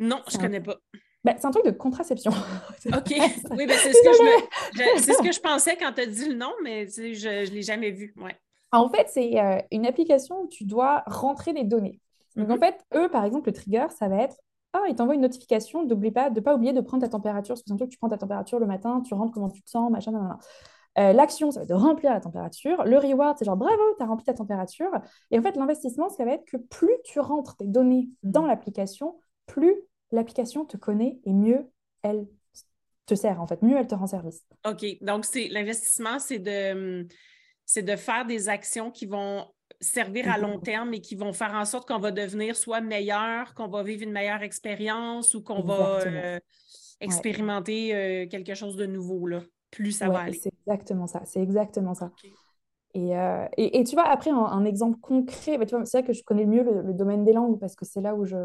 Non, 0.00 0.20
je 0.28 0.36
un, 0.36 0.40
connais 0.40 0.60
pas. 0.60 0.76
Bah, 1.24 1.34
c'est 1.38 1.46
un 1.46 1.50
truc 1.50 1.64
de 1.64 1.70
contraception. 1.70 2.30
OK. 2.86 3.06
C'est 3.08 3.52
Oui, 3.52 3.66
ben 3.66 3.76
c'est 3.78 3.92
ce 3.92 5.12
ce 5.12 5.22
que 5.22 5.32
je 5.32 5.40
pensais 5.40 5.76
quand 5.76 5.92
tu 5.92 6.00
as 6.02 6.06
dit 6.06 6.28
le 6.28 6.34
nom, 6.34 6.52
mais 6.62 6.86
tu 6.86 6.92
sais, 6.92 7.14
je 7.14 7.28
ne 7.28 7.54
l'ai 7.54 7.62
jamais 7.62 7.90
vu. 7.90 8.14
Ouais. 8.16 8.36
En 8.72 8.88
fait, 8.88 9.06
c'est 9.08 9.38
euh, 9.40 9.58
une 9.70 9.86
application 9.86 10.42
où 10.42 10.48
tu 10.48 10.64
dois 10.64 11.02
rentrer 11.06 11.52
des 11.52 11.64
données. 11.64 12.00
Donc, 12.36 12.48
en 12.50 12.54
Mhm. 12.54 12.60
fait, 12.60 12.80
eux, 12.94 13.08
par 13.10 13.24
exemple, 13.24 13.48
le 13.50 13.52
trigger, 13.52 13.86
ça 13.98 14.08
va 14.08 14.22
être 14.22 14.36
Ah, 14.74 14.84
il 14.88 14.94
t'envoie 14.94 15.14
une 15.14 15.20
notification, 15.20 15.84
n'oublie 15.84 16.10
pas 16.10 16.30
de 16.30 16.36
ne 16.36 16.40
pas 16.40 16.54
oublier 16.54 16.72
de 16.72 16.80
prendre 16.80 17.02
ta 17.02 17.08
température. 17.10 17.52
Parce 17.52 17.60
que 17.60 17.66
c'est 17.68 17.74
un 17.74 17.76
truc, 17.76 17.90
tu 17.90 17.98
prends 17.98 18.08
ta 18.08 18.16
température 18.16 18.58
le 18.58 18.64
matin, 18.64 19.02
tu 19.06 19.12
rentres 19.12 19.30
comment 19.32 19.50
tu 19.50 19.62
te 19.62 19.68
sens, 19.68 19.90
machin. 19.90 20.38
Euh, 20.98 21.12
l'action, 21.12 21.50
ça 21.50 21.60
va 21.60 21.64
être 21.64 21.68
de 21.68 21.74
remplir 21.74 22.10
la 22.10 22.20
température. 22.20 22.82
Le 22.84 22.96
reward, 22.96 23.36
c'est 23.38 23.44
genre 23.44 23.58
bravo, 23.58 23.82
tu 23.98 24.02
as 24.02 24.06
rempli 24.06 24.24
ta 24.24 24.32
température. 24.32 24.90
Et 25.30 25.38
en 25.38 25.42
fait, 25.42 25.56
l'investissement, 25.56 26.08
ça 26.08 26.24
va 26.24 26.32
être 26.32 26.46
que 26.46 26.56
plus 26.56 26.94
tu 27.04 27.20
rentres 27.20 27.56
tes 27.58 27.66
données 27.66 28.08
dans 28.22 28.42
Mhm. 28.42 28.48
l'application, 28.48 29.20
plus 29.46 29.74
l'application 30.12 30.64
te 30.64 30.76
connaît 30.76 31.20
et 31.24 31.32
mieux 31.32 31.70
elle 32.02 32.28
te 33.06 33.14
sert, 33.14 33.40
en 33.40 33.46
fait, 33.46 33.62
mieux 33.62 33.76
elle 33.78 33.86
te 33.88 33.94
rend 33.94 34.06
service. 34.06 34.46
OK. 34.66 34.84
Donc, 35.00 35.24
c'est 35.24 35.48
l'investissement, 35.48 36.18
c'est 36.18 36.38
de, 36.38 37.06
c'est 37.66 37.82
de 37.82 37.96
faire 37.96 38.26
des 38.26 38.48
actions 38.48 38.90
qui 38.90 39.06
vont 39.06 39.46
servir 39.80 40.28
à 40.30 40.38
long 40.38 40.58
Exactement. 40.58 40.60
terme 40.60 40.94
et 40.94 41.00
qui 41.00 41.16
vont 41.16 41.32
faire 41.32 41.54
en 41.54 41.64
sorte 41.64 41.88
qu'on 41.88 41.98
va 41.98 42.12
devenir 42.12 42.54
soit 42.56 42.80
meilleur, 42.80 43.54
qu'on 43.54 43.68
va 43.68 43.82
vivre 43.82 44.02
une 44.04 44.12
meilleure 44.12 44.42
expérience 44.42 45.34
ou 45.34 45.42
qu'on 45.42 45.62
va 45.62 46.00
euh, 46.02 46.38
Ouais. 47.04 47.04
expérimenter 47.06 47.94
euh, 47.94 48.28
quelque 48.28 48.54
chose 48.54 48.76
de 48.76 48.86
nouveau, 48.86 49.26
là. 49.26 49.42
Plus 49.70 49.92
ça 49.92 50.08
va 50.08 50.20
aller. 50.20 50.40
c'est 50.40 50.50
exactement 50.66 51.06
ça. 51.06 51.22
C'est 51.24 51.42
exactement 51.42 51.94
ça. 51.94 52.12
Et, 52.94 53.16
euh, 53.16 53.46
et, 53.56 53.80
et 53.80 53.84
tu 53.84 53.94
vois, 53.96 54.08
après, 54.08 54.30
un, 54.30 54.36
un 54.36 54.64
exemple 54.64 54.98
concret, 55.00 55.58
bah, 55.58 55.66
c'est 55.68 55.98
vrai 55.98 56.04
que 56.04 56.12
je 56.12 56.22
connais 56.24 56.44
le 56.44 56.50
mieux 56.50 56.62
le, 56.62 56.82
le 56.82 56.94
domaine 56.94 57.24
des 57.24 57.32
langues 57.32 57.58
parce 57.58 57.76
que 57.76 57.84
c'est 57.86 58.00
là 58.02 58.14
où 58.14 58.24
je, 58.24 58.36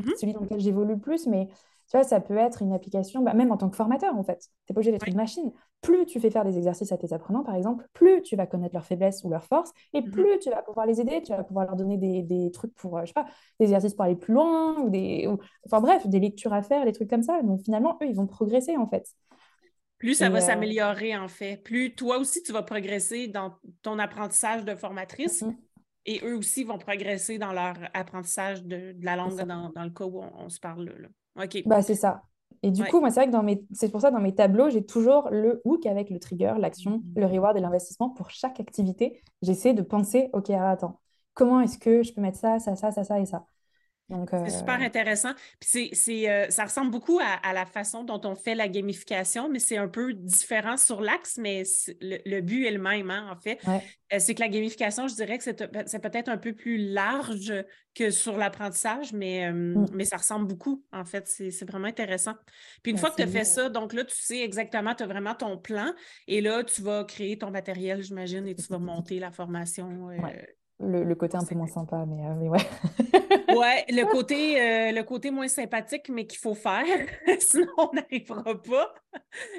Mhm. 0.00 0.14
celui 0.16 0.32
dans 0.32 0.40
lequel 0.40 0.60
j'évolue 0.60 0.94
le 0.94 1.00
plus, 1.00 1.26
mais 1.26 1.48
tu 1.88 1.96
vois, 1.96 2.02
ça 2.04 2.20
peut 2.20 2.36
être 2.36 2.62
une 2.62 2.72
application, 2.72 3.22
bah, 3.22 3.32
même 3.34 3.52
en 3.52 3.56
tant 3.56 3.70
que 3.70 3.76
formateur, 3.76 4.16
en 4.16 4.24
fait. 4.24 4.38
Tu 4.38 4.72
n'es 4.72 4.74
pas 4.74 4.78
obligé 4.80 4.90
d'être 4.90 5.06
Oui. 5.06 5.12
une 5.12 5.16
machine. 5.16 5.52
Plus 5.82 6.04
tu 6.06 6.18
fais 6.18 6.30
faire 6.30 6.44
des 6.44 6.56
exercices 6.58 6.90
à 6.90 6.96
tes 6.98 7.12
apprenants, 7.12 7.44
par 7.44 7.54
exemple, 7.54 7.86
plus 7.92 8.22
tu 8.22 8.34
vas 8.34 8.46
connaître 8.46 8.74
leurs 8.74 8.84
faiblesses 8.86 9.22
ou 9.24 9.30
leurs 9.30 9.44
forces, 9.44 9.72
et 9.92 10.02
Mhm. 10.02 10.10
plus 10.10 10.38
tu 10.40 10.50
vas 10.50 10.62
pouvoir 10.62 10.86
les 10.86 11.00
aider, 11.00 11.22
tu 11.22 11.32
vas 11.32 11.44
pouvoir 11.44 11.66
leur 11.66 11.76
donner 11.76 11.96
des, 11.96 12.22
des 12.22 12.50
trucs 12.50 12.74
pour, 12.74 12.96
euh, 12.98 13.02
je 13.02 13.06
sais 13.08 13.12
pas, 13.12 13.26
des 13.60 13.66
exercices 13.66 13.94
pour 13.94 14.04
aller 14.04 14.16
plus 14.16 14.34
loin, 14.34 14.80
ou 14.80 14.90
des, 14.90 15.28
ou- 15.28 15.38
enfin 15.64 15.80
bref, 15.80 16.06
des 16.08 16.18
lectures 16.18 16.52
à 16.52 16.62
faire, 16.62 16.84
des 16.84 16.92
trucs 16.92 17.08
comme 17.10 17.22
ça. 17.22 17.40
Donc 17.42 17.60
finalement, 17.62 17.96
eux, 18.02 18.06
ils 18.06 18.16
vont 18.16 18.26
progresser, 18.26 18.76
en 18.76 18.88
fait. 18.88 19.06
Plus 19.98 20.14
ça 20.14 20.26
Et, 20.26 20.30
va 20.30 20.38
euh, 20.38 20.40
s'améliorer, 20.40 21.16
en 21.16 21.28
fait. 21.28 21.56
Plus 21.62 21.94
toi 21.94 22.18
aussi, 22.18 22.42
tu 22.42 22.52
vas 22.52 22.62
progresser 22.62 23.28
dans 23.28 23.54
ton 23.82 23.98
apprentissage 23.98 24.64
de 24.64 24.74
formatrice 24.74 25.42
mm, 25.42 25.56
et 26.06 26.20
eux 26.24 26.36
aussi 26.36 26.64
vont 26.64 26.78
progresser 26.78 27.38
dans 27.38 27.52
leur 27.52 27.76
apprentissage 27.94 28.62
de, 28.64 28.92
de 28.92 29.04
la 29.04 29.16
langue 29.16 29.42
dans, 29.46 29.70
dans 29.70 29.84
le 29.84 29.90
cas 29.90 30.04
où 30.06 30.20
on, 30.22 30.32
on 30.46 30.48
se 30.48 30.60
parle 30.60 30.84
là. 30.98 31.08
OK. 31.44 31.58
Bah, 31.64 31.82
c'est 31.82 31.94
ça. 31.94 32.22
Et 32.62 32.70
du 32.70 32.84
Ouais. 32.84 32.86
coup, 32.86 33.00
moi, 33.00 33.10
c'est 33.10 33.20
vrai 33.20 33.26
que 33.26 33.32
dans 33.32 33.42
mes... 33.42 33.64
c'est 33.72 33.90
pour 33.90 34.00
ça, 34.00 34.10
dans 34.10 34.20
mes 34.20 34.34
tableaux, 34.34 34.70
j'ai 34.70 34.84
toujours 34.84 35.28
le 35.30 35.60
hook 35.64 35.84
avec 35.86 36.10
le 36.10 36.18
trigger, 36.18 36.54
l'action, 36.58 37.04
le 37.16 37.26
reward 37.26 37.56
et 37.56 37.60
l'investissement 37.60 38.10
pour 38.10 38.30
chaque 38.30 38.60
activité. 38.60 39.20
J'essaie 39.42 39.74
de 39.74 39.82
penser, 39.82 40.30
OK, 40.32 40.50
attends, 40.50 41.00
comment 41.34 41.60
est-ce 41.60 41.78
que 41.78 42.02
je 42.02 42.12
peux 42.12 42.20
mettre 42.20 42.38
ça, 42.38 42.58
ça, 42.58 42.76
ça, 42.76 42.92
ça, 42.92 43.04
ça 43.04 43.20
et 43.20 43.26
ça? 43.26 43.46
C'est 44.44 44.50
super 44.50 44.80
euh, 44.80 44.84
intéressant. 44.84 45.32
Puis 45.60 45.90
c'est, 45.92 46.30
euh, 46.30 46.48
ça 46.50 46.64
ressemble 46.64 46.90
beaucoup 46.92 47.18
à, 47.20 47.24
à 47.42 47.52
la 47.52 47.66
façon 47.66 48.04
dont 48.04 48.20
on 48.24 48.36
fait 48.36 48.54
la 48.54 48.68
gamification, 48.68 49.48
mais 49.48 49.58
c'est 49.58 49.78
un 49.78 49.88
peu 49.88 50.12
différent 50.14 50.76
sur 50.76 51.00
l'axe, 51.00 51.38
mais 51.38 51.64
le, 52.00 52.18
le 52.24 52.40
but 52.40 52.66
est 52.66 52.70
le 52.70 52.78
même, 52.80 53.10
hein, 53.10 53.28
en 53.30 53.36
fait. 53.36 53.58
ouais, 53.66 53.82
Euh, 54.12 54.18
c'est 54.20 54.34
que 54.36 54.40
la 54.40 54.48
gamification, 54.48 55.08
je 55.08 55.14
dirais 55.16 55.38
que 55.38 55.42
c'est, 55.44 55.54
peut-être 55.54 56.28
un 56.28 56.36
peu 56.38 56.52
plus 56.54 56.76
large 56.78 57.52
que 57.94 58.10
sur 58.10 58.36
l'apprentissage, 58.36 59.12
mais, 59.12 59.50
Mm. 59.50 59.86
mais 59.92 60.04
ça 60.04 60.18
ressemble 60.18 60.46
beaucoup, 60.46 60.84
en 60.92 61.04
fait. 61.04 61.26
C'est, 61.26 61.64
vraiment 61.68 61.88
intéressant. 61.88 62.34
Puis 62.82 62.92
une 62.92 62.96
Bah, 62.96 63.00
fois 63.00 63.10
que 63.10 63.16
tu 63.16 63.22
as 63.22 63.26
fait 63.26 63.44
ça, 63.44 63.68
donc 63.70 63.92
là, 63.92 64.04
tu 64.04 64.14
sais 64.16 64.40
exactement, 64.40 64.94
tu 64.94 65.02
as 65.02 65.06
vraiment 65.06 65.34
ton 65.34 65.58
plan, 65.58 65.92
et 66.28 66.40
là, 66.40 66.62
tu 66.62 66.82
vas 66.82 67.04
créer 67.04 67.38
ton 67.38 67.50
matériel, 67.50 68.02
j'imagine, 68.02 68.46
et 68.46 68.54
tu 68.54 68.68
vas 68.68 68.78
monter 68.78 69.18
la 69.18 69.32
formation. 69.32 69.88
Ouais. 70.04 70.55
Le, 70.78 71.04
le 71.04 71.14
côté 71.14 71.36
un 71.36 71.44
peu 71.44 71.54
moins 71.54 71.66
sympa, 71.66 72.04
mais, 72.06 72.26
euh, 72.26 72.34
mais 72.34 72.48
ouais. 72.48 73.56
Ouais, 73.56 73.84
le 73.88 74.04
côté, 74.10 74.60
euh, 74.60 74.92
le 74.92 75.02
côté 75.04 75.30
moins 75.30 75.48
sympathique, 75.48 76.08
mais 76.10 76.26
qu'il 76.26 76.38
faut 76.38 76.54
faire, 76.54 76.84
sinon 77.40 77.72
on 77.78 77.92
n'arrivera 77.94 78.60
pas. 78.62 78.94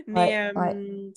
Mais 0.06 0.38
ouais. 0.56 0.76
euh, 0.76 1.12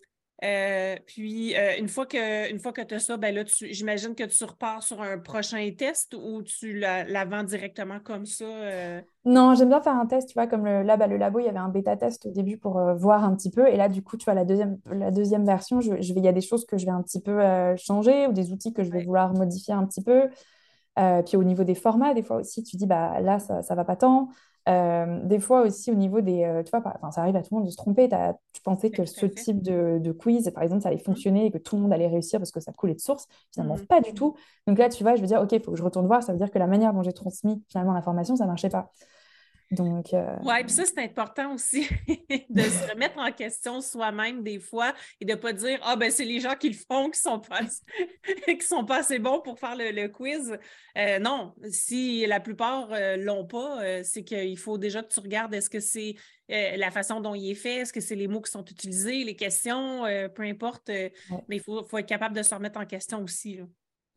euh, 0.44 0.96
puis, 1.06 1.56
euh, 1.56 1.76
une 1.78 1.88
fois 1.88 2.06
que, 2.06 2.50
une 2.50 2.58
fois 2.60 2.72
que 2.72 2.80
tu 2.82 2.94
as 2.94 2.98
ça, 3.00 3.16
ben 3.16 3.34
là, 3.34 3.44
tu- 3.44 3.72
j'imagine 3.72 4.14
que 4.14 4.24
tu 4.24 4.44
repars 4.44 4.82
sur 4.82 5.00
un 5.02 5.18
prochain 5.18 5.70
test 5.76 6.14
ou 6.14 6.42
tu 6.42 6.78
la, 6.78 7.04
la 7.04 7.24
vends 7.24 7.44
directement 7.44 8.00
comme 8.00 8.26
ça. 8.26 8.44
euh, 8.44 9.02
Non, 9.26 9.54
j'aime 9.54 9.68
bien 9.68 9.82
faire 9.82 9.96
un 9.96 10.06
test, 10.06 10.28
tu 10.28 10.34
vois, 10.34 10.46
comme 10.46 10.64
le, 10.64 10.82
là, 10.82 10.96
le 11.06 11.18
labo, 11.18 11.40
il 11.40 11.44
y 11.44 11.48
avait 11.48 11.58
un 11.58 11.68
bêta-test 11.68 12.24
au 12.24 12.30
début 12.30 12.56
pour 12.56 12.80
voir 12.96 13.22
un 13.22 13.34
petit 13.36 13.50
peu. 13.50 13.68
Et 13.68 13.76
là, 13.76 13.90
du 13.90 14.02
coup, 14.02 14.16
tu 14.16 14.24
vois, 14.24 14.32
la 14.32 14.46
deuxième, 14.46 14.78
la 14.86 15.10
deuxième 15.10 15.44
version, 15.44 15.80
je, 15.82 16.00
je 16.00 16.14
vais, 16.14 16.20
il 16.20 16.24
y 16.24 16.28
a 16.28 16.32
des 16.32 16.40
choses 16.40 16.64
que 16.64 16.78
je 16.78 16.86
vais 16.86 16.92
un 16.92 17.02
petit 17.02 17.20
peu 17.20 17.38
changer 17.76 18.26
ou 18.28 18.32
des 18.32 18.50
outils 18.52 18.72
que 18.72 18.82
je 18.82 18.90
vais 18.90 18.98
ouais. 18.98 19.04
vouloir 19.04 19.34
modifier 19.34 19.74
un 19.74 19.84
petit 19.86 20.02
peu. 20.02 20.30
Puis 21.26 21.36
au 21.36 21.44
niveau 21.44 21.64
des 21.64 21.74
formats, 21.74 22.14
des 22.14 22.22
fois 22.22 22.36
aussi, 22.38 22.62
tu 22.62 22.76
dis, 22.76 22.86
bah, 22.86 23.20
là, 23.20 23.38
ça 23.38 23.60
ne 23.70 23.74
va 23.76 23.84
pas 23.84 23.96
tant. 23.96 24.28
Euh, 24.68 25.20
des 25.24 25.40
fois 25.40 25.62
aussi, 25.62 25.90
au 25.90 25.94
niveau 25.94 26.20
des. 26.20 26.44
euh, 26.44 26.62
tu 26.62 26.70
vois, 26.70 26.80
par- 26.82 26.98
ça 27.12 27.22
arrive 27.22 27.36
à 27.36 27.42
tout 27.42 27.48
le 27.52 27.56
monde 27.58 27.66
de 27.66 27.70
se 27.70 27.76
tromper. 27.76 28.08
Tu 28.52 28.62
pensais 28.62 28.90
que 28.90 29.04
ce 29.06 29.26
fait. 29.34 29.46
type 29.46 29.62
de, 29.62 29.98
de 30.00 30.12
quiz, 30.12 30.50
par 30.54 30.62
exemple, 30.62 30.82
ça 30.82 30.88
allait 30.90 30.98
Mhm, 31.06 31.22
fonctionner 31.22 31.46
et 31.46 31.50
que 31.50 31.58
tout 31.58 31.76
le 31.76 31.82
monde 31.82 31.92
allait 31.92 32.08
réussir 32.08 32.38
parce 32.38 32.50
que 32.52 32.60
ça 32.60 32.72
coulait 32.72 32.94
de 32.94 33.00
source? 33.00 33.26
Finalement, 33.52 33.76
mhm. 33.76 33.86
pas 33.88 34.00
du 34.00 34.12
tout. 34.14 34.36
Donc 34.66 34.78
là, 34.78 34.88
tu 34.88 35.02
vois, 35.02 35.16
je 35.16 35.20
veux 35.22 35.26
dire, 35.26 35.40
OK, 35.40 35.52
il 35.52 35.62
faut 35.62 35.72
que 35.72 35.78
je 35.78 35.82
retourne 35.82 36.06
voir. 36.06 36.22
Ça 36.22 36.32
veut 36.32 36.38
dire 36.38 36.50
que 36.50 36.58
la 36.58 36.66
manière 36.66 36.92
dont 36.92 37.02
j'ai 37.02 37.12
transmis 37.12 37.62
finalement 37.68 37.92
l'information, 37.94 38.36
ça 38.36 38.44
ne 38.44 38.48
marchait 38.50 38.70
pas. 38.70 38.92
Donc, 39.70 40.12
euh, 40.12 40.36
Oui, 40.42 40.54
puis 40.64 40.72
ça, 40.72 40.84
c'est 40.84 40.98
important 40.98 41.54
aussi 41.54 41.88
de 42.50 42.62
se 42.62 42.90
remettre 42.90 43.18
en 43.18 43.30
question 43.30 43.80
soi-même 43.80 44.42
des 44.42 44.58
fois 44.58 44.94
et 45.20 45.24
de 45.24 45.30
ne 45.32 45.36
pas 45.36 45.52
dire 45.52 45.78
Ah, 45.82 45.96
ben 45.96 46.10
c'est 46.10 46.24
les 46.24 46.40
gens 46.40 46.56
qui 46.56 46.70
le 46.70 46.76
font 46.76 47.08
qui 47.10 47.20
sont 47.20 47.38
pas, 47.38 47.60
qui 48.46 48.66
sont 48.66 48.84
pas 48.84 48.98
assez 48.98 49.18
bons 49.18 49.40
pour 49.40 49.58
faire 49.58 49.76
le, 49.76 49.92
le 49.92 50.08
quiz. 50.08 50.58
Euh, 50.98 51.18
non, 51.18 51.54
si 51.70 52.26
la 52.26 52.40
plupart 52.40 52.88
ne 52.88 53.16
l'ont 53.22 53.46
pas, 53.46 53.82
euh, 53.82 54.00
c'est 54.02 54.24
qu'il 54.24 54.58
faut 54.58 54.78
déjà 54.78 55.02
que 55.02 55.12
tu 55.12 55.20
regardes 55.20 55.54
est-ce 55.54 55.70
que 55.70 55.80
c'est 55.80 56.16
euh, 56.50 56.76
la 56.76 56.90
façon 56.90 57.20
dont 57.20 57.34
il 57.34 57.50
est 57.50 57.54
fait, 57.54 57.76
est-ce 57.76 57.92
que 57.92 58.00
c'est 58.00 58.16
les 58.16 58.26
mots 58.26 58.40
qui 58.40 58.50
sont 58.50 58.64
utilisés, 58.64 59.22
les 59.22 59.36
questions, 59.36 60.04
euh, 60.04 60.28
peu 60.28 60.42
importe, 60.42 60.88
euh, 60.90 61.08
ouais. 61.30 61.44
mais 61.48 61.56
il 61.56 61.62
faut, 61.62 61.84
faut 61.84 61.98
être 61.98 62.08
capable 62.08 62.34
de 62.34 62.42
se 62.42 62.52
remettre 62.54 62.80
en 62.80 62.86
question 62.86 63.22
aussi. 63.22 63.56
là. 63.56 63.64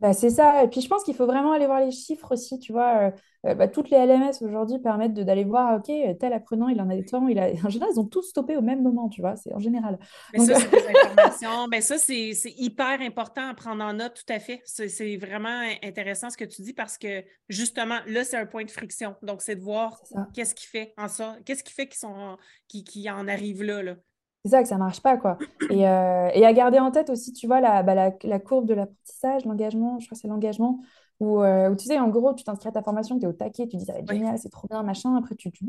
Bah, 0.03 0.11
c'est 0.11 0.31
ça. 0.31 0.65
Et 0.65 0.67
puis, 0.67 0.81
je 0.81 0.89
pense 0.89 1.05
qu'il 1.05 1.15
faut 1.15 1.25
vraiment 1.25 1.53
aller 1.53 1.65
voir 1.65 1.79
les 1.79 1.91
chiffres 1.91 2.33
aussi. 2.33 2.59
Tu 2.59 2.73
vois, 2.73 2.97
euh, 2.97 3.11
euh, 3.45 3.55
bah, 3.55 3.69
toutes 3.69 3.89
les 3.89 4.05
LMS 4.05 4.33
aujourd'hui 4.41 4.77
permettent 4.77 5.13
d'aller 5.13 5.45
voir, 5.45 5.77
OK, 5.77 5.85
tel 6.19 6.33
apprenant, 6.33 6.67
il 6.67 6.81
en 6.81 6.89
a 6.89 6.95
des 6.97 7.05
temps. 7.05 7.25
Il 7.29 7.39
a... 7.39 7.47
En 7.65 7.69
général, 7.69 7.93
ils 7.95 7.99
ont 8.01 8.05
tous 8.05 8.23
stoppé 8.23 8.57
au 8.57 8.61
même 8.61 8.83
moment, 8.83 9.07
tu 9.07 9.21
vois, 9.21 9.37
c'est 9.37 9.53
en 9.53 9.59
général. 9.59 9.97
Mais 10.33 10.39
Donc, 10.39 10.49
ça, 10.49 10.55
c'est 10.59 10.69
des 10.69 10.99
informations. 11.05 11.69
Ben 11.69 11.81
ça, 11.81 11.97
c'est 11.97 12.33
hyper 12.57 12.99
important 12.99 13.47
à 13.47 13.53
prendre 13.53 13.81
en 13.81 13.93
note, 13.93 14.13
tout 14.13 14.33
à 14.33 14.39
fait. 14.39 14.61
C'est 14.65 15.15
vraiment 15.15 15.61
intéressant 15.81 16.29
ce 16.29 16.35
que 16.35 16.43
tu 16.43 16.63
dis 16.63 16.73
parce 16.73 16.97
que 16.97 17.23
justement, 17.47 17.99
là, 18.05 18.25
c'est 18.25 18.35
un 18.35 18.45
point 18.45 18.65
de 18.65 18.71
friction. 18.71 19.15
Donc, 19.21 19.41
c'est 19.41 19.55
de 19.55 19.61
voir 19.61 20.01
qu'est-ce 20.33 20.53
qui 20.53 20.67
fait 20.67 20.93
en 20.97 21.07
ça, 21.07 21.37
qu'est-ce 21.45 21.63
qui 21.63 21.71
fait 21.71 21.87
qu'ils 21.87 21.99
sont 21.99 22.35
qui, 22.67 22.83
qui 22.83 23.09
en 23.09 23.29
arrivent 23.29 23.63
là, 23.63 23.81
là. 23.81 23.95
C'est 24.45 24.51
ça 24.51 24.61
que 24.61 24.67
ça 24.69 24.77
marche 24.77 25.01
pas, 25.01 25.17
quoi. 25.17 25.39
Et, 25.69 25.87
euh, 25.87 26.29
et 26.33 26.45
à 26.45 26.53
garder 26.53 26.79
en 26.79 26.91
tête 26.91 27.09
aussi, 27.09 27.31
tu 27.33 27.47
vois, 27.47 27.61
la, 27.61 27.81
bah, 27.83 27.95
la, 27.95 28.11
la 28.23 28.39
courbe 28.39 28.65
de 28.67 28.73
l'apprentissage, 28.73 29.45
l'engagement, 29.45 29.99
je 29.99 30.05
crois 30.05 30.15
que 30.15 30.21
c'est 30.21 30.27
l'engagement, 30.27 30.81
où, 31.21 31.41
euh, 31.41 31.69
où 31.69 31.75
tu 31.75 31.85
sais, 31.85 31.97
en 31.99 32.09
gros, 32.09 32.33
tu 32.33 32.43
t'inscris 32.43 32.67
à 32.69 32.71
ta 32.73 32.83
formation, 32.83 33.17
tu 33.17 33.25
es 33.25 33.27
au 33.27 33.33
taquet, 33.33 33.67
tu 33.67 33.77
dis 33.77 33.85
ça 33.85 33.93
va 33.93 33.99
être 33.99 34.07
génial, 34.07 34.37
c'est 34.37 34.49
trop 34.49 34.67
bien, 34.67 34.83
machin, 34.83 35.15
après 35.15 35.35
tu, 35.35 35.49
tu... 35.51 35.63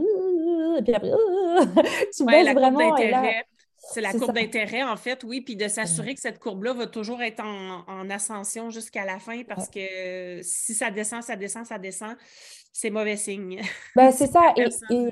Et 0.79 0.83
puis 0.83 0.95
après, 0.95 1.11
tu 2.17 2.25
Ouais, 2.25 2.43
la 2.43 2.55
courbe 2.55 2.75
vraiment. 2.75 2.97
C'est 3.87 4.01
la 4.01 4.15
courbe 4.15 4.35
d'intérêt, 4.35 4.83
en 4.83 4.97
fait, 4.97 5.25
oui, 5.25 5.43
puis 5.43 5.57
de 5.57 5.69
Ouais. 5.69 5.69
s'assurer 5.69 6.15
que 6.15 6.21
cette 6.21 6.39
courbe-là 6.39 6.73
va 6.73 6.87
toujours 6.87 7.21
être 7.23 7.41
en, 7.41 7.85
en 7.87 8.09
ascension 8.11 8.71
jusqu'à 8.71 9.05
la 9.05 9.19
fin 9.19 9.45
parce 9.45 9.69
que 9.69 10.41
si 10.43 10.75
ça 10.75 10.91
descend, 10.91 11.23
ça 11.23 11.37
descend, 11.37 11.67
ça 11.67 11.79
descend, 11.79 12.17
c'est 12.73 12.91
mauvais 12.91 13.17
signe. 13.19 13.61
Bah, 13.95 14.11
c'est 14.13 14.27
ça. 14.27 14.53
Et, 14.57 14.69
et, 14.91 15.11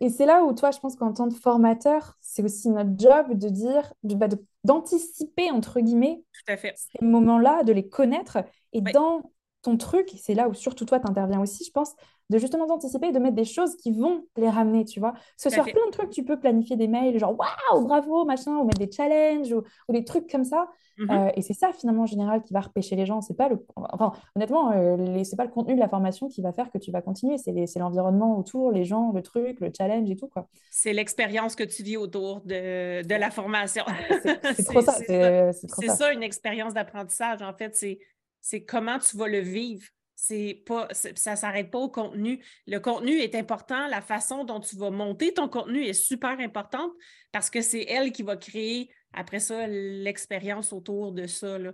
et 0.00 0.08
c'est 0.10 0.26
là 0.26 0.44
où, 0.44 0.52
toi, 0.54 0.70
je 0.70 0.78
pense 0.78 0.96
qu'en 0.96 1.12
tant 1.12 1.28
que 1.28 1.34
formateur, 1.34 2.16
c'est 2.34 2.42
aussi 2.42 2.70
notre 2.70 2.98
job 2.98 3.34
de 3.34 3.48
dire, 3.50 3.92
de, 4.04 4.14
bah, 4.14 4.26
de- 4.26 4.42
d'anticiper, 4.64 5.50
entre 5.50 5.80
guillemets, 5.80 6.22
tout 6.32 6.50
à 6.50 6.56
fait. 6.56 6.74
ces 6.76 7.04
moments-là, 7.04 7.62
de 7.62 7.74
les 7.74 7.86
connaître. 7.86 8.38
Et 8.72 8.80
dans 8.80 9.30
ton 9.62 9.76
truc, 9.76 10.10
c'est 10.20 10.34
là 10.34 10.48
où 10.48 10.54
surtout 10.54 10.84
toi, 10.84 10.98
tu 10.98 11.08
interviens 11.08 11.40
aussi, 11.40 11.64
je 11.64 11.70
pense, 11.70 11.94
de 12.30 12.38
justement 12.38 12.66
d'anticiper 12.66 13.08
et 13.08 13.12
de 13.12 13.18
mettre 13.18 13.36
des 13.36 13.44
choses 13.44 13.76
qui 13.76 13.92
vont 13.92 14.24
les 14.36 14.48
ramener, 14.48 14.84
tu 14.84 14.98
vois. 15.00 15.14
Ce 15.36 15.50
soir, 15.50 15.64
fait. 15.64 15.72
plein 15.72 15.86
de 15.86 15.90
trucs, 15.90 16.10
tu 16.10 16.24
peux 16.24 16.38
planifier 16.38 16.76
des 16.76 16.88
mails, 16.88 17.18
genre 17.18 17.36
waouh, 17.38 17.86
bravo, 17.86 18.24
machin, 18.24 18.56
ou 18.56 18.64
mettre 18.64 18.78
des 18.78 18.90
challenges, 18.90 19.52
ou, 19.52 19.62
ou 19.88 19.92
des 19.92 20.04
trucs 20.04 20.30
comme 20.30 20.44
ça. 20.44 20.68
Mhm. 20.98 21.10
Euh, 21.10 21.30
et 21.36 21.42
c'est 21.42 21.52
ça, 21.54 21.72
finalement, 21.72 22.02
en 22.02 22.06
général, 22.06 22.42
qui 22.42 22.52
va 22.52 22.60
repêcher 22.60 22.96
les 22.96 23.06
gens. 23.06 23.20
C'est 23.20 23.36
pas 23.36 23.48
le... 23.48 23.64
Enfin, 23.76 24.12
honnêtement, 24.34 24.72
euh, 24.72 25.22
c'est 25.24 25.36
pas 25.36 25.44
le 25.44 25.50
contenu 25.50 25.74
de 25.74 25.80
la 25.80 25.88
formation 25.88 26.28
qui 26.28 26.42
va 26.42 26.52
faire 26.52 26.70
que 26.70 26.78
tu 26.78 26.90
vas 26.90 27.02
continuer. 27.02 27.36
C'est 27.38 27.78
l'environnement 27.78 28.38
autour, 28.38 28.72
les 28.72 28.84
gens, 28.84 29.12
le 29.12 29.22
truc, 29.22 29.60
le 29.60 29.70
challenge 29.76 30.10
et 30.10 30.16
tout, 30.16 30.28
quoi. 30.28 30.48
C'est 30.70 30.92
l'expérience 30.92 31.54
que 31.54 31.64
tu 31.64 31.82
vis 31.82 31.96
autour 31.96 32.40
de, 32.40 33.02
de 33.02 33.14
la 33.14 33.30
formation. 33.30 33.84
Trop 34.66 34.80
ça, 34.80 34.94
C'est 34.94 35.52
ça. 35.52 35.96
ça, 35.96 36.12
une 36.12 36.22
expérience 36.22 36.74
d'apprentissage, 36.74 37.42
en 37.42 37.52
fait. 37.52 37.76
C'est 37.76 37.98
c'est 38.42 38.64
comment 38.64 38.98
tu 38.98 39.16
vas 39.16 39.28
le 39.28 39.38
vivre. 39.38 39.86
C'est 40.14 40.62
pas, 40.66 40.86
ça 40.92 41.32
ne 41.32 41.36
s'arrête 41.36 41.70
pas 41.70 41.78
au 41.78 41.88
contenu. 41.88 42.44
Le 42.66 42.78
contenu 42.78 43.18
est 43.18 43.34
important. 43.34 43.88
La 43.88 44.02
façon 44.02 44.44
dont 44.44 44.60
tu 44.60 44.76
vas 44.76 44.90
monter 44.90 45.32
ton 45.32 45.48
contenu 45.48 45.82
est 45.84 45.94
super 45.94 46.38
importante 46.38 46.92
parce 47.32 47.48
que 47.48 47.60
c'est 47.60 47.86
elle 47.88 48.12
qui 48.12 48.22
va 48.22 48.36
créer, 48.36 48.92
après 49.14 49.40
ça, 49.40 49.66
l'expérience 49.66 50.72
autour 50.72 51.12
de 51.12 51.26
ça. 51.26 51.58
là. 51.58 51.72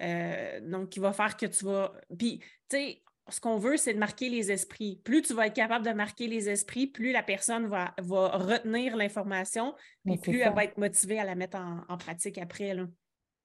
Euh, 0.00 0.60
donc, 0.60 0.90
qui 0.90 1.00
va 1.00 1.12
faire 1.12 1.36
que 1.36 1.46
tu 1.46 1.64
vas. 1.64 1.92
Puis, 2.16 2.38
tu 2.38 2.76
sais, 2.76 3.02
ce 3.28 3.40
qu'on 3.40 3.58
veut, 3.58 3.76
c'est 3.76 3.94
de 3.94 3.98
marquer 3.98 4.28
les 4.28 4.52
esprits. 4.52 5.00
Plus 5.04 5.22
tu 5.22 5.34
vas 5.34 5.46
être 5.48 5.54
capable 5.54 5.84
de 5.84 5.90
marquer 5.90 6.28
les 6.28 6.48
esprits, 6.48 6.86
plus 6.86 7.12
la 7.12 7.22
personne 7.22 7.66
va, 7.66 7.94
va 7.98 8.28
retenir 8.28 8.96
l'information, 8.96 9.74
c'est 10.06 10.20
plus 10.20 10.40
elle 10.40 10.54
va 10.54 10.64
être 10.64 10.78
motivée 10.78 11.18
à 11.18 11.24
la 11.24 11.34
mettre 11.34 11.58
en, 11.58 11.80
en 11.88 11.98
pratique 11.98 12.38
après. 12.38 12.74
Là. 12.74 12.86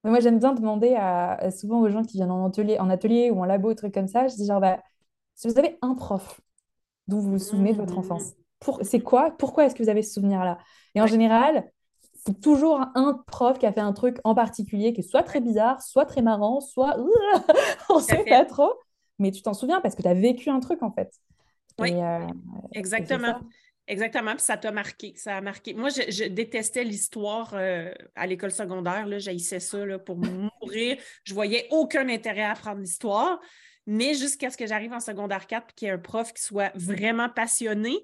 Mais 0.04 0.10
moi, 0.10 0.20
j'aime 0.20 0.38
bien 0.38 0.54
demander 0.54 0.94
à, 0.96 1.50
souvent 1.50 1.80
aux 1.80 1.88
gens 1.90 2.02
qui 2.04 2.18
viennent 2.18 2.30
en 2.30 2.46
atelier, 2.46 2.78
en 2.78 2.90
atelier 2.90 3.30
ou 3.30 3.40
en 3.40 3.44
labo, 3.46 3.74
trucs 3.74 3.94
comme 3.94 4.08
ça, 4.08 4.28
je 4.28 4.34
dis 4.36 4.46
genre, 4.46 4.60
bah, 4.60 4.80
si 5.34 5.48
vous 5.48 5.58
avez 5.58 5.78
un 5.82 5.94
prof 5.94 6.40
dont 7.08 7.20
vous 7.20 7.32
vous 7.32 7.38
souvenez 7.38 7.72
de 7.72 7.78
votre 7.78 7.94
Mhm. 7.94 8.00
enfance, 8.00 8.34
pour, 8.60 8.80
c'est 8.82 9.00
quoi? 9.00 9.32
Pourquoi 9.38 9.66
est-ce 9.66 9.74
que 9.74 9.82
vous 9.82 9.88
avez 9.90 10.02
ce 10.02 10.14
souvenir-là? 10.14 10.58
Et 10.94 11.00
en 11.00 11.06
général, 11.06 11.70
c'est 12.26 12.40
toujours 12.40 12.80
un 12.94 13.22
prof 13.26 13.58
qui 13.58 13.66
a 13.66 13.72
fait 13.72 13.80
un 13.80 13.92
truc 13.92 14.18
en 14.24 14.34
particulier 14.34 14.92
qui 14.92 15.00
est 15.00 15.08
soit 15.08 15.22
très 15.22 15.40
bizarre, 15.40 15.82
soit 15.82 16.06
très 16.06 16.22
marrant, 16.22 16.60
soit 16.60 16.96
on 17.90 17.96
à 17.96 18.00
sait 18.00 18.24
pas 18.24 18.44
trop, 18.44 18.72
mais 19.18 19.30
tu 19.30 19.42
t'en 19.42 19.54
souviens 19.54 19.80
parce 19.80 19.94
que 19.94 20.02
tu 20.02 20.08
as 20.08 20.14
vécu 20.14 20.50
un 20.50 20.60
truc 20.60 20.82
en 20.82 20.92
fait. 20.92 21.12
Oui, 21.78 21.94
euh, 22.00 22.18
exactement. 22.72 23.40
Exactement, 23.86 24.32
puis 24.32 24.40
ça 24.40 24.56
t'a 24.56 24.70
marqué. 24.72 25.12
Ça 25.16 25.36
a 25.36 25.40
marqué. 25.42 25.74
Moi, 25.74 25.90
je, 25.90 26.10
je 26.10 26.24
détestais 26.24 26.84
l'histoire 26.84 27.52
euh, 27.54 27.92
à 28.14 28.26
l'école 28.26 28.50
secondaire. 28.50 29.06
Là, 29.06 29.18
j'haïssais 29.18 29.60
ça 29.60 29.84
là, 29.84 29.98
pour 29.98 30.16
mourir. 30.16 30.96
Je 31.24 31.34
voyais 31.34 31.66
aucun 31.70 32.08
intérêt 32.08 32.42
à 32.42 32.52
apprendre 32.52 32.80
l'histoire. 32.80 33.40
Mais 33.86 34.14
jusqu'à 34.14 34.48
ce 34.48 34.56
que 34.56 34.66
j'arrive 34.66 34.94
en 34.94 35.00
secondaire 35.00 35.46
4 35.46 35.66
puis 35.66 35.74
qu'il 35.74 35.86
y 35.88 35.90
ait 35.90 35.94
un 35.94 35.98
prof 35.98 36.32
qui 36.32 36.42
soit 36.42 36.72
vraiment 36.74 37.28
passionné 37.28 37.98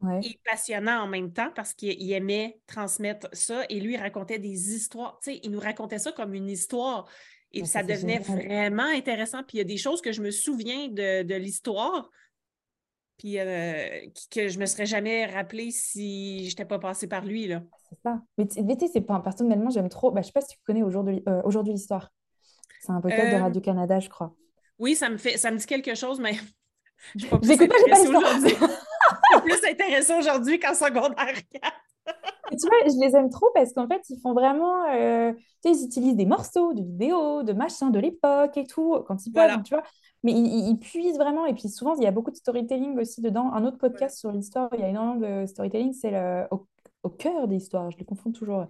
Ouais. 0.00 0.18
et 0.24 0.40
passionnant 0.44 1.00
en 1.02 1.06
même 1.06 1.32
temps 1.32 1.52
parce 1.54 1.74
qu'il 1.74 1.92
il 1.92 2.12
aimait 2.12 2.58
transmettre 2.66 3.28
ça. 3.32 3.62
Et 3.68 3.78
lui, 3.78 3.94
il 3.94 3.98
racontait 4.00 4.40
des 4.40 4.74
histoires. 4.74 5.20
Tu 5.22 5.30
sais, 5.34 5.40
il 5.44 5.52
nous 5.52 5.60
racontait 5.60 6.00
ça 6.00 6.10
comme 6.10 6.34
une 6.34 6.50
histoire. 6.50 7.08
Et 7.52 7.60
Ouais, 7.60 7.66
ça 7.68 7.84
devenait 7.84 8.20
génial. 8.24 8.44
vraiment 8.46 8.82
intéressant. 8.82 9.44
Puis 9.44 9.58
il 9.58 9.58
y 9.58 9.60
a 9.60 9.64
des 9.64 9.76
choses 9.76 10.00
que 10.02 10.10
je 10.10 10.20
me 10.20 10.32
souviens 10.32 10.88
de, 10.88 11.22
de 11.22 11.34
l'histoire 11.36 12.10
puis 13.22 13.38
euh, 13.38 14.00
que 14.32 14.48
je 14.48 14.58
me 14.58 14.66
serais 14.66 14.84
jamais 14.84 15.26
rappelé 15.26 15.70
si 15.70 16.40
je 16.46 16.48
n'étais 16.50 16.64
pas 16.64 16.80
passée 16.80 17.06
par 17.06 17.24
lui, 17.24 17.46
là. 17.46 17.62
C'est 17.88 18.00
ça. 18.02 18.20
Mais 18.36 18.48
tu 18.48 18.56
sais, 18.80 18.90
c'est 18.92 19.00
pas 19.00 19.20
personnellement, 19.20 19.70
j'aime 19.70 19.88
trop. 19.88 20.10
Bah, 20.10 20.22
je 20.22 20.26
sais 20.26 20.32
pas 20.32 20.40
si 20.40 20.56
tu 20.56 20.58
connais 20.66 20.82
aujourd'hui 20.82 21.22
euh, 21.28 21.62
l'histoire. 21.66 22.10
C'est 22.80 22.90
un 22.90 23.00
podcast 23.00 23.30
de 23.30 23.36
Euh, 23.36 23.42
Radio-Canada, 23.42 24.00
je 24.00 24.08
crois. 24.08 24.34
oui, 24.80 24.96
ça 24.96 25.08
me 25.08 25.18
fait, 25.18 25.36
ça 25.36 25.52
me 25.52 25.56
dit 25.56 25.66
quelque 25.66 25.94
chose, 25.94 26.18
mais 26.18 26.32
je 27.14 27.20
suis 27.20 27.28
pas 27.28 27.38
plus 27.38 27.52
intéressée 27.52 28.08
aujourd'hui. 28.08 28.48
l'histoire. 28.50 28.70
Je 28.70 29.38
suis 29.38 29.42
plus 29.42 29.70
intéressée 29.70 30.14
aujourd'hui 30.18 30.58
qu'en 30.58 30.74
secondaire 30.74 31.34
4. 31.52 31.72
Et 32.50 32.56
tu 32.56 32.66
vois, 32.68 32.76
je 32.86 33.00
les 33.00 33.16
aime 33.16 33.30
trop 33.30 33.48
parce 33.54 33.72
qu'en 33.72 33.86
fait, 33.88 34.02
ils 34.10 34.20
font 34.20 34.34
vraiment. 34.34 34.84
euh, 34.92 35.32
tu 35.64 35.72
sais, 35.72 35.80
ils 35.80 35.86
utilisent 35.86 36.16
des 36.16 36.26
morceaux 36.26 36.74
de 36.74 36.82
vidéos, 36.82 37.42
de 37.42 37.52
machins 37.52 37.90
de 37.90 37.98
l'époque 37.98 38.56
et 38.56 38.66
tout, 38.66 38.98
quand 39.06 39.24
ils 39.26 39.32
peuvent, 39.32 39.44
Voilà. 39.46 39.62
tu 39.64 39.74
vois. 39.74 39.82
Mais 40.22 40.32
ils, 40.32 40.68
ils- 40.70 40.78
puisent 40.78 41.16
vraiment. 41.16 41.46
Et 41.46 41.54
puis 41.54 41.68
souvent, 41.68 41.94
il 41.96 42.02
y 42.02 42.06
a 42.06 42.10
beaucoup 42.10 42.30
de 42.30 42.36
storytelling 42.36 42.98
aussi 42.98 43.22
dedans. 43.22 43.52
Un 43.52 43.64
autre 43.64 43.78
podcast 43.78 44.18
sur 44.18 44.30
l'histoire, 44.32 44.68
il 44.74 44.80
y 44.80 44.82
a 44.82 44.88
énormément 44.88 45.16
de 45.42 45.46
storytelling, 45.46 45.92
c'est 45.94 46.10
le... 46.10 46.46
au, 46.50 46.66
au 47.04 47.08
cœur 47.10 47.48
des 47.48 47.56
histoires. 47.56 47.90
Je 47.90 47.96
les 47.98 48.04
confonds 48.04 48.32
toujours. 48.32 48.66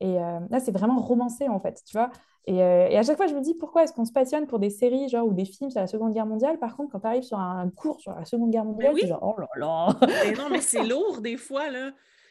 Et 0.00 0.18
euh, 0.18 0.40
là, 0.50 0.60
c'est 0.60 0.72
vraiment 0.72 0.98
romancé, 1.00 1.48
en 1.48 1.60
fait, 1.60 1.82
tu 1.86 1.92
vois. 1.96 2.10
Et, 2.46 2.62
euh, 2.62 2.88
et 2.88 2.96
à 2.98 3.02
chaque 3.02 3.16
fois, 3.18 3.26
je 3.26 3.34
me 3.34 3.40
dis, 3.42 3.54
pourquoi 3.54 3.84
est-ce 3.84 3.92
qu'on 3.92 4.06
se 4.06 4.12
passionne 4.12 4.46
pour 4.46 4.58
des 4.58 4.70
séries 4.70 5.08
genre, 5.10 5.26
ou 5.26 5.34
des 5.34 5.44
films 5.44 5.70
sur 5.70 5.80
la 5.80 5.86
Seconde 5.86 6.12
Guerre 6.14 6.26
mondiale? 6.26 6.58
Par 6.58 6.76
contre, 6.76 6.92
quand 6.92 7.00
tu 7.00 7.06
arrives 7.06 7.22
sur 7.22 7.38
un 7.38 7.68
cours 7.70 8.00
sur 8.00 8.12
la 8.14 8.24
Seconde 8.24 8.50
Guerre 8.50 8.64
mondiale, 8.64 8.94
tu 8.96 9.04
es 9.04 9.04
oui, 9.04 9.08
genre, 9.08 9.20
oh 9.36 9.40
là 9.40 9.48
là. 9.56 9.96
mais 10.24 10.32
non, 10.32 10.48
mais 10.50 10.60
c'est 10.62 10.84
lourd 10.86 11.20
des 11.20 11.36
fois, 11.36 11.70
là. 11.70 11.90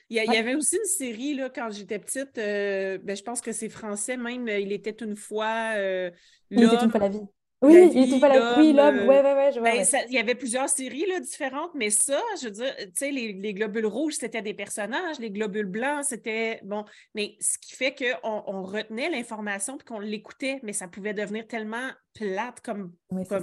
Il 0.10 0.17
y, 0.17 0.19
a- 0.19 0.24
il 0.24 0.28
y 0.28 0.30
Ouais. 0.32 0.38
avait 0.38 0.56
aussi 0.56 0.76
une 0.78 0.86
série, 0.86 1.36
là, 1.36 1.50
quand 1.50 1.69
j'étais 1.72 2.00
petite, 2.00 2.38
euh, 2.38 2.98
ben, 3.04 3.15
je 3.15 3.22
pense 3.24 3.41
que 3.41 3.52
c'est 3.52 3.69
français 3.69 4.17
même, 4.17 4.48
Il 4.48 4.72
était 4.72 5.04
une 5.06 5.15
fois 5.15 5.74
euh, 5.76 6.10
Il 6.50 6.63
était 6.63 6.84
une 6.84 6.89
fois 6.91 7.00
la 7.00 7.10
vie. 7.10 7.19
la 7.62 7.67
Oui, 7.67 7.74
il 7.93 8.04
était 8.04 8.06
vie, 8.06 8.19
fois 8.19 8.30
la 8.30 8.58
Oui, 8.58 8.74
l'homme. 8.74 9.00
Ouais, 9.08 9.22
ouais, 9.22 9.34
ouais, 9.34 9.52
je 9.54 9.60
vois, 9.60 9.69
Ben, 9.72 9.78
ouais. 9.80 9.84
ça- 9.84 10.04
il 10.08 10.13
y 10.13 10.17
avait 10.17 10.34
plusieurs 10.34 10.69
séries 10.69 11.06
là, 11.08 11.19
différentes, 11.19 11.72
mais 11.76 11.89
ça, 11.89 12.19
je 12.41 12.45
veux 12.45 12.52
dire, 12.52 12.74
tu 12.78 12.86
sais, 12.95 13.12
les, 13.12 13.34
les 13.34 13.54
globules 13.54 13.86
rouges, 13.86 14.13
c'était 14.13 14.41
des 14.41 14.54
personnages, 14.54 15.19
les 15.19 15.30
globules 15.30 15.65
blancs, 15.65 16.06
c'était 16.06 16.60
bon. 16.63 16.86
Mais 17.13 17.36
ce 17.39 17.58
qui 17.60 17.76
fait 17.76 17.93
qu'on 17.93 18.43
on 18.48 18.63
retenait 18.63 19.10
l'information 19.10 19.78
puis 19.78 19.86
qu'on 19.86 20.00
l'écoutait, 20.00 20.60
mais 20.63 20.74
ça 20.74 20.88
pouvait 20.88 21.13
devenir 21.13 21.45
tellement 21.48 21.89
plate 22.13 22.62
comme, 22.62 22.93
euh, 23.13 23.41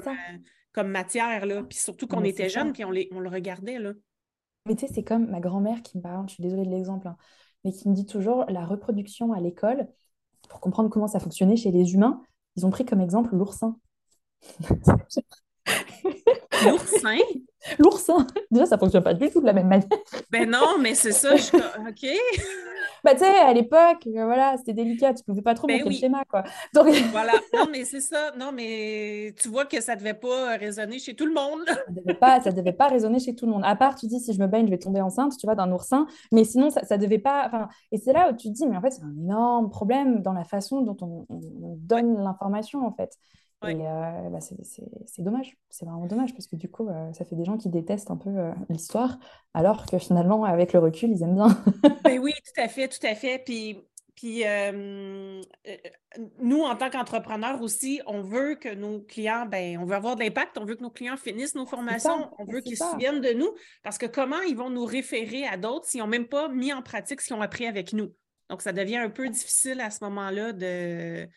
comme 0.73 0.89
matière, 0.89 1.47
là. 1.47 1.63
Puis 1.63 1.79
surtout 1.79 2.07
qu'on 2.07 2.25
était 2.25 2.49
ça. 2.49 2.61
jeunes, 2.61 2.73
puis 2.73 2.85
on, 2.85 2.91
les, 2.91 3.09
on 3.13 3.21
le 3.21 3.29
regardait, 3.29 3.79
là. 3.79 3.93
Mais 4.67 4.75
tu 4.75 4.87
sais, 4.87 4.93
c'est 4.93 5.05
comme 5.05 5.27
ma 5.31 5.41
grand-mère 5.41 5.83
qui 5.83 5.97
me 5.99 6.03
parle, 6.03 6.29
je 6.29 6.35
suis 6.35 6.43
désolée 6.43 6.65
de 6.65 6.71
l'exemple, 6.71 7.09
hein, 7.09 7.17
mais 7.65 7.73
qui 7.73 7.89
me 7.89 7.95
dit 7.95 8.07
toujours 8.07 8.45
la 8.49 8.65
reproduction 8.65 9.33
à 9.33 9.41
l'école, 9.41 9.89
pour 10.49 10.61
comprendre 10.61 10.91
comment 10.91 11.09
ça 11.09 11.21
fonctionnait 11.21 11.57
chez 11.57 11.71
les 11.71 11.95
humains, 11.95 12.23
ils 12.57 12.67
ont 12.67 12.71
pris 12.71 12.85
comme 12.85 13.01
exemple 13.01 13.35
l'oursin. 13.35 13.79
L'oursin? 16.65 17.19
L'oursin, 17.79 18.27
déjà, 18.51 18.67
ça 18.67 18.79
fonctionne 18.79 19.03
pas 19.03 19.15
du 19.15 19.31
tout 19.31 19.41
de 19.41 19.47
la 19.47 19.53
même 19.53 19.69
manière. 19.69 19.89
Ben 20.31 20.49
non, 20.49 20.79
mais 20.81 20.95
c'est 20.95 21.13
ça, 21.13 21.37
je 21.37 21.57
OK. 21.89 22.07
Bah, 23.07 23.15
tu 23.15 23.21
sais, 23.21 23.27
à 23.41 23.53
l'époque, 23.55 24.07
euh, 24.09 24.27
voilà, 24.27 24.57
c'était 24.59 24.75
délicat, 24.75 25.15
tu 25.15 25.25
pouvais 25.25 25.43
pas 25.43 25.55
trop 25.55 25.69
Ben 25.69 25.71
montrer 25.71 25.91
le 25.91 25.97
oui. 25.97 25.97
schéma, 25.97 26.25
quoi. 26.27 26.45
Donc, 26.75 26.89
Voilà. 27.11 27.43
Non, 27.55 27.67
mais 27.71 27.85
c'est 27.85 28.01
ça. 28.01 28.33
Non, 28.37 28.53
mais 28.53 29.35
tu 29.41 29.49
vois 29.49 29.67
que 29.67 29.81
ça 29.81 29.97
devait 29.97 30.15
pas 30.15 30.57
résonner 30.57 30.99
chez 30.99 31.15
tout 31.15 31.27
le 31.27 31.35
monde, 31.35 31.65
ça 31.87 31.93
devait 31.93 32.15
pas, 32.15 32.41
ça 32.41 32.53
devait 32.53 32.73
pas 32.73 32.89
résonner 32.89 33.21
chez 33.21 33.35
tout 33.35 33.47
le 33.47 33.53
monde. 33.53 33.63
À 33.65 33.77
part, 33.77 33.95
tu 33.97 34.07
dis, 34.07 34.19
si 34.21 34.33
je 34.33 34.41
me 34.41 34.47
baigne, 34.47 34.67
je 34.67 34.71
vais 34.71 34.79
tomber 34.79 35.01
enceinte, 35.01 35.37
tu 35.39 35.47
vois, 35.47 35.55
d'un 35.55 35.71
oursin. 35.73 36.07
Mais 36.33 36.45
sinon, 36.45 36.71
ça, 36.71 36.85
ça 36.85 36.99
devait 36.99 37.19
pas. 37.19 37.45
Enfin, 37.47 37.69
et 37.93 37.99
c'est 37.99 38.13
là 38.13 38.31
où 38.31 38.37
tu 38.37 38.49
te 38.49 38.53
dis, 38.55 38.67
mais 38.67 38.77
en 38.77 38.81
fait, 38.81 38.91
c'est 38.91 39.03
un 39.05 39.17
énorme 39.17 39.71
problème 39.71 40.23
dans 40.23 40.33
la 40.33 40.45
façon 40.45 40.81
dont 40.83 40.97
on, 41.03 41.27
on- 41.29 41.77
donne 41.79 42.17
l'information, 42.23 42.85
en 42.87 42.93
fait. 42.93 43.17
Et 43.65 43.75
euh, 43.75 44.29
bah, 44.31 44.41
c'est 44.41 44.63
c'est- 44.65 44.83
c'est 45.07 45.23
dommage. 45.23 45.57
C'est 45.71 45.87
vraiment 45.87 46.07
dommage 46.07 46.33
parce 46.35 46.47
que 46.47 46.57
du 46.57 46.71
coup, 46.71 46.89
euh, 46.89 47.13
ça 47.13 47.25
fait 47.25 47.37
des 47.37 47.45
gens 47.45 47.57
qui 47.57 47.69
détestent 47.69 48.11
un 48.11 48.17
peu 48.17 48.31
euh, 48.31 48.53
l'histoire, 48.69 49.19
alors 49.55 49.87
que 49.87 49.99
finalement, 49.99 50.45
avec 50.45 50.73
le 50.73 50.79
recul, 50.79 51.11
ils 51.11 51.23
aiment 51.23 51.35
bien. 51.37 51.49
Ben 52.05 52.19
oui, 52.21 52.33
tout 52.33 52.61
à 52.63 52.69
fait, 52.69 52.89
tout 52.89 53.05
à 53.05 53.15
fait. 53.15 53.43
Puis, 53.45 53.79
Puis 54.15 54.45
nous, 56.41 56.63
en 56.63 56.77
tant 56.77 56.91
qu'entrepreneurs 56.91 57.61
aussi, 57.63 58.01
on 58.07 58.23
veut 58.23 58.55
que 58.55 58.73
nos 58.75 59.01
clients, 59.01 59.47
ben, 59.47 59.79
on 59.79 59.85
veut 59.85 59.95
avoir 59.95 60.17
de 60.17 60.23
l'impact, 60.23 60.57
on 60.59 60.65
veut 60.65 60.75
que 60.77 60.83
nos 60.83 60.91
clients 60.91 61.17
finissent 61.17 61.55
nos 61.55 61.67
formations, 61.67 62.31
on 62.39 62.45
veut 62.45 62.61
qu'ils 62.61 62.77
se 62.77 62.85
souviennent 62.85 63.21
de 63.21 63.33
nous, 63.33 63.51
parce 63.83 63.99
que 63.99 64.07
comment 64.07 64.41
ils 64.49 64.57
vont 64.57 64.71
nous 64.71 64.85
référer 64.85 65.47
à 65.47 65.57
d'autres 65.57 65.87
s'ils 65.87 66.01
n'ont 66.01 66.07
même 66.07 66.29
pas 66.29 66.49
mis 66.49 66.73
en 66.73 66.83
pratique 66.83 67.21
ce 67.21 67.27
qu'ils 67.29 67.37
ont 67.37 67.43
appris 67.43 67.67
avec 67.67 67.93
nous? 67.93 68.13
Donc, 68.49 68.63
ça 68.63 68.73
devient 68.73 68.97
un 68.99 69.11
peu 69.11 69.29
difficile 69.29 69.81
à 69.81 69.91
ce 69.91 70.03
moment-là 70.05 70.53
de, 70.53 71.29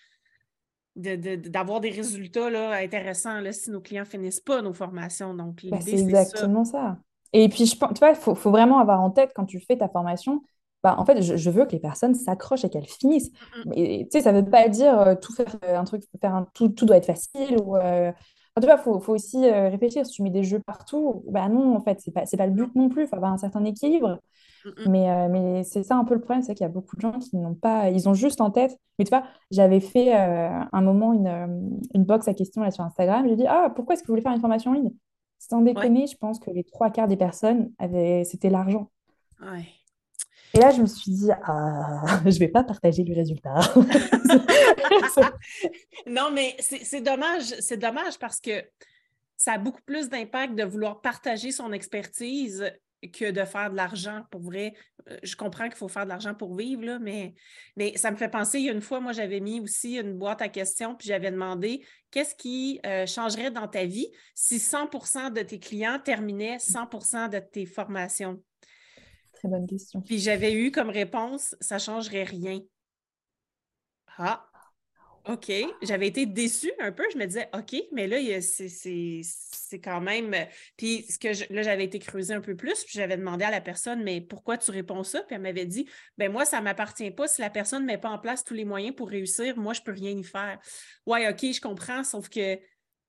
d'avoir 0.99 1.79
des 1.79 1.89
résultats 1.89 2.49
là, 2.49 2.71
intéressants 2.71 3.39
là, 3.39 3.51
si 3.51 3.71
nos 3.71 3.81
clients 3.81 4.03
ne 4.03 4.09
finissent 4.09 4.39
pas 4.39 4.61
nos 4.61 4.73
formations. 4.73 5.33
Donc, 5.33 5.65
ben, 5.65 5.81
c'est 5.81 5.99
exactement 5.99 6.65
ça. 6.65 6.97
Et 7.33 7.47
puis, 7.49 7.65
je 7.65 7.75
pense, 7.77 7.93
tu 7.93 7.99
vois, 7.99 8.09
il 8.09 8.15
faut, 8.15 8.35
faut, 8.35 8.51
vraiment 8.51 8.79
avoir 8.79 9.01
en 9.01 9.11
tête 9.11 9.31
quand 9.35 9.45
tu 9.45 9.59
fais 9.59 9.77
ta 9.77 9.87
formation, 9.87 10.41
bah, 10.83 10.95
en 10.97 11.05
fait, 11.05 11.21
je, 11.21 11.49
veux 11.49 11.65
que 11.65 11.73
les 11.73 11.79
personnes 11.79 12.15
s'accrochent 12.15 12.63
et 12.63 12.69
qu'elles 12.69 12.87
finissent. 12.87 13.31
Et 13.75 14.05
tu 14.05 14.17
sais, 14.17 14.23
ça 14.23 14.31
ne 14.31 14.41
veut 14.41 14.49
pas 14.49 14.67
dire 14.69 14.97
euh, 14.99 15.15
tout 15.15 15.33
faire 15.33 15.57
euh, 15.65 15.77
un 15.77 15.83
truc, 15.83 16.03
faire 16.21 16.33
un, 16.33 16.47
tout, 16.53 16.69
tout 16.69 16.85
doit 16.85 16.97
être 16.97 17.05
facile. 17.05 17.57
Ou, 17.61 17.75
euh, 17.75 18.11
tu 18.59 18.65
vois, 18.65 18.75
il 18.75 18.81
faut, 18.81 18.99
faut, 18.99 19.13
aussi 19.13 19.49
réfléchir. 19.49 20.05
Si 20.05 20.13
tu 20.13 20.23
mets 20.23 20.29
des 20.29 20.43
jeux 20.43 20.61
partout, 20.65 21.23
bah 21.27 21.49
non, 21.49 21.75
en 21.75 21.81
fait, 21.81 21.99
ce 22.01 22.09
n'est 22.09 22.13
pas, 22.13 22.23
pas 22.25 22.47
le 22.47 22.53
but 22.53 22.73
non 22.75 22.89
plus. 22.89 23.03
Il 23.03 23.07
faut 23.07 23.15
avoir 23.15 23.31
un 23.31 23.37
certain 23.37 23.63
équilibre. 23.65 24.19
Mais, 24.87 25.29
mais 25.29 25.63
c'est 25.63 25.83
ça 25.83 25.95
un 25.95 26.03
peu 26.03 26.13
le 26.13 26.21
problème, 26.21 26.43
c'est 26.43 26.53
qu'il 26.53 26.63
y 26.63 26.69
a 26.69 26.71
beaucoup 26.71 26.95
de 26.95 27.01
gens 27.01 27.17
qui 27.19 27.37
n'ont 27.37 27.55
pas, 27.55 27.89
ils 27.89 28.09
ont 28.09 28.13
juste 28.13 28.41
en 28.41 28.51
tête. 28.51 28.77
Mais 28.97 29.05
tu 29.05 29.09
vois, 29.09 29.23
j'avais 29.51 29.79
fait 29.79 30.13
un 30.13 30.81
moment 30.81 31.13
une, 31.13 31.79
une 31.93 32.03
box 32.03 32.27
à 32.27 32.33
questions 32.33 32.61
là, 32.61 32.71
sur 32.71 32.83
Instagram. 32.83 33.25
J'ai 33.27 33.35
dit, 33.35 33.47
ah, 33.47 33.71
pourquoi 33.75 33.93
est-ce 33.93 34.03
que 34.03 34.07
vous 34.07 34.13
voulez 34.13 34.21
faire 34.21 34.33
une 34.33 34.41
formation 34.41 34.71
en 34.71 34.75
ligne? 34.75 34.91
Sans 35.39 35.61
déconner, 35.61 36.07
je 36.07 36.17
pense 36.17 36.39
que 36.39 36.51
les 36.51 36.65
trois 36.65 36.89
quarts 36.89 37.07
des 37.07 37.15
personnes, 37.15 37.71
avaient, 37.79 38.25
c'était 38.25 38.49
l'argent. 38.49 38.91
Ouais. 39.41 39.65
Et 40.53 40.59
là, 40.59 40.71
je 40.71 40.81
me 40.81 40.87
suis 40.87 41.11
dit, 41.11 41.29
ah, 41.43 42.21
je 42.25 42.29
ne 42.29 42.39
vais 42.39 42.47
pas 42.47 42.63
partager 42.63 43.03
le 43.03 43.15
résultat. 43.15 43.59
non, 46.07 46.31
mais 46.33 46.55
c'est 46.59 47.01
dommage, 47.01 47.53
c'est 47.59 47.77
dommage 47.77 48.17
parce 48.19 48.41
que 48.41 48.63
ça 49.37 49.53
a 49.53 49.57
beaucoup 49.57 49.81
plus 49.85 50.09
d'impact 50.09 50.55
de 50.55 50.63
vouloir 50.63 51.01
partager 51.01 51.51
son 51.51 51.71
expertise 51.71 52.71
que 53.07 53.31
de 53.31 53.43
faire 53.45 53.71
de 53.71 53.75
l'argent 53.75 54.23
pour 54.29 54.41
vrai. 54.41 54.73
Euh, 55.09 55.17
je 55.23 55.35
comprends 55.35 55.65
qu'il 55.65 55.77
faut 55.77 55.87
faire 55.87 56.03
de 56.03 56.09
l'argent 56.09 56.33
pour 56.33 56.55
vivre, 56.55 56.83
là, 56.83 56.99
mais, 56.99 57.33
mais 57.75 57.95
ça 57.97 58.11
me 58.11 58.17
fait 58.17 58.29
penser, 58.29 58.59
il 58.59 58.65
y 58.65 58.69
a 58.69 58.73
une 58.73 58.81
fois, 58.81 58.99
moi, 58.99 59.13
j'avais 59.13 59.39
mis 59.39 59.59
aussi 59.59 59.97
une 59.97 60.17
boîte 60.17 60.41
à 60.41 60.49
questions, 60.49 60.95
puis 60.95 61.07
j'avais 61.07 61.31
demandé 61.31 61.85
qu'est-ce 62.11 62.35
qui 62.35 62.79
euh, 62.85 63.05
changerait 63.05 63.51
dans 63.51 63.67
ta 63.67 63.85
vie 63.85 64.11
si 64.35 64.57
100% 64.57 65.31
de 65.31 65.41
tes 65.41 65.59
clients 65.59 65.99
terminaient 66.03 66.57
100% 66.57 67.29
de 67.29 67.39
tes 67.39 67.65
formations? 67.65 68.41
Très 69.33 69.47
bonne 69.47 69.67
question. 69.67 70.01
Puis 70.01 70.19
j'avais 70.19 70.53
eu 70.53 70.71
comme 70.71 70.89
réponse, 70.89 71.55
ça 71.61 71.75
ne 71.75 71.79
changerait 71.79 72.23
rien. 72.23 72.59
Ah, 74.17 74.48
OK. 75.29 75.51
J'avais 75.83 76.07
été 76.07 76.25
déçue 76.25 76.71
un 76.79 76.91
peu. 76.91 77.03
Je 77.13 77.17
me 77.17 77.25
disais, 77.25 77.49
OK, 77.53 77.75
mais 77.91 78.07
là, 78.07 78.17
c'est 78.41 79.79
quand 79.79 80.01
même. 80.01 80.35
Puis 80.75 81.03
ce 81.03 81.19
que 81.19 81.53
là, 81.53 81.61
j'avais 81.61 81.83
été 81.83 81.99
creusée 81.99 82.33
un 82.33 82.41
peu 82.41 82.55
plus, 82.55 82.83
puis 82.83 82.93
j'avais 82.93 83.15
demandé 83.15 83.45
à 83.45 83.51
la 83.51 83.61
personne, 83.61 84.03
mais 84.03 84.21
pourquoi 84.21 84.57
tu 84.57 84.71
réponds 84.71 85.03
ça? 85.03 85.21
Puis 85.21 85.35
elle 85.35 85.41
m'avait 85.41 85.67
dit, 85.67 85.87
ben 86.17 86.31
moi, 86.31 86.45
ça 86.45 86.57
ne 86.59 86.63
m'appartient 86.63 87.11
pas. 87.11 87.27
Si 87.27 87.41
la 87.41 87.51
personne 87.51 87.83
ne 87.83 87.87
met 87.87 87.99
pas 87.99 88.09
en 88.09 88.17
place 88.17 88.43
tous 88.43 88.55
les 88.55 88.65
moyens 88.65 88.95
pour 88.95 89.09
réussir, 89.09 89.55
moi, 89.55 89.73
je 89.73 89.81
ne 89.81 89.85
peux 89.85 89.91
rien 89.91 90.11
y 90.11 90.23
faire. 90.23 90.59
Ouais, 91.05 91.29
OK, 91.29 91.41
je 91.41 91.61
comprends, 91.61 92.03
sauf 92.03 92.27
que 92.27 92.57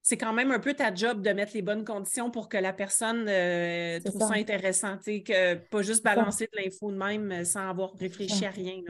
c'est 0.03 0.17
quand 0.17 0.33
même 0.33 0.51
un 0.51 0.61
peu 0.61 0.75
ta 0.75 0.95
job 0.95 1.23
de 1.23 1.31
mettre 1.31 1.53
les 1.55 1.63
bonnes 1.63 1.85
conditions 1.85 2.31
pour 2.31 2.49
que 2.49 2.57
la 2.57 2.73
personne 2.73 3.27
euh, 3.29 4.01
trouve 4.01 4.21
ça, 4.21 4.35
intéressant, 4.35 4.97
que 4.99 5.55
pas 5.55 5.83
juste 5.83 6.05
balancer 6.05 6.49
de 6.53 6.63
l'info 6.63 6.91
de 6.91 6.97
même 6.97 7.33
euh, 7.33 7.45
sans 7.45 7.69
avoir 7.69 7.93
réfléchi 7.95 8.45
à 8.45 8.51
rien. 8.51 8.81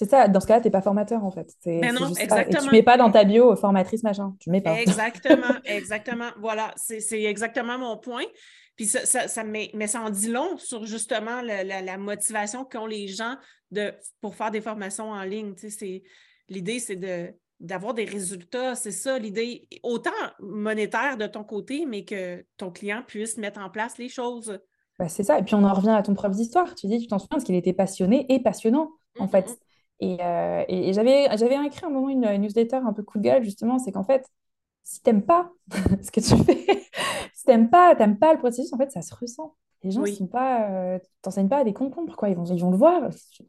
C'est 0.00 0.08
ça, 0.08 0.28
dans 0.28 0.40
ce 0.40 0.46
cas-là, 0.46 0.62
tu 0.62 0.66
n'es 0.68 0.70
pas 0.70 0.80
formateur 0.80 1.22
en 1.22 1.30
fait. 1.30 1.54
Mais 1.66 1.92
non, 1.92 2.08
exactement. 2.08 2.58
tu 2.58 2.66
ne 2.68 2.72
mets 2.72 2.82
pas 2.82 2.96
dans 2.96 3.10
ta 3.10 3.22
bio 3.24 3.54
formatrice 3.54 4.02
machin, 4.02 4.34
tu 4.40 4.48
mets 4.48 4.62
pas. 4.62 4.80
Exactement, 4.80 5.52
exactement. 5.66 6.30
Voilà, 6.38 6.72
c'est 6.76 7.22
exactement 7.24 7.76
mon 7.76 7.98
point. 7.98 8.24
Puis 8.76 8.86
ça, 8.86 9.28
ça, 9.28 9.44
mais, 9.44 9.70
ça 9.88 10.00
en 10.00 10.08
dit 10.08 10.28
long 10.28 10.56
sur 10.56 10.86
justement 10.86 11.42
la, 11.42 11.98
motivation 11.98 12.64
qu'ont 12.64 12.86
les 12.86 13.08
gens 13.08 13.36
de, 13.72 13.92
pour 14.22 14.36
faire 14.36 14.50
des 14.50 14.62
formations 14.62 15.10
en 15.10 15.22
ligne. 15.22 15.52
L'idée, 16.48 16.78
c'est 16.78 16.96
de 16.96 17.34
d'avoir 17.60 17.92
des 17.92 18.06
résultats. 18.06 18.76
C'est 18.76 18.92
ça 18.92 19.18
l'idée, 19.18 19.68
autant 19.82 20.10
monétaire 20.38 21.18
de 21.18 21.26
ton 21.26 21.44
côté, 21.44 21.84
mais 21.84 22.06
que 22.06 22.42
ton 22.56 22.70
client 22.70 23.02
puisse 23.06 23.36
mettre 23.36 23.60
en 23.60 23.68
place 23.68 23.98
les 23.98 24.08
choses. 24.08 24.58
Bah, 24.98 25.10
c'est 25.10 25.24
ça. 25.24 25.38
Et 25.38 25.42
puis 25.42 25.54
on 25.56 25.64
en 25.64 25.74
revient 25.74 25.90
à 25.90 26.02
ton 26.02 26.14
propre 26.14 26.40
histoire. 26.40 26.74
Tu 26.74 26.86
dis, 26.86 27.00
tu 27.00 27.06
t'en 27.06 27.18
souviens, 27.18 27.28
parce 27.32 27.44
qu'il 27.44 27.54
était 27.54 27.74
passionné 27.74 28.24
et 28.30 28.40
passionnant, 28.40 28.92
en 29.18 29.28
fait. 29.28 29.60
Euh, 30.02 30.64
et, 30.68 30.88
et, 30.88 30.92
j'avais, 30.92 31.28
j'avais 31.36 31.66
écrit 31.66 31.84
un 31.84 31.90
moment 31.90 32.08
une, 32.08 32.26
newsletter 32.38 32.76
un 32.76 32.92
peu 32.92 33.02
coup 33.02 33.18
de 33.18 33.24
gueule, 33.24 33.44
justement, 33.44 33.78
c'est 33.78 33.92
qu'en 33.92 34.04
fait, 34.04 34.26
si 34.82 35.02
t'aimes 35.02 35.22
pas 35.22 35.52
ce 36.02 36.10
que 36.10 36.20
tu 36.20 36.44
fais, 36.44 36.82
si 37.34 37.44
t'aimes 37.44 37.70
pas, 37.70 37.94
t'aimes 37.94 38.18
pas 38.18 38.32
le 38.32 38.38
processus, 38.38 38.72
en 38.72 38.78
fait, 38.78 38.90
ça 38.90 39.02
se 39.02 39.14
ressent. 39.14 39.54
Les 39.82 39.90
gens 39.90 40.02
ne 40.02 40.06
sont 40.06 40.26
pas, 40.26 40.68
euh, 40.70 40.98
t'enseignes 41.22 41.48
pas 41.48 41.58
à 41.58 41.64
des 41.64 41.72
concombres, 41.72 42.14
quoi. 42.14 42.28
Ils 42.28 42.36
vont, 42.36 42.44
ils 42.44 42.60
vont 42.60 42.70
le 42.70 42.76
voir, 42.76 43.08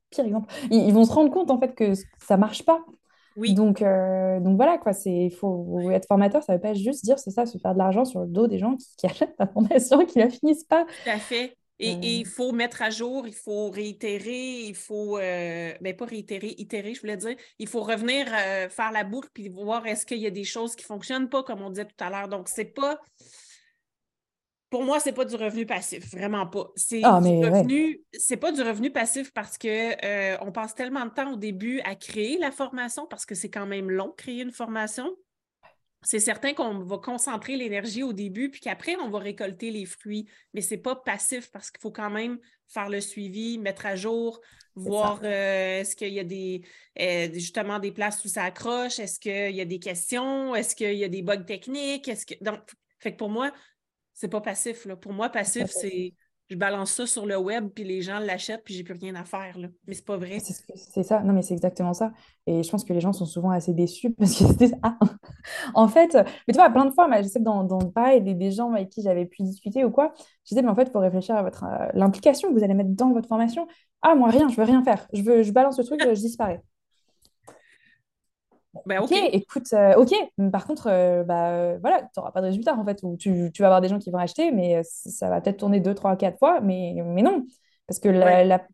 pire 0.10 0.26
exemple. 0.26 0.54
Ils, 0.70 0.88
ils, 0.88 0.94
vont 0.94 1.04
se 1.04 1.12
rendre 1.12 1.30
compte, 1.30 1.52
en 1.52 1.60
fait, 1.60 1.76
que 1.76 1.92
ça 2.20 2.38
marche 2.38 2.64
pas. 2.64 2.86
Oui. 3.38 3.54
Donc, 3.54 3.82
euh, 3.82 4.40
donc 4.40 4.58
voilà, 4.58 4.78
quoi, 4.78 4.94
c'est 4.94 5.30
faut 5.30 5.80
être 5.92 6.08
formateur, 6.08 6.44
ça 6.44 6.54
ne 6.54 6.58
veut 6.58 6.62
pas 6.62 6.74
juste 6.74 7.06
dire 7.06 7.18
c'est 7.18 7.32
ça, 7.32 7.46
se 7.46 7.58
faire 7.58 7.74
de 7.74 7.78
l'argent 7.78 8.04
sur 8.04 8.22
le 8.22 8.28
dos 8.28 8.48
des 8.48 8.58
gens 8.58 8.76
qui, 8.98 9.06
achètent 9.06 9.36
la 9.40 9.48
formation 9.48 10.06
qui 10.06 10.20
la 10.20 10.30
finissent 10.30 10.66
pas. 10.66 10.86
Tout 10.86 11.10
à 11.10 11.18
fait. 11.18 11.56
Et, 11.80 11.92
il 11.92 12.26
euh. 12.26 12.30
faut 12.30 12.52
mettre 12.52 12.82
à 12.82 12.90
jour, 12.90 13.28
il 13.28 13.34
faut 13.34 13.72
réitérer, 13.72 14.62
il 14.62 14.76
faut, 14.76 15.18
euh, 15.18 15.74
ben 15.82 15.96
pas 15.96 16.06
réitérer, 16.06 16.54
itérer, 16.58 16.94
je 16.94 17.02
voulais 17.02 17.18
dire, 17.18 17.36
il 17.58 17.68
faut 17.68 17.82
revenir 17.82 18.28
faire 18.28 18.92
la 18.92 19.04
boucle 19.04 19.30
puis 19.34 19.50
voir 19.50 19.88
est-ce 19.88 20.06
qu'il 20.06 20.20
y 20.20 20.28
a 20.28 20.32
des 20.32 20.44
choses 20.44 20.76
qui 20.76 20.84
ne 20.84 20.88
fonctionnent 20.88 21.30
pas, 21.30 21.44
comme 21.44 21.62
on 21.62 21.70
disait 21.70 21.86
tout 21.86 22.04
à 22.04 22.10
l'heure. 22.10 22.28
Donc, 22.28 22.50
c'est 22.50 22.66
pas, 22.66 23.00
pour 24.72 24.86
moi, 24.86 25.02
c'est 25.02 25.12
pas 25.12 25.26
du 25.26 25.36
revenu 25.36 25.66
passif, 25.66 26.10
vraiment 26.12 26.48
pas. 26.48 26.72
C'est 26.78 27.02
ah, 27.04 27.18
revenu, 27.18 28.02
c'est 28.14 28.38
pas 28.38 28.54
du 28.54 28.62
revenu 28.62 28.90
passif 28.90 29.32
parce 29.34 29.58
que 29.58 29.68
euh, 29.68 30.38
on 30.40 30.54
passe 30.54 30.74
tellement 30.74 31.06
de 31.06 31.12
temps 31.12 31.34
au 31.34 31.36
début 31.36 31.82
à 31.82 31.94
créer 31.96 32.38
la 32.38 32.52
formation 32.52 33.06
parce 33.06 33.26
que 33.26 33.36
c'est 33.36 33.50
quand 33.50 33.66
même 33.66 33.92
long 33.92 34.14
créer 34.18 34.42
une 34.42 34.54
formation. 34.54 35.14
C'est 36.04 36.20
certain 36.20 36.54
qu'on 36.54 36.80
va 36.80 36.98
concentrer 36.98 37.58
l'énergie 37.58 38.02
au 38.02 38.12
début, 38.12 38.50
puis 38.50 38.60
qu'après, 38.60 38.96
on 38.96 39.10
va 39.10 39.20
récolter 39.20 39.70
les 39.70 39.86
fruits. 39.86 40.28
Mais 40.54 40.62
c'est 40.62 40.78
pas 40.78 40.96
passif 40.96 41.52
parce 41.52 41.70
qu'il 41.70 41.80
faut 41.80 41.92
quand 41.92 42.10
même 42.10 42.40
faire 42.68 42.90
le 42.90 43.02
suivi, 43.02 43.60
mettre 43.60 43.86
à 43.86 43.96
jour, 43.96 44.42
voir 44.76 45.20
euh, 45.24 45.82
est-ce 45.82 45.96
qu'il 45.96 46.14
y 46.14 46.20
a 46.20 46.24
des 46.24 46.64
euh, 47.00 47.30
justement 47.34 47.80
des 47.80 47.92
places 47.92 48.24
où 48.26 48.28
ça 48.30 48.44
accroche, 48.44 49.00
est-ce 49.00 49.20
qu'il 49.20 49.56
y 49.56 49.62
a 49.62 49.66
des 49.66 49.80
questions, 49.80 50.56
est-ce 50.56 50.76
qu'il 50.76 50.96
y 50.96 51.04
a 51.04 51.10
des 51.10 51.22
bugs 51.22 51.44
techniques, 51.44 52.08
est-ce 52.08 52.26
que. 52.26 52.36
Donc, 52.44 52.60
fait 53.00 53.12
que 53.12 53.18
pour 53.18 53.30
moi, 53.30 53.52
c'est 54.14 54.30
pas 54.30 54.42
passif. 54.42 54.86
Là. 54.86 54.96
Pour 54.96 55.14
moi, 55.14 55.30
passif, 55.30 55.68
c'est 55.68 56.14
je 56.52 56.58
balance 56.58 56.92
ça 56.92 57.08
sur 57.08 57.26
le 57.26 57.38
web, 57.38 57.70
puis 57.74 57.86
les 57.86 58.02
gens 58.02 58.20
l'achètent, 58.20 58.64
puis 58.66 58.74
j'ai 58.74 58.84
plus 58.84 58.94
rien 58.94 59.16
à 59.16 59.24
faire. 59.24 59.58
Là. 59.58 59.70
Mais 59.88 59.94
c'est 59.94 60.06
pas 60.06 60.18
vrai. 60.18 60.40
C'est 60.40 61.04
ça, 61.04 61.22
non, 61.22 61.32
mais 61.32 61.42
c'est 61.42 61.54
exactement 61.54 61.94
ça. 61.94 62.12
Et 62.46 62.62
je 62.62 62.70
pense 62.70 62.84
que 62.84 62.92
les 62.92 63.00
gens 63.00 63.14
sont 63.14 63.26
souvent 63.26 63.52
assez 63.52 63.74
déçus 63.74 64.12
parce 64.18 64.32
se 64.34 64.54
disent 64.54 64.76
Ah, 64.84 64.98
en 65.74 65.88
fait, 65.88 66.14
mais 66.14 66.54
tu 66.54 66.60
vois, 66.60 66.70
plein 66.70 66.86
de 66.86 66.92
fois, 66.92 67.10
je 67.22 67.28
sais 67.28 67.40
que 67.40 67.46
dans, 67.46 67.64
dans 67.64 67.80
pareil, 67.80 68.22
des, 68.22 68.34
des 68.34 68.52
gens 68.52 68.74
avec 68.74 68.90
qui 68.90 69.02
j'avais 69.02 69.26
pu 69.26 69.44
discuter 69.44 69.86
ou 69.86 69.92
quoi, 69.92 70.14
je 70.44 70.50
disais, 70.50 70.62
mais 70.62 70.70
en 70.70 70.76
fait, 70.76 70.84
il 70.84 70.92
faut 70.92 71.00
réfléchir 71.00 71.36
à 71.36 71.44
votre 71.44 71.64
euh, 71.64 71.88
l'implication 71.94 72.50
que 72.50 72.58
vous 72.58 72.64
allez 72.64 72.74
mettre 72.74 72.92
dans 72.92 73.14
votre 73.14 73.30
formation. 73.30 73.66
Ah, 74.02 74.16
moi, 74.16 74.30
rien, 74.30 74.50
je 74.50 74.56
veux 74.56 74.64
rien 74.64 74.84
faire. 74.84 75.08
Je, 75.14 75.22
veux, 75.22 75.44
je 75.44 75.52
balance 75.54 75.78
le 75.78 75.86
truc, 75.86 76.02
je 76.06 76.20
disparais. 76.20 76.62
Ben, 78.86 79.02
ok, 79.02 79.12
écoute, 79.34 79.74
euh, 79.74 79.96
ok. 79.96 80.14
Par 80.52 80.66
contre, 80.66 80.88
euh, 80.88 81.24
bah, 81.24 81.50
euh, 81.50 81.78
voilà, 81.82 82.04
tu 82.04 82.08
n'auras 82.18 82.32
pas 82.32 82.42
de 82.42 82.48
résultat 82.48 82.76
en 82.76 82.86
fait. 82.86 83.00
Ou 83.04 83.18
tu, 83.18 83.52
tu, 83.54 83.62
vas 83.62 83.68
avoir 83.68 83.82
des 83.82 83.90
gens 83.90 84.00
qui 84.00 84.12
vont 84.12 84.18
acheter, 84.18 84.52
mais 84.52 84.82
ça 84.84 85.30
va 85.30 85.42
peut-être 85.42 85.58
tourner 85.58 85.80
deux, 85.82 85.94
trois, 85.94 86.16
quatre 86.16 86.40
fois, 86.40 86.62
mais, 86.62 86.96
mais 87.06 87.22
non. 87.22 87.46
Parce 87.88 88.00
que 88.00 88.10
la, 88.10 88.46
la 88.46 88.66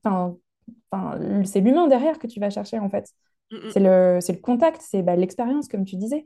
c'est 1.46 1.62
l'humain 1.62 1.88
derrière 1.88 2.20
que 2.20 2.28
tu 2.28 2.40
vas 2.40 2.50
chercher 2.50 2.80
en 2.80 2.90
fait. 2.90 3.10
Mm, 3.52 3.56
mm. 3.56 3.72
C'est 3.72 3.80
le, 3.80 4.20
le 4.20 4.42
contact, 4.42 4.82
c'est 4.82 5.02
bah, 5.02 5.16
l'expérience, 5.16 5.68
comme 5.68 5.86
tu 5.86 5.96
disais. 5.96 6.26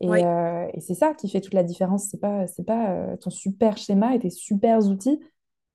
Et, 0.00 0.06
et 0.06 0.80
c'est 0.80 0.94
ça 0.94 1.14
qui 1.14 1.28
fait 1.28 1.40
toute 1.40 1.54
la 1.54 1.62
différence. 1.62 2.08
C'est 2.10 2.20
pas, 2.20 2.46
c'est 2.48 2.64
pas 2.64 3.16
ton 3.20 3.30
super 3.30 3.76
schéma 3.76 4.16
et 4.16 4.18
tes 4.18 4.30
super 4.30 4.78
outils 4.80 5.20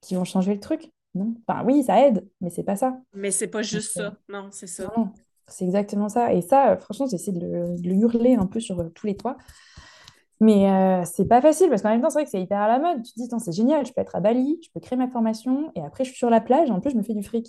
qui 0.01 0.15
vont 0.15 0.25
changer 0.25 0.53
le 0.53 0.59
truc. 0.59 0.91
Non. 1.15 1.33
Enfin, 1.47 1.63
oui, 1.65 1.83
ça 1.83 2.05
aide, 2.05 2.27
mais 2.41 2.49
c'est 2.49 2.63
pas 2.63 2.75
ça. 2.75 2.99
Mais 3.13 3.31
c'est 3.31 3.47
pas 3.47 3.61
juste 3.61 3.93
ça. 3.93 4.17
Non, 4.27 4.49
c'est 4.51 4.67
ça. 4.67 4.91
C'est 5.47 5.65
exactement 5.65 6.09
ça. 6.09 6.33
Et 6.33 6.41
ça, 6.41 6.71
euh, 6.71 6.77
franchement, 6.77 7.07
j'essaie 7.09 7.31
de, 7.31 7.39
de 7.39 7.87
le, 7.87 7.95
hurler 7.95 8.35
un 8.35 8.45
peu 8.45 8.59
sur 8.59 8.79
euh, 8.79 8.89
tous 8.89 9.07
les 9.07 9.15
toits. 9.15 9.37
Mais 10.39 10.69
euh, 10.69 11.03
c'est 11.05 11.27
pas 11.27 11.41
facile 11.41 11.69
parce 11.69 11.81
qu'en 11.81 11.89
même 11.89 12.01
temps, 12.01 12.09
c'est 12.09 12.19
vrai 12.19 12.25
que 12.25 12.29
c'est 12.29 12.41
hyper 12.41 12.59
à 12.59 12.67
la 12.67 12.79
mode. 12.79 13.03
Tu 13.03 13.13
te 13.13 13.19
dis, 13.19 13.29
c'est 13.39 13.53
génial, 13.53 13.85
je 13.85 13.93
peux 13.93 14.01
être 14.01 14.15
à 14.15 14.19
Bali, 14.19 14.59
je 14.63 14.69
peux 14.71 14.79
créer 14.79 14.97
ma 14.97 15.07
formation 15.07 15.71
et 15.75 15.81
après, 15.81 16.03
je 16.03 16.09
suis 16.09 16.17
sur 16.17 16.29
la 16.29 16.41
plage 16.41 16.67
et 16.69 16.71
en 16.71 16.79
plus, 16.79 16.91
je 16.91 16.97
me 16.97 17.01
fais 17.01 17.13
du 17.13 17.23
fric. 17.23 17.47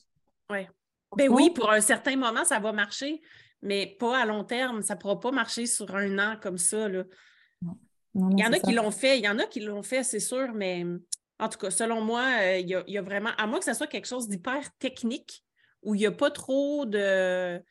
Ouais. 0.48 0.68
Ben 1.16 1.28
oui, 1.28 1.50
pour 1.50 1.70
un 1.70 1.80
certain 1.80 2.16
moment, 2.16 2.44
ça 2.44 2.60
va 2.60 2.72
marcher, 2.72 3.20
mais 3.62 3.96
pas 3.98 4.18
à 4.18 4.24
long 4.24 4.44
terme. 4.44 4.80
Ça 4.82 4.94
ne 4.94 5.00
pourra 5.00 5.20
pas 5.20 5.32
marcher 5.32 5.66
sur 5.66 5.94
un 5.94 6.18
an 6.18 6.36
comme 6.40 6.58
ça. 6.58 6.88
Là. 6.88 7.04
il 8.14 8.38
y 8.38 8.44
en 8.44 8.52
a 8.52 8.58
qui 8.58 8.72
l'ont 8.72 8.90
fait, 8.90 9.18
il 9.18 9.24
y 9.24 9.28
en 9.28 9.38
a 9.38 9.44
qui 9.44 9.60
l'ont 9.60 9.82
fait, 9.82 10.02
c'est 10.02 10.20
sûr, 10.20 10.52
mais 10.54 10.84
en 11.38 11.48
tout 11.48 11.58
cas, 11.58 11.70
selon 11.70 12.00
moi, 12.00 12.24
il, 12.58 12.68
y 12.68 12.98
a, 12.98 13.02
vraiment, 13.02 13.30
à 13.36 13.46
moins 13.46 13.58
que 13.58 13.64
ce 13.64 13.74
soit 13.74 13.86
quelque 13.86 14.08
chose 14.08 14.28
d'hyper 14.28 14.62
technique 14.78 15.44
où 15.82 15.94
il 15.94 15.98
n'y 15.98 16.06
a 16.06 16.12
pas 16.12 16.30
trop 16.30 16.86
de 16.86 17.62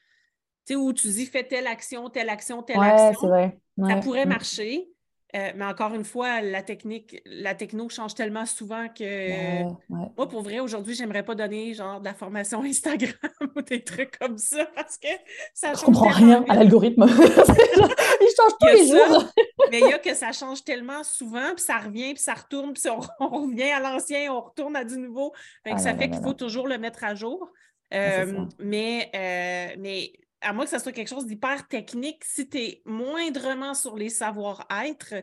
sais, 0.67 0.75
où 0.75 0.93
tu 0.93 1.07
dis 1.07 1.25
fais 1.25 1.43
telle 1.43 1.67
action, 1.67 2.09
telle 2.09 2.29
action, 2.29 2.63
telle 2.63 2.77
Ouais, 2.79 2.89
action. 2.89 3.19
c'est 3.21 3.27
vrai. 3.27 3.59
Ça 3.87 3.95
pourrait 3.97 4.25
marcher, 4.25 4.89
euh, 5.35 5.51
mais 5.55 5.65
encore 5.65 5.93
une 5.93 6.05
fois, 6.05 6.41
la 6.41 6.63
technique, 6.63 7.21
la 7.25 7.53
techno 7.53 7.89
change 7.89 8.15
tellement 8.15 8.45
souvent 8.45 8.87
que 8.87 9.03
Ouais, 9.03 9.65
ouais. 9.89 10.07
moi, 10.17 10.27
pour 10.27 10.41
vrai, 10.41 10.59
aujourd'hui, 10.59 10.95
j'aimerais 10.95 11.23
pas 11.23 11.35
donner 11.35 11.73
genre 11.73 11.99
de 11.99 12.05
la 12.05 12.13
formation 12.13 12.63
Instagram 12.63 13.11
ou 13.55 13.61
des 13.61 13.83
trucs 13.83 14.17
comme 14.17 14.37
ça 14.37 14.65
parce 14.73 14.97
que 14.97 15.07
ça 15.53 15.73
Je 15.73 15.79
change 15.79 15.85
comprends 15.85 16.11
tellement 16.13 16.27
rien 16.27 16.39
vite. 16.39 16.49
à 16.49 16.55
l'algorithme. 16.55 17.05
Il 18.21 18.27
change 18.35 18.53
tous 18.59 18.67
les 18.67 18.87
ça. 18.87 19.07
jours. 19.09 19.25
Mais 19.71 19.79
il 19.81 19.87
y 19.89 19.93
a 19.93 19.99
que 19.99 20.13
ça 20.13 20.31
change 20.31 20.63
tellement 20.63 21.03
souvent, 21.03 21.53
puis 21.55 21.63
ça 21.63 21.77
revient, 21.77 22.13
puis 22.13 22.23
ça 22.23 22.33
retourne, 22.33 22.73
puis 22.73 22.83
on, 22.89 22.99
on 23.19 23.43
revient 23.47 23.71
à 23.71 23.79
l'ancien, 23.79 24.31
on 24.33 24.41
retourne 24.41 24.75
à 24.75 24.83
du 24.85 24.97
nouveau. 24.97 25.33
Fait 25.63 25.71
que 25.71 25.75
Ah 25.75 25.79
ça 25.79 25.91
là 25.91 25.97
fait 25.97 26.09
qu'il 26.09 26.21
faut 26.23 26.33
toujours 26.33 26.67
le 26.67 26.77
mettre 26.77 27.03
à 27.03 27.13
jour. 27.15 27.49
Ah, 27.91 27.95
Euh, 27.97 28.45
mais, 28.59 29.09
euh, 29.15 29.75
mais 29.79 30.11
à 30.41 30.53
moins 30.53 30.65
que 30.65 30.69
ça 30.71 30.79
soit 30.79 30.91
quelque 30.91 31.07
chose 31.09 31.25
d'hyper 31.25 31.67
technique, 31.67 32.23
si 32.23 32.47
tu 32.49 32.57
es 32.57 32.81
moindrement 32.85 33.73
sur 33.73 33.95
les 33.97 34.09
savoir-être, 34.09 35.15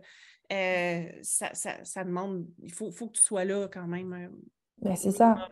euh, 0.53 1.05
ça, 1.23 1.55
ça- 1.55 1.85
ça 1.85 2.05
demande, 2.05 2.47
il 2.63 2.73
faut, 2.73 2.91
faut 2.91 3.07
que 3.09 3.13
tu 3.19 3.23
sois 3.23 3.45
là 3.45 3.69
quand 3.73 3.87
même. 3.87 4.13
euh, 4.13 4.29
Ben, 4.83 4.97
c'est 4.97 5.13
ça. 5.13 5.49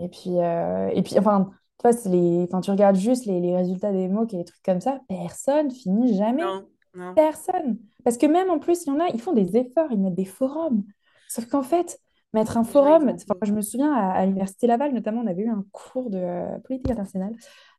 Et 0.00 0.08
puis, 0.08 0.38
euh, 0.38 0.88
et 0.94 1.02
puis 1.02 1.18
enfin, 1.18 1.50
tu 1.78 1.82
vois, 1.88 1.92
c'est 1.92 2.08
les, 2.08 2.44
enfin, 2.44 2.60
tu 2.60 2.70
regardes 2.70 2.96
juste 2.96 3.26
les, 3.26 3.40
les 3.40 3.54
résultats 3.56 3.92
des 3.92 4.08
MOOC 4.08 4.34
et 4.34 4.38
les 4.38 4.44
trucs 4.44 4.62
comme 4.62 4.80
ça, 4.80 5.00
personne 5.08 5.70
finit 5.70 6.16
jamais. 6.16 6.42
Non, 6.42 6.68
non. 6.94 7.14
Personne. 7.14 7.78
Parce 8.04 8.16
que 8.16 8.26
même 8.26 8.50
en 8.50 8.58
plus, 8.58 8.84
il 8.84 8.88
y 8.88 8.92
en 8.92 9.00
a, 9.00 9.08
ils 9.08 9.20
font 9.20 9.32
des 9.32 9.56
efforts, 9.56 9.90
ils 9.90 9.98
mettent 9.98 10.14
des 10.14 10.24
forums. 10.24 10.84
Sauf 11.28 11.46
qu'en 11.46 11.62
fait, 11.62 12.00
mettre 12.32 12.56
un 12.56 12.64
forum, 12.64 13.14
je 13.42 13.52
me 13.52 13.60
souviens 13.62 13.92
à, 13.92 14.12
à 14.12 14.26
l'Université 14.26 14.66
Laval, 14.66 14.92
notamment, 14.92 15.20
on 15.22 15.26
avait 15.26 15.42
eu 15.42 15.50
un 15.50 15.64
cours 15.72 16.10
de 16.10 16.18
euh, 16.18 16.58
politique 16.60 16.90
internationale 16.90 17.34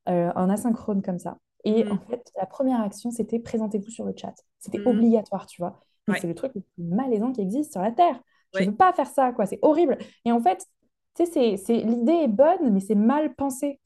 en 0.07 0.49
asynchrone 0.49 1.01
comme 1.01 1.19
ça. 1.19 1.37
Et 1.65 1.85
en 1.87 1.93
Mhm. 1.95 1.99
fait, 2.09 2.31
la 2.37 2.45
première 2.45 2.81
action, 2.81 3.09
c'était 3.11 3.39
présentez-vous 3.39 3.89
sur 3.89 4.05
le 4.05 4.13
chat. 4.15 4.33
C'était 4.59 4.79
Mhm. 4.79 4.87
obligatoire, 4.87 5.45
tu 5.45 5.61
vois. 5.61 5.79
Ouais. 6.09 6.19
c'est 6.19 6.27
le 6.27 6.35
truc 6.35 6.51
le 6.55 6.59
plus 6.61 6.83
malaisant 6.83 7.31
qui 7.31 7.39
existe 7.39 7.71
sur 7.71 7.81
la 7.81 7.91
Terre. 7.91 8.19
Je 8.53 8.59
Ouais. 8.59 8.65
veux 8.65 8.75
pas 8.75 8.91
faire 8.91 9.07
ça, 9.07 9.31
quoi. 9.31 9.45
C'est 9.45 9.59
horrible. 9.61 9.97
Et 10.25 10.33
en 10.33 10.41
fait, 10.41 10.57
tu 11.15 11.25
sais, 11.25 11.31
c'est, 11.31 11.55
c'est, 11.57 11.77
l'idée 11.77 12.11
est 12.23 12.27
bonne, 12.27 12.71
mais 12.73 12.81
c'est 12.81 12.93
mal 12.95 13.33
pensé. 13.35 13.79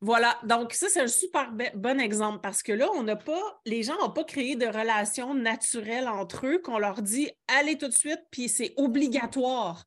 Voilà, 0.00 0.36
donc 0.44 0.72
ça, 0.74 0.88
c'est 0.90 1.00
un 1.00 1.06
super 1.06 1.52
bon 1.76 2.00
exemple 2.00 2.40
parce 2.42 2.62
que 2.64 2.72
là, 2.72 2.88
on 2.96 3.04
n'a 3.04 3.14
pas, 3.16 3.40
les 3.64 3.82
gens 3.84 3.94
n'ont 4.02 4.10
pas 4.10 4.24
créé 4.24 4.56
de 4.56 4.66
relations 4.66 5.34
naturelles 5.34 6.08
entre 6.08 6.46
eux 6.48 6.58
qu'on 6.58 6.78
leur 6.78 7.00
dit 7.00 7.30
allez 7.46 7.78
tout 7.78 7.86
de 7.88 7.94
suite, 7.94 8.20
puis 8.32 8.48
c'est 8.48 8.74
obligatoire. 8.76 9.84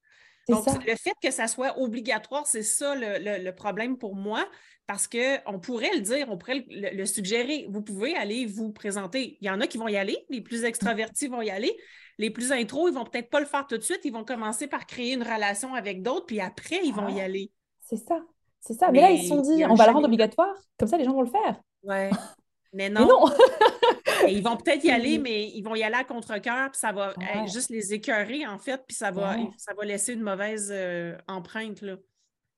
Donc, 0.50 0.64
ça. 0.66 0.78
le 0.86 0.95
fait 0.95 1.14
que 1.22 1.32
ça 1.32 1.47
soit 1.47 1.78
obligatoire, 1.80 2.45
c'est 2.47 2.64
ça 2.64 2.95
le, 2.95 3.18
le- 3.20 3.43
le 3.43 3.56
problème 3.56 3.97
pour 3.97 4.16
moi, 4.16 4.47
parce 4.88 5.08
qu'on 5.08 5.60
pourrait 5.60 5.91
le 5.93 6.02
dire, 6.02 6.28
on 6.30 6.38
pourrait 6.38 6.66
le, 6.70 6.95
le 6.95 7.06
suggérer. 7.06 7.68
Vous 7.70 7.82
pouvez 7.82 8.16
aller 8.16 8.45
vous 8.45 8.72
présenter. 8.72 9.38
Il 9.41 9.47
y 9.47 9.50
en 9.50 9.62
a 9.62 9.68
qui 9.68 9.78
vont 9.78 9.88
y 9.88 9.97
aller, 9.97 10.18
les 10.30 10.41
plus 10.41 10.64
extravertis 10.64 11.28
vont 11.28 11.41
y 11.41 11.50
aller. 11.50 11.76
Les 12.18 12.32
plus 12.32 12.52
intros, 12.52 12.89
ils 12.89 12.93
vont 12.95 13.06
peut-être 13.06 13.30
pas 13.30 13.39
le 13.39 13.45
faire 13.45 13.66
tout 13.68 13.78
de 13.78 13.84
suite. 13.84 14.02
Ils 14.04 14.12
vont 14.12 14.26
commencer 14.26 14.68
par 14.68 14.86
créer 14.86 15.14
une 15.14 15.24
relation 15.24 15.74
avec 15.76 16.02
d'autres, 16.02 16.26
puis 16.26 16.41
après, 16.41 16.80
ils 16.84 16.93
vont 16.93 17.08
y 17.08 17.16
Ouais. 17.16 17.22
aller. 17.22 17.52
C'est 17.82 17.97
ça. 17.97 18.20
C'est 18.60 18.74
ça. 18.74 18.91
Mais 18.91 19.00
là, 19.02 19.12
ils 19.12 19.22
se 19.22 19.30
sont 19.30 19.41
dit, 19.41 19.64
on 19.66 19.74
va 19.76 19.86
le 19.88 19.93
rendre 19.93 20.06
obligatoire, 20.08 20.54
comme 20.78 20.88
ça, 20.89 20.97
les 20.97 21.06
gens 21.06 21.14
vont 21.14 21.22
le 21.22 21.30
faire. 21.32 21.62
Ouais. 21.84 22.10
Mais 22.74 22.89
Mais 22.89 22.89
non. 22.89 23.26
Et 24.28 24.34
ils 24.34 24.43
vont 24.43 24.57
peut-être 24.57 24.84
y 24.84 24.91
aller, 24.91 25.17
mais 25.17 25.47
ils 25.49 25.61
vont 25.61 25.76
y 25.76 25.84
aller 25.84 25.95
à 25.95 26.03
contre-cœur, 26.03 26.72
puis 26.72 26.80
ça 26.80 26.91
va 26.91 27.09
Ouais. 27.17 27.26
euh, 27.43 27.47
juste 27.47 27.70
les 27.70 27.93
écœurer, 27.93 28.45
en 28.47 28.57
fait, 28.59 28.84
puis 28.88 28.95
ça 28.95 29.11
va, 29.11 29.36
Ouais. 29.36 29.47
ça 29.57 29.74
va 29.74 29.86
laisser 29.86 30.13
une 30.13 30.22
mauvaise 30.22 30.70
euh, 30.74 31.15
empreinte, 31.28 31.82
là. 31.82 31.95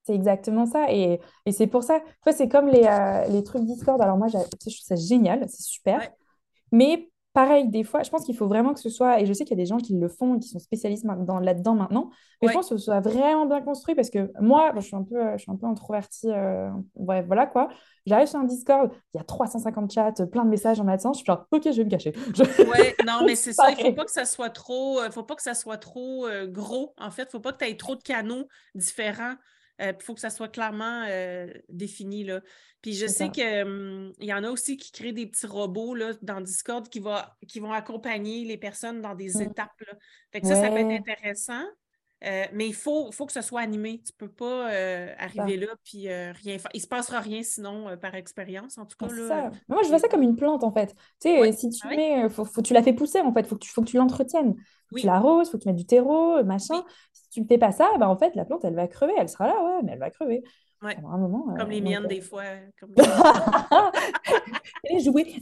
C'est 0.03 0.15
exactement 0.15 0.65
ça. 0.65 0.91
Et, 0.91 1.19
et 1.45 1.51
c'est 1.51 1.67
pour 1.67 1.83
ça, 1.83 2.01
c'est 2.31 2.49
comme 2.49 2.67
les, 2.69 2.83
euh, 2.85 3.27
les 3.27 3.43
trucs 3.43 3.63
Discord. 3.65 4.01
Alors 4.01 4.17
moi, 4.17 4.27
je 4.29 4.37
trouve 4.37 4.73
ça 4.73 4.95
génial, 4.95 5.45
c'est 5.47 5.61
super. 5.61 5.99
Ouais. 5.99 6.09
Mais 6.71 7.10
pareil, 7.33 7.69
des 7.69 7.83
fois, 7.83 8.03
je 8.03 8.09
pense 8.09 8.25
qu'il 8.25 8.35
faut 8.35 8.47
vraiment 8.47 8.73
que 8.73 8.79
ce 8.79 8.89
soit, 8.89 9.19
et 9.21 9.25
je 9.25 9.33
sais 9.33 9.45
qu'il 9.45 9.57
y 9.57 9.61
a 9.61 9.63
des 9.63 9.67
gens 9.67 9.77
qui 9.77 9.97
le 9.97 10.07
font 10.09 10.35
et 10.35 10.39
qui 10.39 10.49
sont 10.49 10.59
spécialistes 10.59 11.05
là-dedans 11.05 11.75
maintenant, 11.75 12.09
mais 12.41 12.47
Ouais. 12.47 12.49
je 12.49 12.53
pense 12.53 12.69
que 12.69 12.77
ce 12.77 12.83
soit 12.85 12.99
vraiment 12.99 13.45
bien 13.45 13.61
construit 13.61 13.95
parce 13.95 14.09
que 14.09 14.31
moi, 14.41 14.71
je 14.75 14.81
suis 14.81 14.95
un 14.95 15.03
peu, 15.03 15.15
euh, 15.15 15.33
je 15.37 15.43
suis 15.43 15.51
un 15.51 15.55
peu 15.55 15.65
introvertie, 15.67 16.29
euh, 16.31 16.69
ouais, 16.95 17.21
voilà 17.23 17.45
quoi. 17.47 17.69
J'arrive 18.05 18.27
sur 18.27 18.39
un 18.39 18.43
Discord, 18.45 18.91
il 19.13 19.17
y 19.17 19.21
a 19.21 19.23
350 19.23 19.91
chats, 19.91 20.11
plein 20.31 20.43
de 20.45 20.49
messages 20.49 20.79
en 20.79 20.87
attente, 20.87 21.15
je 21.15 21.19
suis 21.19 21.25
genre, 21.25 21.45
ok, 21.51 21.63
je 21.65 21.77
vais 21.77 21.85
me 21.85 21.89
cacher. 21.89 22.13
Je- 22.35 22.43
Ouais, 22.57 22.95
non, 23.01 23.23
mais 23.25 23.35
c'est 23.35 23.53
ça, 23.53 23.71
il 23.71 23.73
ne 23.75 23.79
faut 23.79 23.89
Pareil. 23.89 23.95
pas 23.95 24.05
que 24.05 24.11
ça 24.11 24.25
soit 24.25 24.49
trop, 24.51 24.99
euh, 24.99 25.09
faut 25.09 25.23
pas 25.23 25.35
que 25.35 25.41
ça 25.41 25.55
soit 25.55 25.77
trop 25.77 26.27
euh, 26.27 26.45
gros, 26.47 26.93
en 26.97 27.09
fait. 27.09 27.23
Il 27.23 27.25
ne 27.27 27.31
faut 27.31 27.39
pas 27.39 27.53
que 27.53 27.57
tu 27.63 27.65
aies 27.71 27.77
trop 27.77 27.95
de 27.95 28.03
canaux 28.03 28.47
différents. 28.75 29.33
Il 29.81 30.03
faut 30.03 30.13
que 30.13 30.19
ça 30.21 30.29
soit 30.29 30.49
clairement 30.49 31.05
euh, 31.07 31.47
défini, 31.69 32.23
là. 32.23 32.41
Puis 32.81 32.93
je 32.93 33.05
sais 33.05 33.29
qu'il 33.29 34.13
y 34.19 34.33
en 34.33 34.43
a 34.43 34.49
aussi 34.49 34.75
qui 34.75 34.91
créent 34.91 35.13
des 35.13 35.27
petits 35.27 35.45
robots 35.45 35.93
là, 35.93 36.13
dans 36.23 36.41
Discord 36.41 36.89
qui, 36.89 36.99
va, 36.99 37.37
qui 37.47 37.59
vont 37.59 37.71
accompagner 37.71 38.43
les 38.43 38.57
personnes 38.57 39.01
dans 39.01 39.13
des 39.13 39.29
Mm. 39.35 39.41
étapes. 39.41 39.79
Là. 39.87 39.93
Fait 40.31 40.41
que 40.41 40.47
ça, 40.47 40.55
ça 40.55 40.69
peut 40.69 40.77
être 40.77 40.91
intéressant. 41.09 41.63
Euh, 42.25 42.43
mais 42.53 42.67
il 42.67 42.73
faut, 42.73 43.11
faut 43.11 43.25
que 43.25 43.31
ce 43.33 43.41
soit 43.41 43.61
animé. 43.61 44.01
Tu 44.05 44.11
ne 44.13 44.25
peux 44.27 44.31
pas 44.31 44.71
euh, 44.71 45.13
arriver 45.17 45.57
là 45.57 45.67
puis 45.83 46.07
euh, 46.09 46.31
rien 46.43 46.57
faire. 46.59 46.69
Il 46.73 46.77
ne 46.77 46.81
se 46.83 46.87
passera 46.87 47.19
rien 47.19 47.41
sinon 47.43 47.97
par 47.97 48.15
expérience, 48.15 48.77
en 48.77 48.85
tout 48.85 48.95
Ah, 49.01 49.07
cas. 49.07 49.13
Là, 49.15 49.27
ça. 49.27 49.49
Mais 49.69 49.75
moi, 49.75 49.83
je 49.83 49.89
vois 49.89 49.99
ça 49.99 50.07
comme 50.07 50.21
une 50.23 50.35
plante, 50.35 50.63
en 50.63 50.71
fait. 50.71 50.89
Tu 51.19 51.29
sais, 51.29 51.39
Ouais. 51.39 51.51
si 51.51 51.69
tu 51.69 51.79
Ah 51.89 51.95
mets, 51.95 52.29
faut, 52.29 52.45
faut- 52.45 52.61
tu 52.61 52.73
la 52.73 52.83
fais 52.83 52.93
pousser, 52.93 53.19
en 53.21 53.33
fait. 53.33 53.45
Faut 53.47 53.55
que 53.55 53.61
tu, 53.65 53.69
faut 53.71 53.81
que 53.81 53.87
tu 53.89 53.97
l'entretiennes. 53.97 54.55
Oui. 54.93 55.01
tu 55.01 55.07
l'arroses, 55.07 55.49
faut 55.49 55.57
que 55.57 55.63
tu 55.63 55.69
mettes 55.69 55.77
du 55.77 55.85
terreau, 55.85 56.43
machin. 56.43 56.75
Oui. 56.75 56.93
Si 57.13 57.29
tu 57.29 57.41
ne 57.41 57.47
fais 57.47 57.57
pas 57.57 57.71
ça, 57.71 57.89
bah, 57.97 58.09
en 58.09 58.17
fait, 58.17 58.35
la 58.35 58.43
plante, 58.45 58.65
elle 58.65 58.75
va 58.75 58.87
crever. 58.87 59.13
Elle 59.17 59.29
sera 59.29 59.47
là, 59.47 59.55
ouais, 59.63 59.81
mais 59.83 59.93
elle 59.93 59.99
va 59.99 60.09
crever. 60.09 60.43
Ouais. 60.83 60.95
Alors, 60.97 61.11
à 61.11 61.15
un 61.15 61.17
moment, 61.19 61.55
Comme 61.57 61.69
les 61.69 61.79
miennes, 61.79 62.07
des 62.07 62.21
fois. 62.21 62.43
Comme... 62.79 62.93
Allez 64.89 64.99
jouer. 65.03 65.35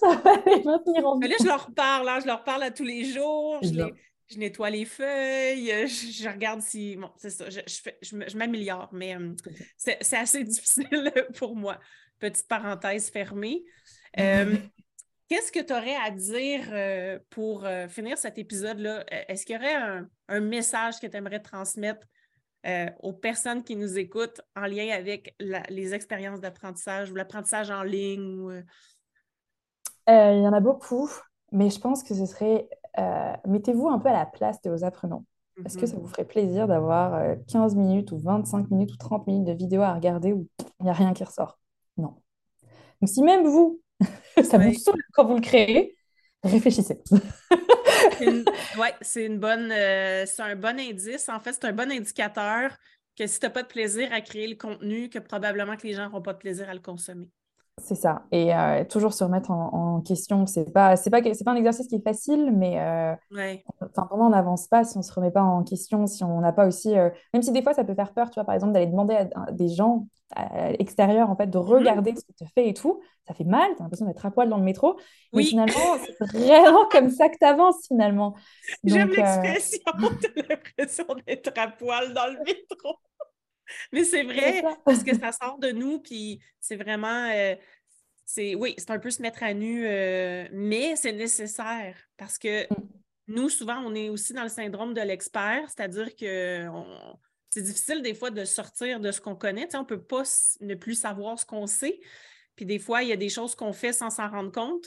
Ça 0.00 0.16
va 0.22 0.32
les 0.46 0.62
maintenir 0.64 1.06
en 1.06 1.16
Mais 1.18 1.26
vie. 1.28 1.32
là, 1.32 1.36
je 1.40 1.46
leur 1.46 1.70
parle, 1.74 2.08
hein, 2.08 2.18
je 2.20 2.26
leur 2.26 2.44
parle 2.44 2.62
à 2.64 2.70
tous 2.70 2.84
les 2.84 3.04
jours, 3.04 3.58
je, 3.62 3.70
les- 3.70 3.94
je 4.32 4.38
nettoie 4.38 4.70
les 4.70 4.84
feuilles, 4.84 5.70
euh, 5.70 5.86
je, 5.86 6.10
je 6.22 6.28
regarde 6.28 6.60
si. 6.60 6.96
Bon, 6.96 7.10
c'est 7.16 7.30
ça, 7.30 7.50
je, 7.50 7.60
je 7.66 8.16
je 8.28 8.36
m'améliore, 8.36 8.88
mais 8.92 9.16
euh, 9.16 9.34
C'est 9.76 10.16
assez 10.16 10.44
difficile 10.44 11.12
pour 11.36 11.56
moi. 11.56 11.78
Petite 12.18 12.48
parenthèse 12.48 13.10
fermée. 13.10 13.64
Euh, 14.18 14.58
Qu'est-ce 15.28 15.50
que 15.50 15.60
tu 15.60 15.72
aurais 15.72 15.96
à 15.96 16.10
dire 16.10 16.68
euh, 16.70 17.18
pour 17.30 17.66
finir 17.88 18.18
cet 18.18 18.36
épisode-là? 18.36 18.98
Euh, 19.10 19.22
Est-ce 19.28 19.46
qu'il 19.46 19.56
y 19.56 19.58
aurait 19.58 19.74
un, 19.74 20.06
un 20.28 20.40
message 20.40 21.00
que 21.00 21.06
tu 21.06 21.16
aimerais 21.16 21.40
transmettre 21.40 22.06
aux 23.00 23.14
personnes 23.14 23.64
qui 23.64 23.74
nous 23.74 23.98
écoutent 23.98 24.42
en 24.54 24.66
lien 24.66 24.90
avec 24.90 25.34
la- 25.40 25.62
les 25.70 25.94
expériences 25.94 26.40
d'apprentissage 26.40 27.10
ou 27.10 27.14
l'apprentissage 27.14 27.70
en 27.70 27.82
ligne? 27.82 28.38
ou, 28.38 28.50
il 30.06 30.42
y 30.42 30.46
en 30.46 30.52
a 30.52 30.60
beaucoup, 30.60 31.10
mais 31.50 31.70
je 31.70 31.80
pense 31.80 32.02
que 32.02 32.14
ce 32.14 32.26
serait... 32.26 32.68
euh, 32.98 33.32
mettez-vous 33.46 33.88
un 33.88 33.98
peu 33.98 34.08
à 34.08 34.12
la 34.12 34.26
place 34.26 34.60
de 34.62 34.70
vos 34.70 34.84
apprenants. 34.84 35.24
Est-ce 35.64 35.76
que 35.76 35.82
mhm. 35.82 35.86
ça 35.86 35.96
vous 35.96 36.06
ferait 36.08 36.24
plaisir 36.24 36.66
d'avoir 36.66 37.14
euh, 37.14 37.34
15 37.48 37.74
minutes 37.76 38.12
ou 38.12 38.18
25 38.18 38.70
minutes 38.70 38.92
ou 38.92 38.96
30 38.96 39.26
minutes 39.26 39.46
de 39.46 39.52
vidéo 39.52 39.82
à 39.82 39.94
regarder 39.94 40.32
où 40.32 40.48
il 40.80 40.84
n'y 40.84 40.90
a 40.90 40.94
rien 40.94 41.12
qui 41.12 41.24
ressort? 41.24 41.58
Non. 41.96 42.16
Donc 43.00 43.08
si 43.08 43.22
même 43.22 43.46
vous, 43.46 43.80
ça 44.42 44.58
vous 44.58 44.74
saoule 44.74 45.02
quand 45.12 45.26
vous 45.26 45.34
le 45.34 45.40
créez, 45.40 45.96
réfléchissez. 46.42 47.02
Une- 48.20 48.44
ouais, 48.78 48.94
c'est 49.00 49.26
une 49.26 49.38
bonne, 49.38 49.70
euh, 49.70 50.24
c'est 50.26 50.42
un 50.42 50.56
bon 50.56 50.78
indice. 50.78 51.28
En 51.28 51.40
fait, 51.40 51.52
c'est 51.52 51.66
un 51.66 51.72
bon 51.72 51.90
indicateur 51.90 52.76
que 53.16 53.26
si 53.26 53.38
tu 53.38 53.46
n'as 53.46 53.50
pas 53.50 53.62
de 53.62 53.68
plaisir 53.68 54.12
à 54.12 54.20
créer 54.20 54.48
le 54.48 54.56
contenu, 54.56 55.10
que 55.10 55.18
probablement 55.18 55.76
que 55.76 55.86
les 55.86 55.92
gens 55.92 56.04
n'auront 56.06 56.22
pas 56.22 56.32
de 56.32 56.38
plaisir 56.38 56.68
à 56.68 56.74
le 56.74 56.80
consommer. 56.80 57.28
C'est 57.78 57.94
ça. 57.94 58.22
Et 58.32 58.54
euh, 58.54 58.84
toujours 58.84 59.12
se 59.12 59.24
remettre 59.24 59.50
en, 59.50 59.96
en 59.96 60.00
question. 60.02 60.46
C'est 60.46 60.72
pas, 60.72 60.96
c'est 60.96 61.10
pas, 61.10 61.20
c'est 61.34 61.44
pas 61.44 61.52
un 61.52 61.56
exercice 61.56 61.88
qui 61.88 61.96
est 61.96 62.02
facile, 62.04 62.52
mais 62.52 62.78
euh, 62.80 63.14
Ouais, 63.30 63.64
enfin, 63.80 64.06
vraiment, 64.10 64.26
on 64.26 64.30
n'avance 64.30 64.68
pas 64.68 64.84
si 64.84 64.98
on 64.98 65.02
se 65.02 65.12
remet 65.12 65.30
pas 65.30 65.42
en 65.42 65.64
question, 65.64 66.06
si 66.06 66.22
on 66.22 66.40
n'a 66.40 66.52
pas 66.52 66.66
aussi... 66.66 66.96
euh, 66.96 67.08
même 67.32 67.42
si 67.42 67.50
des 67.50 67.62
fois, 67.62 67.72
ça 67.74 67.82
peut 67.84 67.94
faire 67.94 68.12
peur, 68.12 68.30
tu 68.30 68.34
vois, 68.34 68.44
par 68.44 68.54
exemple, 68.54 68.72
d'aller 68.74 68.86
demander 68.86 69.14
à, 69.14 69.28
à 69.48 69.52
des 69.52 69.68
gens 69.68 70.06
à 70.34 70.70
l'extérieur, 70.72 71.28
en 71.28 71.36
fait, 71.36 71.48
de 71.48 71.58
regarder 71.58 72.14
ce 72.16 72.24
que 72.24 72.32
tu 72.32 72.44
fais 72.54 72.68
et 72.68 72.72
tout. 72.74 73.00
Ça 73.28 73.34
fait 73.34 73.44
mal, 73.44 73.70
tu 73.76 73.80
as 73.80 73.84
l'impression 73.84 74.06
d'être 74.06 74.24
à 74.24 74.30
poil 74.30 74.48
dans 74.48 74.56
le 74.56 74.62
métro. 74.64 74.98
Mais 75.34 75.42
finalement, 75.42 75.74
c'est 76.04 76.38
vraiment 76.38 76.86
comme 76.90 77.10
ça 77.10 77.28
que 77.28 77.36
tu 77.38 77.44
avances, 77.44 77.86
finalement. 77.86 78.34
j'aime 78.84 79.10
euh, 79.10 79.14
l'expression, 79.16 79.80
t'as 79.94 80.42
l'impression 80.48 81.04
d'être 81.26 81.52
à 81.58 81.68
poil 81.68 82.14
dans 82.14 82.26
le 82.26 82.38
métro. 82.44 82.96
Mais 83.92 84.04
c'est 84.04 84.22
vrai, 84.22 84.62
parce 84.84 85.02
que 85.02 85.16
ça 85.16 85.32
sort 85.32 85.58
de 85.58 85.70
nous, 85.70 86.00
puis 86.00 86.40
c'est 86.60 86.76
vraiment, 86.76 87.30
euh, 87.30 87.54
c'est, 88.24 88.54
oui, 88.54 88.74
c'est 88.78 88.90
un 88.90 88.98
peu 88.98 89.10
se 89.10 89.20
mettre 89.22 89.42
à 89.42 89.52
nu, 89.54 89.86
euh, 89.86 90.46
mais 90.52 90.96
c'est 90.96 91.12
nécessaire 91.12 91.96
parce 92.16 92.38
que 92.38 92.64
Mm. 92.64 92.88
nous, 93.28 93.48
souvent, 93.48 93.78
on 93.84 93.94
est 93.94 94.08
aussi 94.08 94.32
dans 94.32 94.42
le 94.42 94.48
syndrome 94.48 94.94
de 94.94 95.00
l'expert, 95.00 95.64
c'est-à-dire 95.68 96.14
que 96.16 96.68
on- 96.68 97.18
c'est 97.50 97.62
difficile 97.62 98.00
des 98.02 98.14
fois 98.14 98.30
de 98.30 98.44
sortir 98.44 98.98
de 99.00 99.10
ce 99.12 99.20
qu'on 99.20 99.36
connaît. 99.36 99.66
Tu 99.66 99.72
sais, 99.72 99.76
on 99.76 99.82
ne 99.82 99.86
peut 99.86 100.02
pas 100.02 100.22
ne 100.60 100.74
plus 100.74 100.94
savoir 100.94 101.38
ce 101.38 101.44
qu'on 101.44 101.66
sait. 101.66 102.00
Puis 102.56 102.64
des 102.64 102.78
fois, 102.78 103.02
il 103.02 103.08
y 103.10 103.12
a 103.12 103.16
des 103.16 103.28
choses 103.28 103.54
qu'on 103.54 103.72
fait 103.74 103.92
sans 103.92 104.08
s'en 104.10 104.28
rendre 104.30 104.52
compte, 104.52 104.86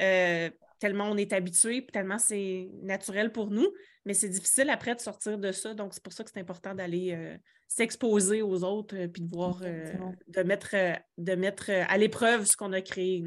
euh, 0.00 0.50
tellement 0.78 1.10
on 1.10 1.16
est 1.16 1.32
habitué, 1.32 1.80
puis 1.82 1.92
tellement 1.92 2.18
c'est 2.18 2.68
naturel 2.82 3.32
pour 3.32 3.50
nous. 3.50 3.68
mais 4.04 4.14
c'est 4.14 4.28
difficile 4.28 4.70
après 4.70 4.94
de 4.94 5.00
sortir 5.00 5.36
de 5.36 5.50
ça. 5.50 5.74
Donc, 5.74 5.92
c'est 5.92 6.02
pour 6.02 6.12
ça 6.12 6.22
que 6.22 6.30
c'est 6.32 6.38
important 6.40 6.74
d'aller 6.74 7.12
euh, 7.12 7.36
s'exposer 7.68 8.42
aux 8.42 8.64
autres 8.64 9.06
puis 9.06 9.22
de 9.22 9.28
voir, 9.28 9.60
de 9.60 10.42
mettre, 10.42 10.74
de 11.18 11.34
mettre 11.34 11.70
à 11.70 11.98
l'épreuve 11.98 12.44
ce 12.44 12.56
qu'on 12.56 12.72
a 12.72 12.80
créé. 12.80 13.24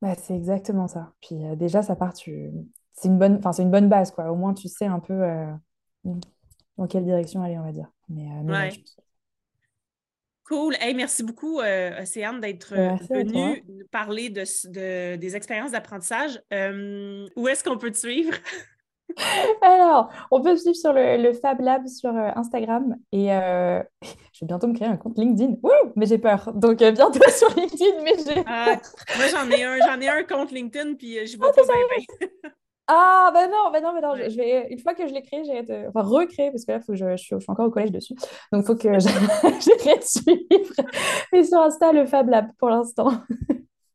Bah, 0.00 0.14
c'est 0.14 0.34
exactement 0.34 0.88
ça. 0.88 1.12
Puis 1.20 1.36
déjà, 1.56 1.82
ça 1.82 1.96
part, 1.96 2.12
tu... 2.14 2.50
c'est 2.92 3.08
une, 3.08 3.18
bonne... 3.18 3.36
enfin, 3.36 3.52
c'est 3.52 3.62
une 3.62 3.70
bonne 3.70 3.88
base, 3.88 4.10
quoi. 4.10 4.30
Au 4.30 4.36
moins, 4.36 4.54
tu 4.54 4.68
sais 4.68 4.86
un 4.86 5.00
peu 5.00 5.22
dans 6.04 6.86
quelle 6.86 7.04
direction 7.04 7.42
aller, 7.42 7.58
on 7.58 7.64
va 7.64 7.72
dire. 7.72 7.90
Mais, 8.08 8.28
Cool. 10.44 10.74
Hey, 10.80 10.92
merci 10.94 11.22
beaucoup, 11.22 11.60
euh, 11.60 12.02
Océane, 12.02 12.40
d'être 12.40 12.74
euh, 12.76 12.96
venue 13.08 13.64
parler 13.90 14.28
de, 14.28 15.16
des 15.16 15.36
expériences 15.36 15.70
d'apprentissage. 15.70 16.40
Euh, 16.52 17.26
où 17.36 17.48
est-ce 17.48 17.62
qu'on 17.62 17.78
peut 17.78 17.90
te 17.90 17.96
suivre? 17.96 18.34
Alors, 19.62 20.10
on 20.30 20.40
peut 20.40 20.56
suivre 20.56 20.76
sur 20.76 20.92
le, 20.92 21.32
Fab 21.34 21.60
Lab 21.60 21.86
sur 21.86 22.10
Instagram 22.10 22.96
et 23.12 23.26
je 24.32 24.40
vais 24.40 24.46
bientôt 24.46 24.66
me 24.66 24.74
créer 24.74 24.88
un 24.88 24.96
compte 24.96 25.18
LinkedIn. 25.18 25.56
mais 25.96 26.06
j'ai 26.06 26.18
peur. 26.18 26.52
Donc, 26.54 26.78
bientôt 26.78 27.20
sur 27.30 27.48
LinkedIn, 27.56 28.02
mais 28.02 28.14
j'ai 28.26 28.42
ah, 28.46 28.76
moi, 29.16 29.26
j'en 29.28 29.50
ai 29.50 29.64
un, 29.64 29.78
j'en 29.78 30.00
ai 30.00 30.08
un 30.08 30.22
compte 30.24 30.52
LinkedIn, 30.52 30.94
puis 30.94 31.26
je 31.26 31.38
vais 31.38 31.46
ah, 31.46 31.52
pas 31.54 31.62
bien. 31.62 32.50
Ah, 32.88 33.30
ben 33.32 33.48
non, 33.48 33.70
ben 33.72 33.82
non, 33.82 33.92
ben 33.94 34.00
non. 34.02 34.14
Je, 34.16 34.36
vais, 34.36 34.66
une 34.70 34.78
fois 34.78 34.94
que 34.94 35.06
je 35.06 35.14
l'ai 35.14 35.22
créé, 35.22 35.44
j'ai 35.44 35.62
de... 35.62 35.88
enfin, 35.88 36.02
recréer, 36.02 36.50
parce 36.50 36.64
que 36.64 36.72
là, 36.72 36.80
faut 36.80 36.92
que 36.92 36.98
je, 36.98 37.16
je, 37.16 37.22
suis, 37.22 37.36
encore 37.48 37.66
au 37.66 37.70
collège 37.70 37.92
dessus. 37.92 38.14
Donc, 38.52 38.64
il 38.64 38.66
faut 38.66 38.74
que 38.74 38.98
j'arrête 38.98 40.00
de 40.00 40.04
suivre. 40.04 40.74
Et 41.32 41.44
sur 41.44 41.62
Insta, 41.62 41.92
le 41.92 42.06
Fab 42.06 42.28
Lab 42.28 42.48
pour 42.58 42.68
l'instant. 42.68 43.12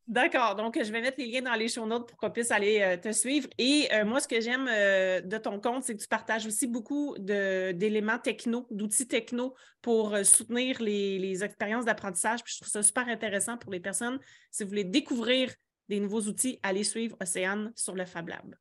D'accord. 0.07 0.55
Donc, 0.55 0.81
je 0.81 0.89
vais 0.89 1.01
mettre 1.01 1.19
les 1.19 1.27
liens 1.27 1.41
dans 1.41 1.53
les 1.53 1.67
show 1.67 1.85
notes 1.85 2.07
pour 2.07 2.17
qu'on 2.17 2.31
puisse 2.31 2.51
aller 2.51 2.79
euh, 2.81 2.95
te 2.95 3.11
suivre. 3.11 3.49
Et 3.57 3.89
euh, 3.91 4.05
moi, 4.05 4.21
ce 4.21 4.27
que 4.27 4.39
j'aime 4.39 4.67
euh, 4.69 5.19
de 5.19 5.37
ton 5.37 5.59
compte, 5.59 5.83
c'est 5.83 5.95
que 5.95 6.01
tu 6.01 6.07
partages 6.07 6.45
aussi 6.45 6.65
beaucoup 6.65 7.17
d'éléments 7.19 8.17
techno, 8.17 8.67
d'outils 8.71 9.07
techno 9.07 9.53
pour 9.81 10.17
soutenir 10.23 10.81
les, 10.81 11.19
les 11.19 11.43
expériences 11.43 11.83
d'apprentissage. 11.83 12.41
Puis 12.41 12.53
je 12.53 12.61
trouve 12.61 12.71
ça 12.71 12.83
super 12.83 13.07
intéressant 13.09 13.57
pour 13.57 13.71
les 13.71 13.81
personnes. 13.81 14.17
Si 14.49 14.63
vous 14.63 14.69
voulez 14.69 14.85
découvrir 14.85 15.53
des 15.89 15.99
nouveaux 15.99 16.21
outils, 16.21 16.57
allez 16.63 16.85
suivre 16.85 17.17
Océane 17.21 17.73
sur 17.75 17.93
le 17.93 18.05
Fab 18.05 18.29
Lab. 18.29 18.55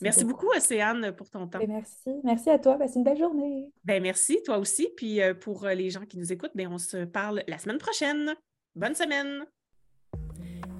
Merci, 0.00 0.24
beaucoup. 0.24 0.48
Océane, 0.48 1.12
pour 1.12 1.30
ton 1.30 1.46
temps. 1.46 1.60
Ben, 1.60 1.68
merci. 1.68 2.10
Merci 2.24 2.50
à 2.50 2.58
toi. 2.58 2.76
C'est 2.88 2.98
une 2.98 3.04
belle 3.04 3.18
journée. 3.18 3.70
Ben, 3.84 4.02
merci, 4.02 4.42
toi 4.44 4.58
aussi. 4.58 4.88
Puis 4.96 5.20
pour 5.40 5.64
les 5.66 5.90
gens 5.90 6.04
qui 6.04 6.18
nous 6.18 6.32
écoutent, 6.32 6.52
ben, 6.56 6.68
on 6.70 6.78
se 6.78 7.04
parle 7.04 7.44
la 7.46 7.58
semaine 7.58 7.78
prochaine. 7.78 8.34
Bonne 8.74 8.94
semaine. 8.94 9.46